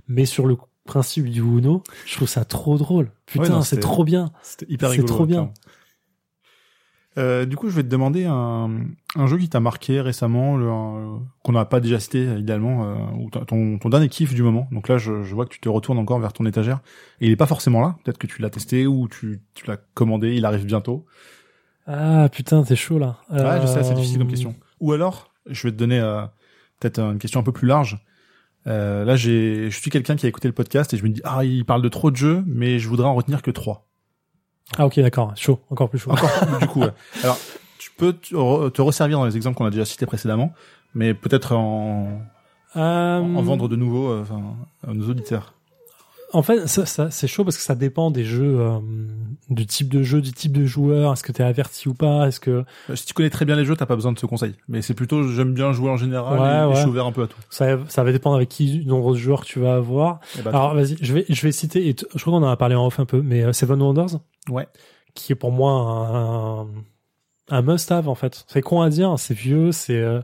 [0.07, 0.55] Mais sur le
[0.85, 3.11] principe du Uno, je trouve ça trop drôle.
[3.25, 4.31] Putain, Ouais, c'est trop bien.
[4.41, 5.13] C'était hyper C'est rigolo.
[5.13, 5.51] trop bien.
[7.17, 8.69] Euh, du coup, je vais te demander un,
[9.15, 10.57] un jeu qui t'a marqué récemment,
[11.43, 14.67] qu'on n'a pas déjà cité idéalement, euh, ou ton- ton, dernier kiff du moment.
[14.71, 16.79] Donc là, je, je vois que tu te retournes encore vers ton étagère
[17.19, 17.97] et il est pas forcément là.
[18.03, 21.05] Peut-être que tu l'as testé ou tu, tu l'as commandé, il arrive bientôt.
[21.87, 23.17] Ah putain, t'es chaud là.
[23.31, 24.55] Ouais, je sais, c'est Euh, difficile comme question.
[24.79, 26.21] Ou alors, je vais te donner euh,
[26.79, 27.99] peut-être une question un peu plus large.
[28.67, 31.21] Euh, là, j'ai, je suis quelqu'un qui a écouté le podcast et je me dis
[31.23, 33.87] ah, il parle de trop de jeux, mais je voudrais en retenir que trois.
[34.77, 36.11] Ah ok, d'accord, chaud, encore plus chaud.
[36.11, 36.81] Encore du coup.
[36.81, 36.91] ouais.
[37.23, 37.37] Alors,
[37.79, 40.53] tu peux te, re- te resservir dans les exemples qu'on a déjà cités précédemment,
[40.93, 42.21] mais peut-être en,
[42.75, 44.41] Euh, en vendre de nouveau euh, enfin,
[44.87, 45.53] à nos auditeurs.
[46.31, 48.77] En fait, ça, ça, c'est chaud parce que ça dépend des jeux, euh,
[49.49, 51.13] du type de jeu, du type de joueur.
[51.13, 52.27] Est-ce que t'es averti ou pas?
[52.27, 54.27] Est-ce que Euh, Si tu connais très bien les jeux, t'as pas besoin de ce
[54.27, 54.53] conseil.
[54.67, 56.75] Mais c'est plutôt j'aime bien jouer en général Ouais, et, ouais.
[56.75, 57.39] je suis ouvert un peu à tout.
[57.49, 60.19] ça, ça va dépendre avec qui, du nombre de joueurs tu vas avoir.
[60.37, 61.87] Eh ben, Alors vas-y, je vais, je vais citer.
[61.89, 64.19] Et je crois qu'on en a parlé en off un peu, mais euh, Seven Wonders,
[64.49, 64.67] ouais.
[65.15, 66.67] qui est pour moi un, un,
[67.49, 68.45] un must-have en fait.
[68.47, 70.21] C'est con à dire, c'est vieux, c'est euh,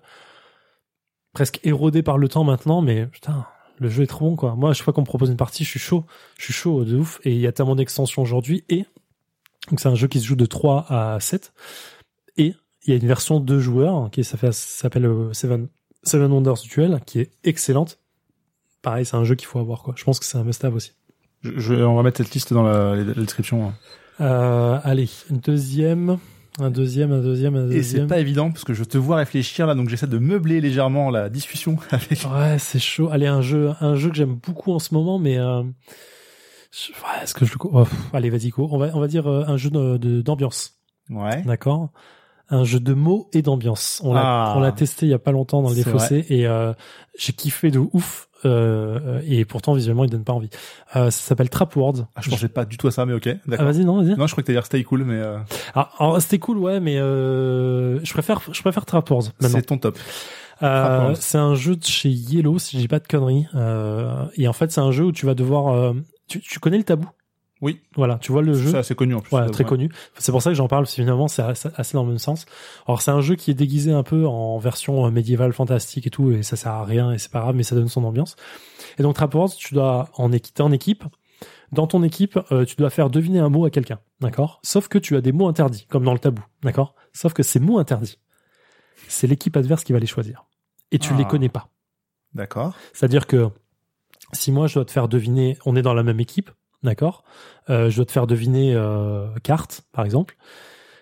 [1.34, 3.48] presque érodé par le temps maintenant, mais putain,
[3.80, 4.56] le jeu est trop bon quoi.
[4.56, 6.06] Moi, à chaque fois qu'on me propose une partie, je suis chaud,
[6.38, 7.20] je suis chaud de ouf.
[7.24, 8.64] Et il y a tellement d'extensions aujourd'hui.
[8.70, 8.86] Et
[9.70, 11.54] donc c'est un jeu qui se joue de 3 à 7.
[12.38, 12.54] Et
[12.84, 15.68] il y a une version deux joueurs qui s'appelle euh, Seven,
[16.04, 17.98] Seven Wonders Duel, qui est excellente.
[18.82, 19.94] Pareil, c'est un jeu qu'il faut avoir quoi.
[19.98, 20.92] Je pense que c'est un must-have aussi.
[21.42, 23.68] Je, je- on va mettre cette liste dans la, la description.
[23.68, 23.74] hein.
[24.22, 26.18] Euh, allez, une deuxième,
[26.60, 28.08] un deuxième, un deuxième, un Et c'est deuxième.
[28.08, 31.30] pas évident parce que je te vois réfléchir là, donc j'essaie de meubler légèrement la
[31.30, 32.26] discussion avec.
[32.32, 33.10] Ouais, c'est chaud.
[33.12, 37.34] Allez, un jeu, un jeu que j'aime beaucoup en ce moment, mais euh, ouais, est-ce
[37.34, 38.68] que je oh, Allez, vas-y, go.
[38.72, 40.74] On va, on va dire euh, un jeu de- de- d'ambiance,
[41.10, 41.42] Ouais.
[41.44, 41.90] d'accord?
[42.50, 44.02] Un jeu de mots et d'ambiance.
[44.04, 44.54] On l'a, Ah.
[44.56, 46.74] on l'a testé il y a pas longtemps dans le C'est défaussé et euh,
[47.18, 48.30] j'ai kiffé de ouf.
[48.46, 50.50] Euh, et pourtant visuellement il donne pas envie.
[50.96, 52.06] Euh, ça s'appelle Trap World.
[52.16, 53.28] Ah, je pensais pas du tout à ça, mais ok.
[53.58, 54.16] Ah, vas-y, non, vas-y.
[54.16, 55.38] non, je crois que t'allais dire Stay Cool, mais euh,
[55.74, 59.30] Ah, alors, c'était cool, ouais, mais euh, je préfère, je préfère Trap maintenant.
[59.42, 59.98] c'est ton top.
[60.62, 63.48] C'est un jeu de chez Yellow, si je dis pas de conneries.
[64.38, 65.94] Et en fait, c'est un jeu où tu vas devoir.
[66.28, 67.10] tu, tu connais le tabou?
[67.66, 67.82] Oui.
[67.96, 68.70] Voilà, tu vois le jeu.
[68.70, 69.32] C'est assez connu en plus.
[69.52, 69.64] Très ouais.
[69.66, 69.90] connu.
[70.20, 72.46] C'est pour ça que j'en parle, parce que finalement, c'est assez dans le même sens.
[72.88, 76.10] Alors, c'est un jeu qui est déguisé un peu en version euh, médiévale, fantastique et
[76.12, 78.36] tout, et ça sert à rien, et c'est pas grave, mais ça donne son ambiance.
[79.00, 81.04] Et donc, Trap World, tu dois en équipe.
[81.72, 84.60] Dans ton équipe, euh, tu dois faire deviner un mot à quelqu'un, d'accord?
[84.64, 86.94] Sauf que tu as des mots interdits, comme dans le tabou, d'accord?
[87.12, 88.20] Sauf que ces mots interdits,
[89.08, 90.46] c'est l'équipe adverse qui va les choisir.
[90.92, 91.18] Et tu Ah.
[91.18, 91.70] les connais pas.
[92.36, 92.76] D'accord.
[92.94, 93.50] C'est-à-dire que
[94.32, 96.52] si moi je dois te faire deviner, on est dans la même équipe,
[96.84, 97.24] d'accord
[97.70, 100.38] Euh, Je dois te faire deviner euh, carte, par exemple.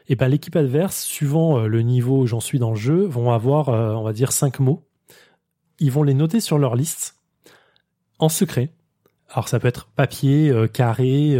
[0.07, 3.31] Et ben l'équipe adverse, suivant euh, le niveau où j'en suis dans le jeu, vont
[3.31, 4.83] avoir, on va dire, cinq mots.
[5.79, 7.15] Ils vont les noter sur leur liste
[8.19, 8.73] en secret.
[9.29, 11.37] Alors ça peut être papier, carré,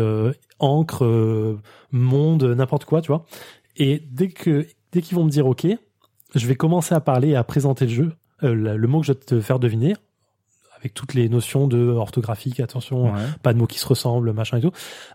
[0.59, 1.59] encre,
[1.91, 3.25] monde, n'importe quoi, tu vois.
[3.75, 5.67] Et dès que dès qu'ils vont me dire OK,
[6.33, 9.19] je vais commencer à parler à présenter le jeu, le, le mot que je vais
[9.19, 9.93] te faire deviner,
[10.83, 13.21] avec toutes les notions de orthographique, attention, Ouais.
[13.41, 14.71] pas de mots qui se ressemblent, machin et tout,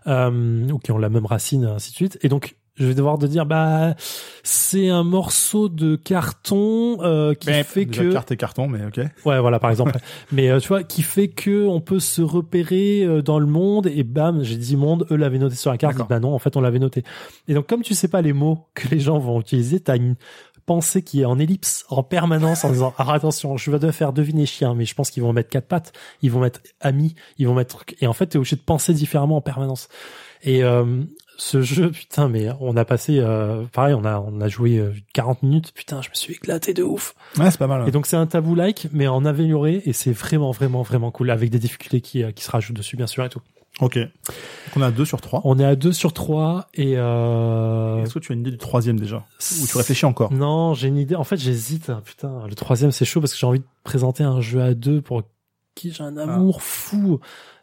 [0.07, 2.17] euh, ou qui ont la même racine, ainsi de suite.
[2.23, 3.93] Et donc, je vais devoir te dire, bah,
[4.41, 9.05] c'est un morceau de carton euh, qui Ben, fait que, carte et carton, mais ok.
[9.25, 9.97] ouais, voilà, par exemple.
[10.31, 13.87] Mais euh, tu vois, qui fait que on peut se repérer euh, dans le monde.
[13.87, 15.97] Et bam, j'ai dit monde, eux l'avaient noté sur la carte.
[16.07, 17.03] Bah non, en fait, on l'avait noté.
[17.49, 20.15] Et donc, comme tu sais pas les mots que les gens vont utiliser, t'as une
[20.69, 24.13] pensée qui est en ellipse en permanence en disant ah attention je vais te faire
[24.13, 27.47] deviner chien mais je pense qu'ils vont mettre quatre pattes ils vont mettre ami ils
[27.47, 29.87] vont mettre et en fait t'es obligé de penser différemment en permanence.
[30.43, 31.01] Et euh,
[31.37, 34.93] ce jeu putain mais on a passé euh, pareil on a on a joué euh,
[35.13, 35.73] 40 minutes.
[35.73, 37.15] Putain je me suis éclaté de ouf.
[37.39, 37.87] Ouais, c'est pas mal.
[37.87, 41.31] et donc c'est un tabou like mais en amélioré et c'est vraiment vraiment vraiment cool
[41.31, 43.41] avec des difficultés qui euh, qui se rajoutent dessus bien sûr et tout
[43.81, 43.97] Ok.
[43.97, 45.41] Donc on a deux sur trois.
[45.45, 48.57] on est à 2 sur 3 et euh, Est-ce que tu as une idée du
[48.57, 49.25] troisième déjà?
[49.61, 50.31] Ou tu réfléchis encore?
[50.33, 51.15] Non, j'ai une idée.
[51.15, 51.91] En fait, j'hésite.
[52.03, 55.01] Putain, le troisième, c'est chaud parce que j'ai envie de présenter un jeu à deux
[55.01, 55.23] pour
[55.75, 57.19] qui j'ai un amour fou.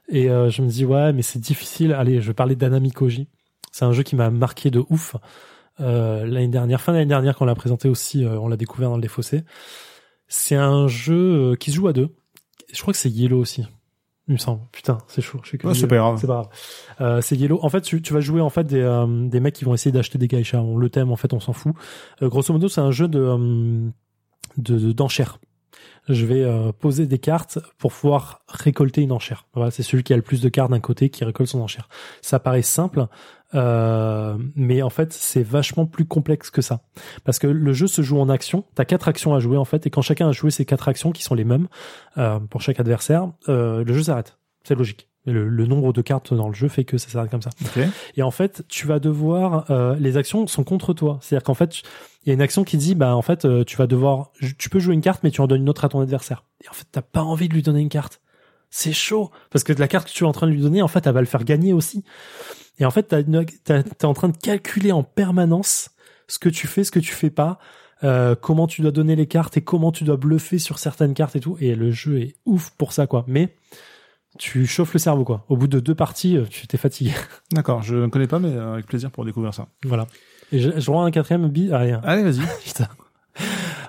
[0.08, 1.92] Et euh, je me dis, ouais, mais c'est difficile.
[1.92, 3.28] Allez, je vais parler d'Anami Koji.
[3.72, 5.16] C'est un jeu qui m'a marqué de ouf.
[5.80, 8.88] Euh, l'année dernière, fin d'année dernière, quand on l'a présenté aussi, euh, on l'a découvert
[8.88, 9.44] dans le défaussé.
[10.28, 11.14] C'est un jeu
[11.52, 12.08] euh, qui se joue à deux.
[12.72, 13.64] Je crois que c'est Yellow aussi.
[14.28, 14.60] Il me semble.
[14.72, 15.40] Putain, c'est chaud.
[15.44, 16.18] Je sais que Ouais, c'est pas grave.
[16.20, 16.48] C'est pas grave.
[17.00, 17.60] Euh, c'est Yellow.
[17.62, 19.92] En fait, tu, tu vas jouer en fait des, euh, des mecs qui vont essayer
[19.92, 20.58] d'acheter des gaïchas.
[20.60, 21.74] On le thème, en fait, on s'en fout.
[22.22, 23.20] Euh, grosso modo, c'est un jeu de
[24.58, 25.38] de- de- d'enchères.
[26.08, 26.44] je vais
[26.78, 29.46] poser des cartes pour pouvoir récolter une enchère.
[29.54, 31.88] Voilà, c'est celui qui a le plus de cartes d'un côté qui récolte son enchère.
[32.22, 33.06] Ça paraît simple,
[33.54, 36.80] euh, mais en fait c'est vachement plus complexe que ça.
[37.24, 38.64] Parce que le jeu se joue en action.
[38.74, 41.12] T'as quatre actions à jouer en fait, et quand chacun a joué ces quatre actions
[41.12, 41.68] qui sont les mêmes
[42.18, 44.38] euh, pour chaque adversaire, euh, le jeu s'arrête.
[44.64, 45.08] C'est logique.
[45.26, 47.50] Le, le, nombre de cartes dans le jeu fait que ça s'arrête comme ça.
[47.60, 47.82] Ok.
[48.16, 49.68] Et en fait, tu vas devoir.
[49.72, 51.18] euh, les actions sont contre toi.
[51.20, 51.82] C'est-à-dire qu'en fait,
[52.24, 54.30] il y a une action qui dit, bah en fait, euh, tu vas devoir.
[54.56, 56.44] Tu peux jouer une carte, mais tu en donnes une autre à ton adversaire.
[56.64, 58.20] Et en fait, t'as pas envie de lui donner une carte.
[58.70, 60.88] C'est chaud parce que la carte que tu es en train de lui donner, en
[60.88, 62.04] fait, elle va le faire gagner aussi.
[62.78, 63.22] Et en fait, t'as
[63.64, 65.90] t'as- t'es en train de calculer en permanence
[66.28, 67.58] ce que tu fais, ce que tu fais pas,
[68.04, 71.36] euh, comment tu dois donner les cartes et comment tu dois bluffer sur certaines cartes
[71.36, 71.56] et tout.
[71.60, 73.24] Et le jeu est ouf pour ça, quoi.
[73.28, 73.54] Mais
[74.38, 75.46] tu chauffes le cerveau, quoi.
[75.48, 77.12] Au bout de deux parties, euh, tu t'es fatigué.
[77.52, 79.68] D'accord, je ne connais pas, mais euh, avec plaisir pour découvrir ça.
[79.84, 80.06] voilà.
[80.52, 81.70] Et je, je vois un quatrième bi.
[81.72, 82.00] Ah, rien.
[82.04, 82.40] Allez, vas-y.
[82.64, 82.88] Putain.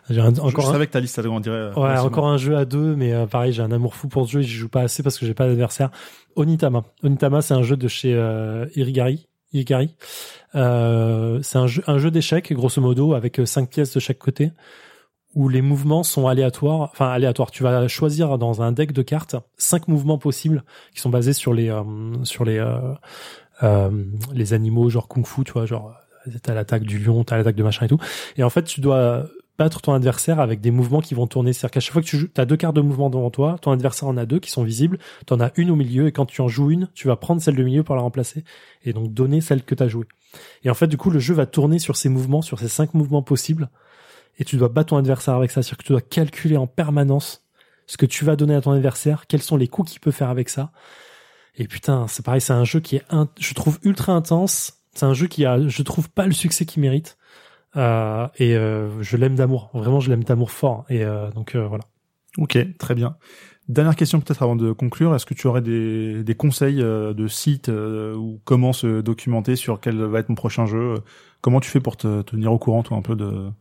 [0.10, 0.72] J'ai encore je un.
[0.72, 1.56] savais que ta liste agrandirait.
[1.56, 4.26] euh, Ouais, encore un jeu à deux, mais euh, pareil, j'ai un amour fou pour
[4.28, 5.90] ce jeu et j'y joue pas assez parce que j'ai pas d'adversaire.
[6.36, 6.84] Onitama.
[7.04, 9.28] Onitama, c'est un jeu de chez euh, Irigari.
[9.54, 9.96] Irigari.
[10.56, 14.18] Euh, c'est un jeu, un jeu d'échecs, grosso modo, avec euh, cinq pièces de chaque
[14.18, 14.52] côté,
[15.36, 16.90] où les mouvements sont aléatoires.
[16.94, 17.52] Enfin, aléatoires.
[17.52, 21.54] Tu vas choisir dans un deck de cartes cinq mouvements possibles qui sont basés sur
[21.54, 21.84] les euh,
[22.24, 22.78] sur les euh,
[23.64, 23.90] euh,
[24.34, 25.94] les animaux, genre kung-fu, tu vois, genre
[26.44, 28.00] t'as l'attaque du lion, t'as l'attaque de machin et tout.
[28.38, 29.26] Et en fait, tu dois
[29.58, 31.54] battre ton adversaire avec des mouvements qui vont tourner.
[31.54, 33.72] C'est-à-dire qu'à chaque fois que tu joues, t'as deux cartes de mouvement devant toi, ton
[33.72, 36.42] adversaire en a deux qui sont visibles, t'en as une au milieu, et quand tu
[36.42, 38.44] en joues une, tu vas prendre celle de milieu pour la remplacer,
[38.84, 40.06] et donc donner celle que t'as jouée.
[40.64, 42.94] Et en fait, du coup, le jeu va tourner sur ces mouvements, sur ces cinq
[42.94, 43.70] mouvements possibles,
[44.40, 45.64] et tu dois battre ton adversaire avec ça.
[45.64, 47.44] C'est-à-dire que tu dois calculer en permanence
[47.88, 50.30] ce que tu vas donner à ton adversaire, quels sont les coups qu'il peut faire
[50.30, 50.72] avec ça.
[51.56, 53.06] Et putain, c'est pareil, c'est un jeu qui est,
[53.40, 54.74] je trouve, ultra intense.
[54.94, 57.17] C'est un jeu qui a, je trouve, pas le succès qu'il mérite.
[57.78, 59.70] Euh, et euh, je l'aime d'amour.
[59.74, 60.86] Vraiment, je l'aime d'amour fort.
[60.90, 61.84] Et euh, donc euh, voilà.
[62.38, 63.18] Ok, très bien.
[63.70, 65.14] Dernière question peut-être avant de conclure.
[65.14, 70.02] Est-ce que tu aurais des, conseils euh, de sites ou comment se documenter sur quel
[70.02, 70.96] va être mon prochain jeu?
[71.42, 73.52] Comment tu fais pour te tenir au courant toi un peu de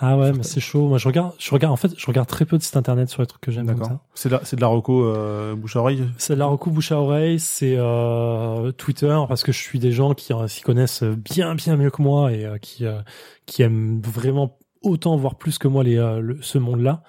[0.00, 0.88] Ah ouais, mais c'est chaud.
[0.88, 1.72] Moi, je regarde, je regarde.
[1.72, 3.66] En fait, je regarde très peu de sites internet sur les trucs que j'aime.
[3.66, 3.98] D'accord.
[4.14, 6.04] C'est de de la reco euh, bouche à oreille.
[6.18, 9.92] C'est de la recoupe bouche à oreille, c'est euh, Twitter parce que je suis des
[9.92, 13.00] gens qui euh, s'y connaissent bien bien mieux que moi et euh, qui euh,
[13.46, 17.02] qui aiment vraiment autant voire plus que moi les euh, le- ce monde-là.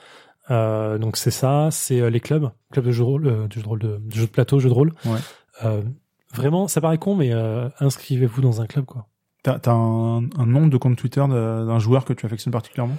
[0.52, 3.64] Euh, donc c'est ça, c'est les clubs, clubs de jeux de rôle, euh, de jeux
[3.64, 4.94] de rôle, de, de jeux de plateau, jeux de rôle.
[5.06, 5.18] Ouais.
[5.64, 5.82] Euh,
[6.34, 9.08] vraiment, ça paraît con, mais euh, inscrivez-vous dans un club quoi.
[9.46, 12.98] T'as, un, un nom de compte Twitter d'un joueur que tu affectionnes particulièrement?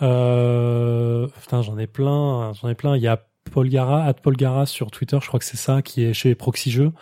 [0.00, 2.96] Euh, putain, j'en ai plein, j'en ai plein.
[2.96, 3.20] Il y a
[3.50, 6.36] Paul Gara, at Paul Gara sur Twitter, je crois que c'est ça, qui est chez
[6.36, 6.92] Proxy Jeux.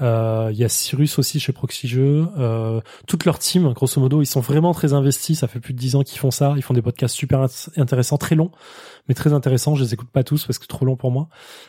[0.00, 2.26] Euh, Il y a Cyrus aussi chez Proxy Jeux.
[2.38, 5.38] Euh, toute leur team, grosso modo, ils sont vraiment très investis.
[5.38, 6.52] Ça fait plus de dix ans qu'ils font ça.
[6.56, 8.50] Ils font des podcasts super int- intéressants, très longs,
[9.08, 9.74] mais très intéressants.
[9.74, 11.28] Je les écoute pas tous parce que trop long pour moi.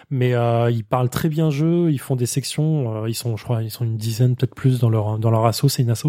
[0.10, 1.92] Mais euh, ils parlent très bien jeu.
[1.92, 3.06] Ils font des sections.
[3.08, 5.68] ils sont, je crois, ils sont une dizaine, peut-être plus dans leur dans leur asso.
[5.70, 6.08] C'est une asso.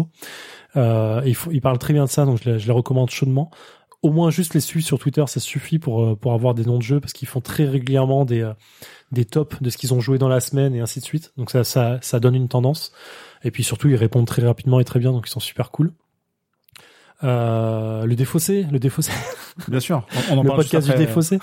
[0.75, 3.49] Euh, ils, ils parlent très bien de ça, donc je les, je les recommande chaudement
[4.01, 6.77] au moins juste les suivre sur Twitter, ça suffit pour euh, pour avoir des noms
[6.77, 8.53] de jeux parce qu'ils font très régulièrement des euh,
[9.11, 11.33] des tops de ce qu'ils ont joué dans la semaine et ainsi de suite.
[11.37, 12.91] Donc ça ça ça donne une tendance.
[13.43, 15.91] Et puis surtout ils répondent très rapidement et très bien, donc ils sont super cool.
[17.23, 19.11] Euh, le défaussé, le défaussé,
[19.67, 20.05] Bien sûr.
[20.29, 21.05] On, on en le parle podcast du après.
[21.05, 21.39] défaussé.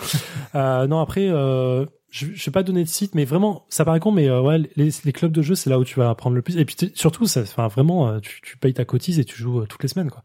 [0.54, 4.00] euh, non après, euh, je, je vais pas donner de site, mais vraiment, ça paraît
[4.00, 6.34] con, mais euh, ouais, les, les clubs de jeu, c'est là où tu vas apprendre
[6.34, 6.56] le plus.
[6.56, 9.60] Et puis surtout, ça, enfin vraiment, euh, tu, tu payes ta cotise et tu joues
[9.60, 10.22] euh, toutes les semaines, quoi.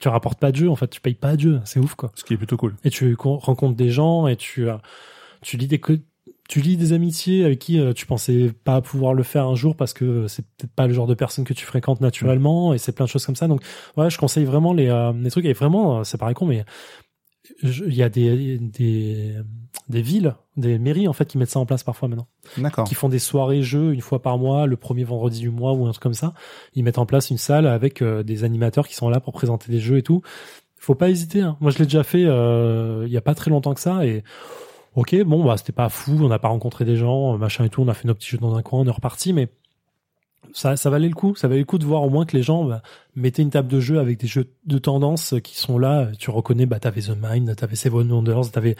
[0.00, 2.10] Tu rapportes pas de jeu, en fait, tu payes pas de jeu, c'est ouf, quoi.
[2.14, 2.74] Ce qui est plutôt cool.
[2.84, 4.76] et tu con- rencontres des gens et tu euh,
[5.42, 5.80] tu lis des
[6.48, 9.76] tu lis des amitiés avec qui euh, tu pensais pas pouvoir le faire un jour
[9.76, 12.78] parce que euh, c'est peut-être pas le genre de personne que tu fréquentes naturellement et
[12.78, 13.46] c'est plein de choses comme ça.
[13.46, 13.62] Donc
[13.96, 15.44] ouais je conseille vraiment les euh, les trucs.
[15.44, 16.64] Et vraiment euh, ça paraît con mais
[17.62, 19.34] il y a des des
[19.88, 22.84] des villes des mairies en fait qui mettent ça en place parfois maintenant D'accord.
[22.84, 25.86] qui font des soirées jeux une fois par mois, le premier vendredi du mois ou
[25.86, 26.34] un truc comme ça.
[26.74, 29.70] Ils mettent en place une salle avec euh, des animateurs qui sont là pour présenter
[29.70, 30.22] des jeux et tout.
[30.76, 31.42] Faut pas hésiter.
[31.42, 31.56] Hein.
[31.60, 34.22] Moi, je l'ai déjà fait euh, il y a pas très longtemps que ça et
[34.94, 37.82] ok, bon bah c'était pas fou, on n'a pas rencontré des gens, machin et tout,
[37.82, 39.48] on a fait nos petits jeux dans un coin, on est reparti, mais
[40.52, 41.34] ça, ça valait le coup.
[41.36, 42.82] Ça valait le coup de voir au moins que les gens bah,
[43.16, 46.08] mettaient une table de jeu avec des jeux de tendance qui sont là.
[46.18, 48.76] Tu reconnais, bah t'avais The Mind, t'avais Seven Wonders, t'avais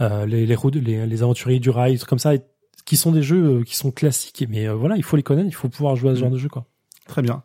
[0.00, 2.42] euh, les, les, les les aventuriers du rail, comme ça, et-
[2.84, 4.44] qui sont des jeux euh, qui sont classiques.
[4.48, 6.22] Mais euh, voilà, il faut les connaître, il faut pouvoir jouer à ce Mm.
[6.22, 6.64] genre de jeu quoi.
[7.06, 7.42] Très bien.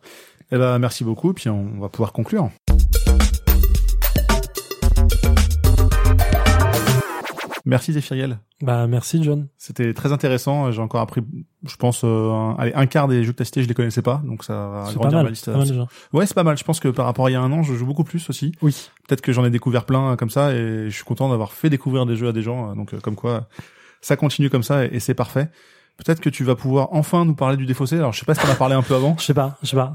[0.52, 1.32] Eh ben, merci beaucoup.
[1.34, 2.50] Puis on va pouvoir conclure.
[7.66, 8.38] Merci Zéphiriel.
[8.60, 9.48] Bah merci John.
[9.56, 10.70] C'était très intéressant.
[10.70, 11.22] J'ai encore appris,
[11.66, 14.02] je pense, euh, un, allez, un quart des jeux que t'as cités, je les connaissais
[14.02, 15.46] pas, donc ça va agrandir ma liste.
[15.46, 15.86] c'est pas mal, déjà.
[16.12, 16.58] Ouais, c'est pas mal.
[16.58, 18.28] Je pense que par rapport à il y a un an, je joue beaucoup plus
[18.28, 18.52] aussi.
[18.60, 18.90] Oui.
[19.08, 21.70] Peut-être que j'en ai découvert plein euh, comme ça et je suis content d'avoir fait
[21.70, 22.70] découvrir des jeux à des gens.
[22.70, 23.48] euh, Donc euh, comme quoi,
[24.02, 25.48] ça continue comme ça et, et c'est parfait.
[25.96, 27.96] Peut-être que tu vas pouvoir enfin nous parler du défaussé.
[27.96, 29.16] Alors je sais pas si t'en as parlé un peu avant.
[29.18, 29.94] Je sais pas, je sais pas.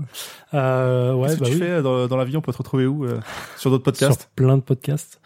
[0.54, 1.60] Euh, ouais, Qu'est-ce que bah tu oui.
[1.60, 2.38] fais dans, dans la vie?
[2.38, 3.06] On peut te retrouver où
[3.58, 4.30] Sur d'autres Sur podcasts?
[4.36, 5.20] plein de podcasts.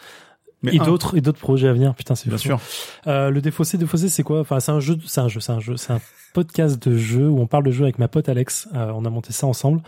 [0.64, 1.94] Mais et un, d'autres, et d'autres projets à venir.
[1.94, 2.44] Putain, c'est Bien fou.
[2.44, 2.60] sûr.
[3.08, 4.40] Euh, le défaussé, défaussé, c'est quoi?
[4.40, 6.02] Enfin, c'est un jeu, c'est un jeu, c'est un jeu, c'est un
[6.34, 8.68] podcast de jeu où on parle de jeu avec ma pote Alex.
[8.74, 9.82] Euh, on a monté ça ensemble.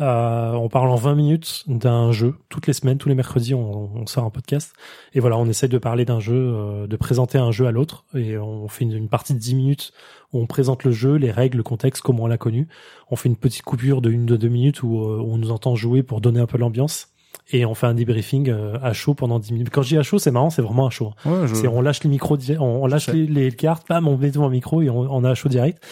[0.00, 3.90] Euh, on parle en 20 minutes d'un jeu toutes les semaines, tous les mercredis, on,
[3.94, 4.72] on sort un podcast.
[5.12, 8.04] Et voilà, on essaie de parler d'un jeu, euh, de présenter un jeu à l'autre.
[8.14, 9.92] Et on fait une, une partie de 10 minutes
[10.32, 12.66] où on présente le jeu, les règles, le contexte, comment on l'a connu.
[13.08, 15.76] On fait une petite coupure de une de deux minutes où, euh, on nous entend
[15.76, 17.10] jouer pour donner un peu l'ambiance.
[17.52, 19.70] Et on fait un débriefing euh, à chaud pendant 10 minutes.
[19.70, 21.12] Quand je dis à chaud, c'est marrant, c'est vraiment à chaud.
[21.24, 21.42] hein.
[21.42, 21.66] Ouais, je...
[21.66, 24.80] On lâche les micros, on, lâche les, les cartes, bam, on met devant un micro
[24.82, 25.82] et on, on a chaud direct.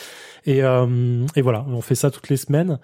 [0.46, 2.78] Et, euh, et voilà, on fait ça toutes les semaines.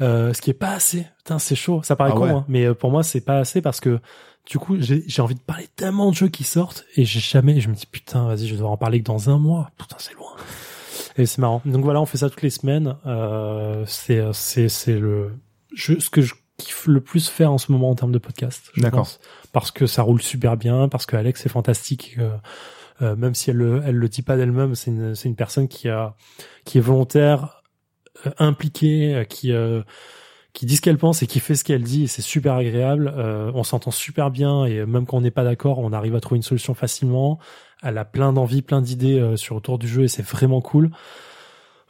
[0.00, 1.06] Euh, ce qui est pas assez.
[1.18, 1.82] Putain, c'est chaud.
[1.82, 2.30] Ça paraît Ah con, ouais.
[2.30, 3.98] hein, mais euh, pour moi, c'est pas assez parce que
[4.48, 7.60] du coup, j'ai envie de parler tellement de jeux qui sortent et j'ai jamais.
[7.60, 9.70] Je me dis putain, vas-y, je vais devoir en parler que dans un mois.
[9.76, 10.30] Putain, c'est loin.
[11.18, 11.60] Et c'est marrant.
[11.66, 12.96] Donc voilà, on fait ça toutes les semaines.
[13.06, 15.32] Euh, c'est c'est c'est le
[15.74, 18.70] je, ce que je kiffe le plus faire en ce moment en termes de podcast.
[18.76, 19.08] D'accord.
[19.52, 22.16] Parce que ça roule super bien, parce que Alex est fantastique.
[22.18, 22.30] euh,
[23.02, 25.68] euh, même si elle le, elle le dit pas d'elle-même, c'est une, c'est une personne
[25.68, 26.14] qui a,
[26.64, 27.62] qui est volontaire,
[28.26, 29.82] euh, impliquée, euh, qui, euh,
[30.52, 32.04] qui dit ce qu'elle pense et qui fait ce qu'elle dit.
[32.04, 33.12] Et c'est super agréable.
[33.16, 36.20] Euh, on s'entend super bien et même quand on n'est pas d'accord, on arrive à
[36.20, 37.38] trouver une solution facilement.
[37.82, 40.90] Elle a plein d'envies, plein d'idées euh, sur autour du jeu et c'est vraiment cool.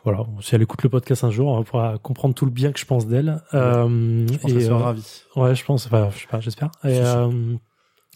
[0.05, 2.81] Voilà, si elle écoute le podcast un jour, on pourra comprendre tout le bien que
[2.81, 3.43] je pense d'elle.
[3.53, 5.23] Euh, je pense et, qu'elle sera euh, ravie.
[5.37, 5.87] Ouais, je pense.
[5.87, 6.71] Enfin, je sais pas, j'espère.
[6.85, 7.55] Et, euh,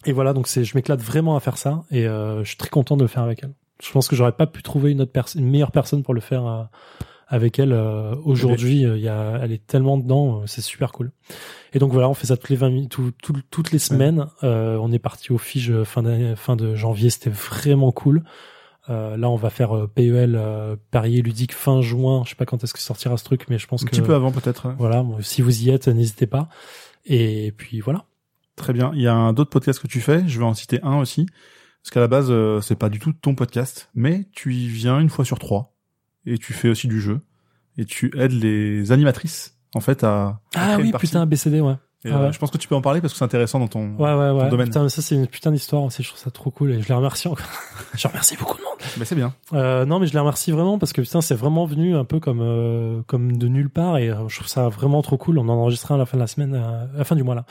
[0.05, 2.69] et voilà, donc c'est, je m'éclate vraiment à faire ça et euh, je suis très
[2.69, 3.53] content de le faire avec elle.
[3.83, 6.21] Je pense que j'aurais pas pu trouver une autre personne, une meilleure personne pour le
[6.21, 6.63] faire euh,
[7.27, 7.73] avec elle.
[7.73, 11.11] euh, Aujourd'hui, euh, il y a, elle est tellement dedans, euh, c'est super cool.
[11.73, 14.27] Et donc voilà, on fait ça toutes les 20 minutes, tout- tout- toutes les semaines.
[14.43, 18.23] Euh, on est parti au Fige fin d'année- fin de janvier, c'était vraiment cool.
[18.89, 22.21] Euh, là, on va faire euh, PEL euh, parier ludique fin juin.
[22.23, 24.01] Je sais pas quand est-ce que sortira ce truc, mais je pense Un que petit
[24.01, 24.67] peu avant peut-être.
[24.67, 24.75] ouais.
[24.77, 25.01] voilà.
[25.03, 26.49] bon, si vous y êtes, n'hésitez pas.
[27.05, 28.05] Et puis voilà.
[28.55, 28.91] Très bien.
[28.95, 30.27] Il y a un d'autres podcasts que tu fais.
[30.27, 31.25] Je vais en citer un aussi.
[31.83, 34.99] Parce qu'à la base, euh, c'est pas du tout ton podcast, mais tu y viens
[34.99, 35.73] une fois sur trois.
[36.25, 37.21] Et tu fais aussi du jeu.
[37.77, 41.07] Et tu aides les animatrices, en fait, à, à Ah créer oui, partie.
[41.07, 41.75] putain, BCD, ouais.
[42.05, 42.31] Et, Ah euh.
[42.31, 44.29] Je pense que tu peux en parler parce que c'est intéressant dans ton, Ouais, ouais,
[44.31, 44.49] ouais.
[44.49, 44.67] domaine.
[44.67, 46.03] Putain, ça, c'est une putain d'histoire aussi.
[46.03, 47.45] Je trouve ça trop cool et je les remercie encore.
[47.95, 48.71] je remercie beaucoup de monde.
[48.97, 49.33] Mais c'est bien.
[49.53, 52.19] Euh, non, mais je les remercie vraiment parce que putain, c'est vraiment venu un peu
[52.19, 55.39] comme, euh, comme de nulle part et euh, je trouve ça vraiment trop cool.
[55.39, 57.35] On en enregistrera à la fin de la semaine, euh, à la fin du mois
[57.35, 57.45] là.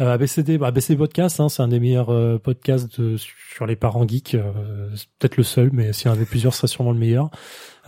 [0.00, 3.76] Euh, ABCD, bah, ABCD Podcast, hein, c'est un des meilleurs euh, podcasts de, sur les
[3.76, 4.34] parents geeks.
[4.34, 6.98] euh, c'est peut-être le seul, mais s'il y en avait plusieurs, ce serait sûrement le
[6.98, 7.30] meilleur.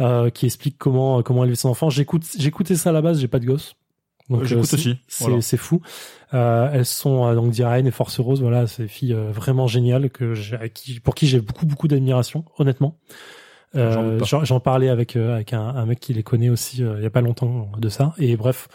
[0.01, 1.91] Euh, qui explique comment comment élever son enfant.
[1.91, 3.75] J'écoute, j'écoutais ça à la base, j'ai pas de gosse.
[4.29, 5.41] Donc Euh, j'écoute c'est- aussi, C'est voilà.
[5.41, 5.81] c'est fou.
[6.35, 10.11] Euh, elles sont euh, donc Diraine et Force Rose, voilà, ces filles euh, vraiment géniales
[10.11, 12.99] que j'ai- qui, pour qui j'ai beaucoup beaucoup d'admiration, honnêtement.
[13.75, 17.03] J'en Euh, parlais avec euh, avec un, un mec qui les connaît aussi euh, il
[17.03, 18.15] y a pas longtemps de ça.
[18.19, 18.69] Et bref.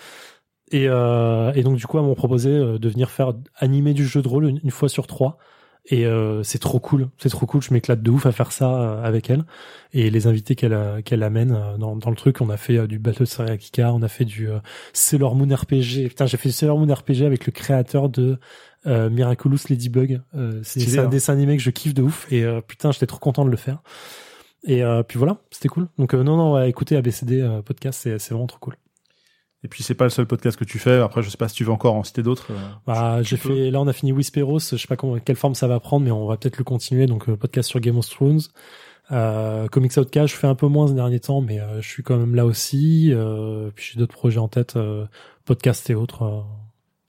[0.72, 4.22] Et, euh, et donc du coup, elles m'ont proposé de venir faire animer du jeu
[4.22, 5.38] de rôle une, une fois sur trois.
[5.92, 7.62] Et euh, c'est trop cool, c'est trop cool.
[7.62, 9.44] Je m'éclate de ouf à faire ça euh, avec elle
[9.92, 12.40] et les invités qu'elle euh, qu'elle amène euh, dans, dans le truc.
[12.40, 14.60] On a fait du Battle Serial Kika, on a fait du euh,
[14.94, 16.08] Sailor Moon RPG.
[16.08, 18.40] Putain, j'ai fait du Sailor Moon RPG avec le créateur de
[18.88, 20.22] euh, Miraculous Ladybug.
[20.34, 21.08] Euh, c'est un hein.
[21.10, 23.58] dessin animé que je kiffe de ouf et euh, putain, j'étais trop content de le
[23.58, 23.84] faire.
[24.64, 25.90] Et euh, puis voilà, c'était cool.
[25.98, 28.78] Donc euh, non non, ouais, écoutez ABCD podcast, c'est c'est vraiment trop cool.
[29.64, 30.96] Et puis c'est pas le seul podcast que tu fais.
[30.98, 32.48] Après, je sais pas si tu veux encore en citer d'autres.
[32.52, 32.56] euh.
[32.88, 33.70] Bah, j'ai fait.
[33.70, 34.60] Là, on a fini Whisperos.
[34.60, 37.06] Je sais pas comment, quelle forme ça va prendre, mais on va peut-être le continuer.
[37.06, 38.42] Donc, euh, podcast sur Game of Thrones,
[39.12, 40.34] euh, Comics Outcast.
[40.34, 42.46] Je fais un peu moins ces derniers temps, mais euh, je suis quand même là
[42.46, 43.12] aussi.
[43.14, 45.06] Euh, puis j'ai d'autres projets en tête, euh,
[45.46, 46.42] podcast et autres, euh,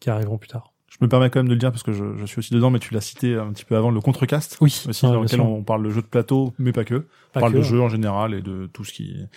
[0.01, 0.72] qui arriveront plus tard.
[1.03, 2.71] Je me permets quand même de le dire parce que je, je suis aussi dedans,
[2.71, 4.57] mais tu l'as cité un petit peu avant, le Contrecast.
[4.61, 7.07] Oui, Aussi, dans lequel on parle de jeux de plateau, mais pas que.
[7.35, 9.29] On parle de jeux en général et de tout ce qui est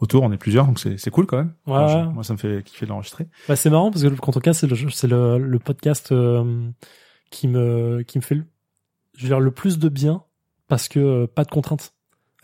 [0.00, 0.24] autour.
[0.24, 1.54] On est plusieurs, donc c'est c'est cool quand même.
[1.68, 2.12] Ouais, Moi, je- ouais.
[2.12, 3.28] moi, ça me fait kiffer de l'enregistrer.
[3.48, 6.68] Bah, c'est marrant parce que le Contrecast, c'est le, c'est le, le podcast euh,
[7.30, 8.44] qui me, qui me fait, le,
[9.16, 10.24] je veux dire, le plus de bien
[10.66, 11.94] parce que euh, pas de contraintes.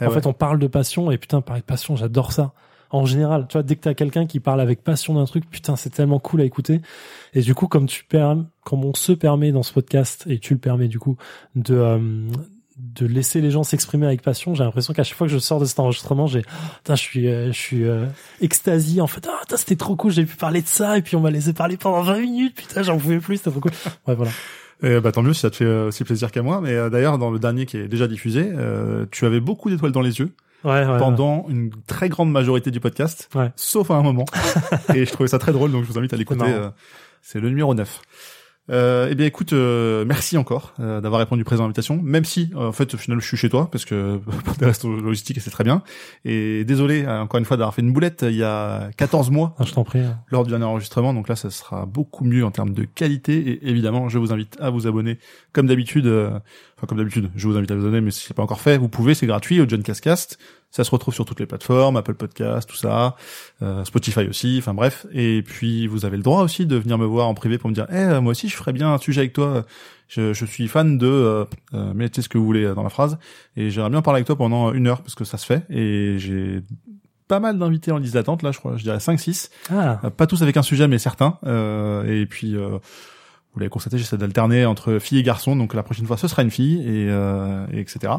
[0.00, 0.14] Eh en ouais.
[0.14, 2.52] fait, on parle de passion et putain, parler de passion, j'adore ça.
[2.90, 5.76] En général, tu vois, dès que t'as quelqu'un qui parle avec passion d'un truc, putain,
[5.76, 6.80] c'est tellement cool à écouter.
[7.34, 10.54] Et du coup, comme tu permets, comme on se permet dans ce podcast et tu
[10.54, 11.16] le permets du coup
[11.54, 11.98] de euh,
[12.78, 15.58] de laisser les gens s'exprimer avec passion, j'ai l'impression qu'à chaque fois que je sors
[15.58, 18.06] de cet enregistrement, j'ai, putain, je suis, euh, je suis euh,
[18.40, 19.28] extasie en fait.
[19.28, 21.76] Ah, c'était trop cool, j'ai pu parler de ça et puis on m'a laissé parler
[21.76, 22.54] pendant 20 minutes.
[22.54, 23.72] Putain, j'en pouvais plus, c'était trop cool.
[24.06, 24.30] Ouais, voilà.
[24.82, 26.60] Et bah tant mieux si ça te fait euh, aussi plaisir qu'à moi.
[26.60, 29.92] Mais euh, d'ailleurs, dans le dernier qui est déjà diffusé, euh, tu avais beaucoup d'étoiles
[29.92, 30.30] dans les yeux
[30.64, 30.98] Ouais, ouais.
[30.98, 33.50] pendant une très grande majorité du podcast, Ouais.
[33.56, 34.24] sauf à un moment.
[34.94, 36.40] et je trouvais ça très drôle, donc je vous invite à l'écouter.
[36.40, 36.52] marrant.
[36.52, 36.70] euh,
[37.22, 38.00] C'est le numéro 9.
[38.70, 42.50] Euh, eh bien écoute, euh, merci encore euh, d'avoir répondu présent à l'invitation, même si
[42.54, 45.40] euh, en fait au final je suis chez toi parce que pour des raisons logistiques
[45.40, 45.82] c'est très bien.
[46.24, 49.64] Et désolé encore une fois d'avoir fait une boulette il y a 14 mois Ah,
[49.64, 50.00] je t'en prie.
[50.30, 53.68] lors du dernier enregistrement, donc là ça sera beaucoup mieux en termes de qualité et
[53.68, 55.18] évidemment je vous invite à vous abonner
[55.52, 56.30] comme d'habitude, euh,
[56.76, 58.76] enfin comme d'habitude je vous invite à vous abonner mais si c'est pas encore fait
[58.76, 60.38] vous pouvez, c'est gratuit au John Cascast,
[60.70, 63.16] ça se retrouve sur toutes les plateformes, Apple Podcast, tout ça,
[63.62, 67.06] euh, Spotify aussi, enfin bref, et puis vous avez le droit aussi de venir me
[67.06, 69.22] voir en privé pour me dire, eh euh, moi aussi je ferais bien un sujet
[69.22, 69.64] avec toi,
[70.08, 72.90] je, je suis fan de, euh, euh, mettez ce que vous voulez euh, dans la
[72.90, 73.18] phrase,
[73.56, 75.64] et j'aimerais bien parler avec toi pendant une heure parce que ça se fait.
[75.70, 76.62] Et j'ai
[77.28, 80.26] pas mal d'invités en liste d'attente là je crois je dirais 5 6 Ah, Pas
[80.26, 81.38] tous avec un sujet, mais certains.
[81.44, 82.78] Euh, et puis, euh,
[83.58, 85.56] vous l'avez constaté, j'essaie d'alterner entre filles et garçons.
[85.56, 88.12] Donc la prochaine fois, ce sera une fille, et, euh, et etc.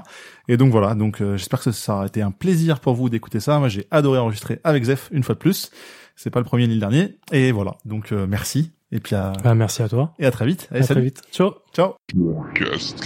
[0.49, 0.95] Et donc voilà.
[0.95, 3.57] Donc euh, j'espère que ça a été un plaisir pour vous d'écouter ça.
[3.59, 5.71] Moi, j'ai adoré enregistrer avec Zef une fois de plus.
[6.17, 7.17] C'est pas le premier ni le dernier.
[7.31, 7.77] Et voilà.
[7.85, 8.71] Donc euh, merci.
[8.91, 10.13] Et puis à, bah, merci à toi.
[10.19, 10.67] et à très vite.
[10.71, 11.21] Allez, à très vite.
[11.31, 11.53] Ciao.
[11.73, 11.95] Ciao.
[12.55, 12.99] Just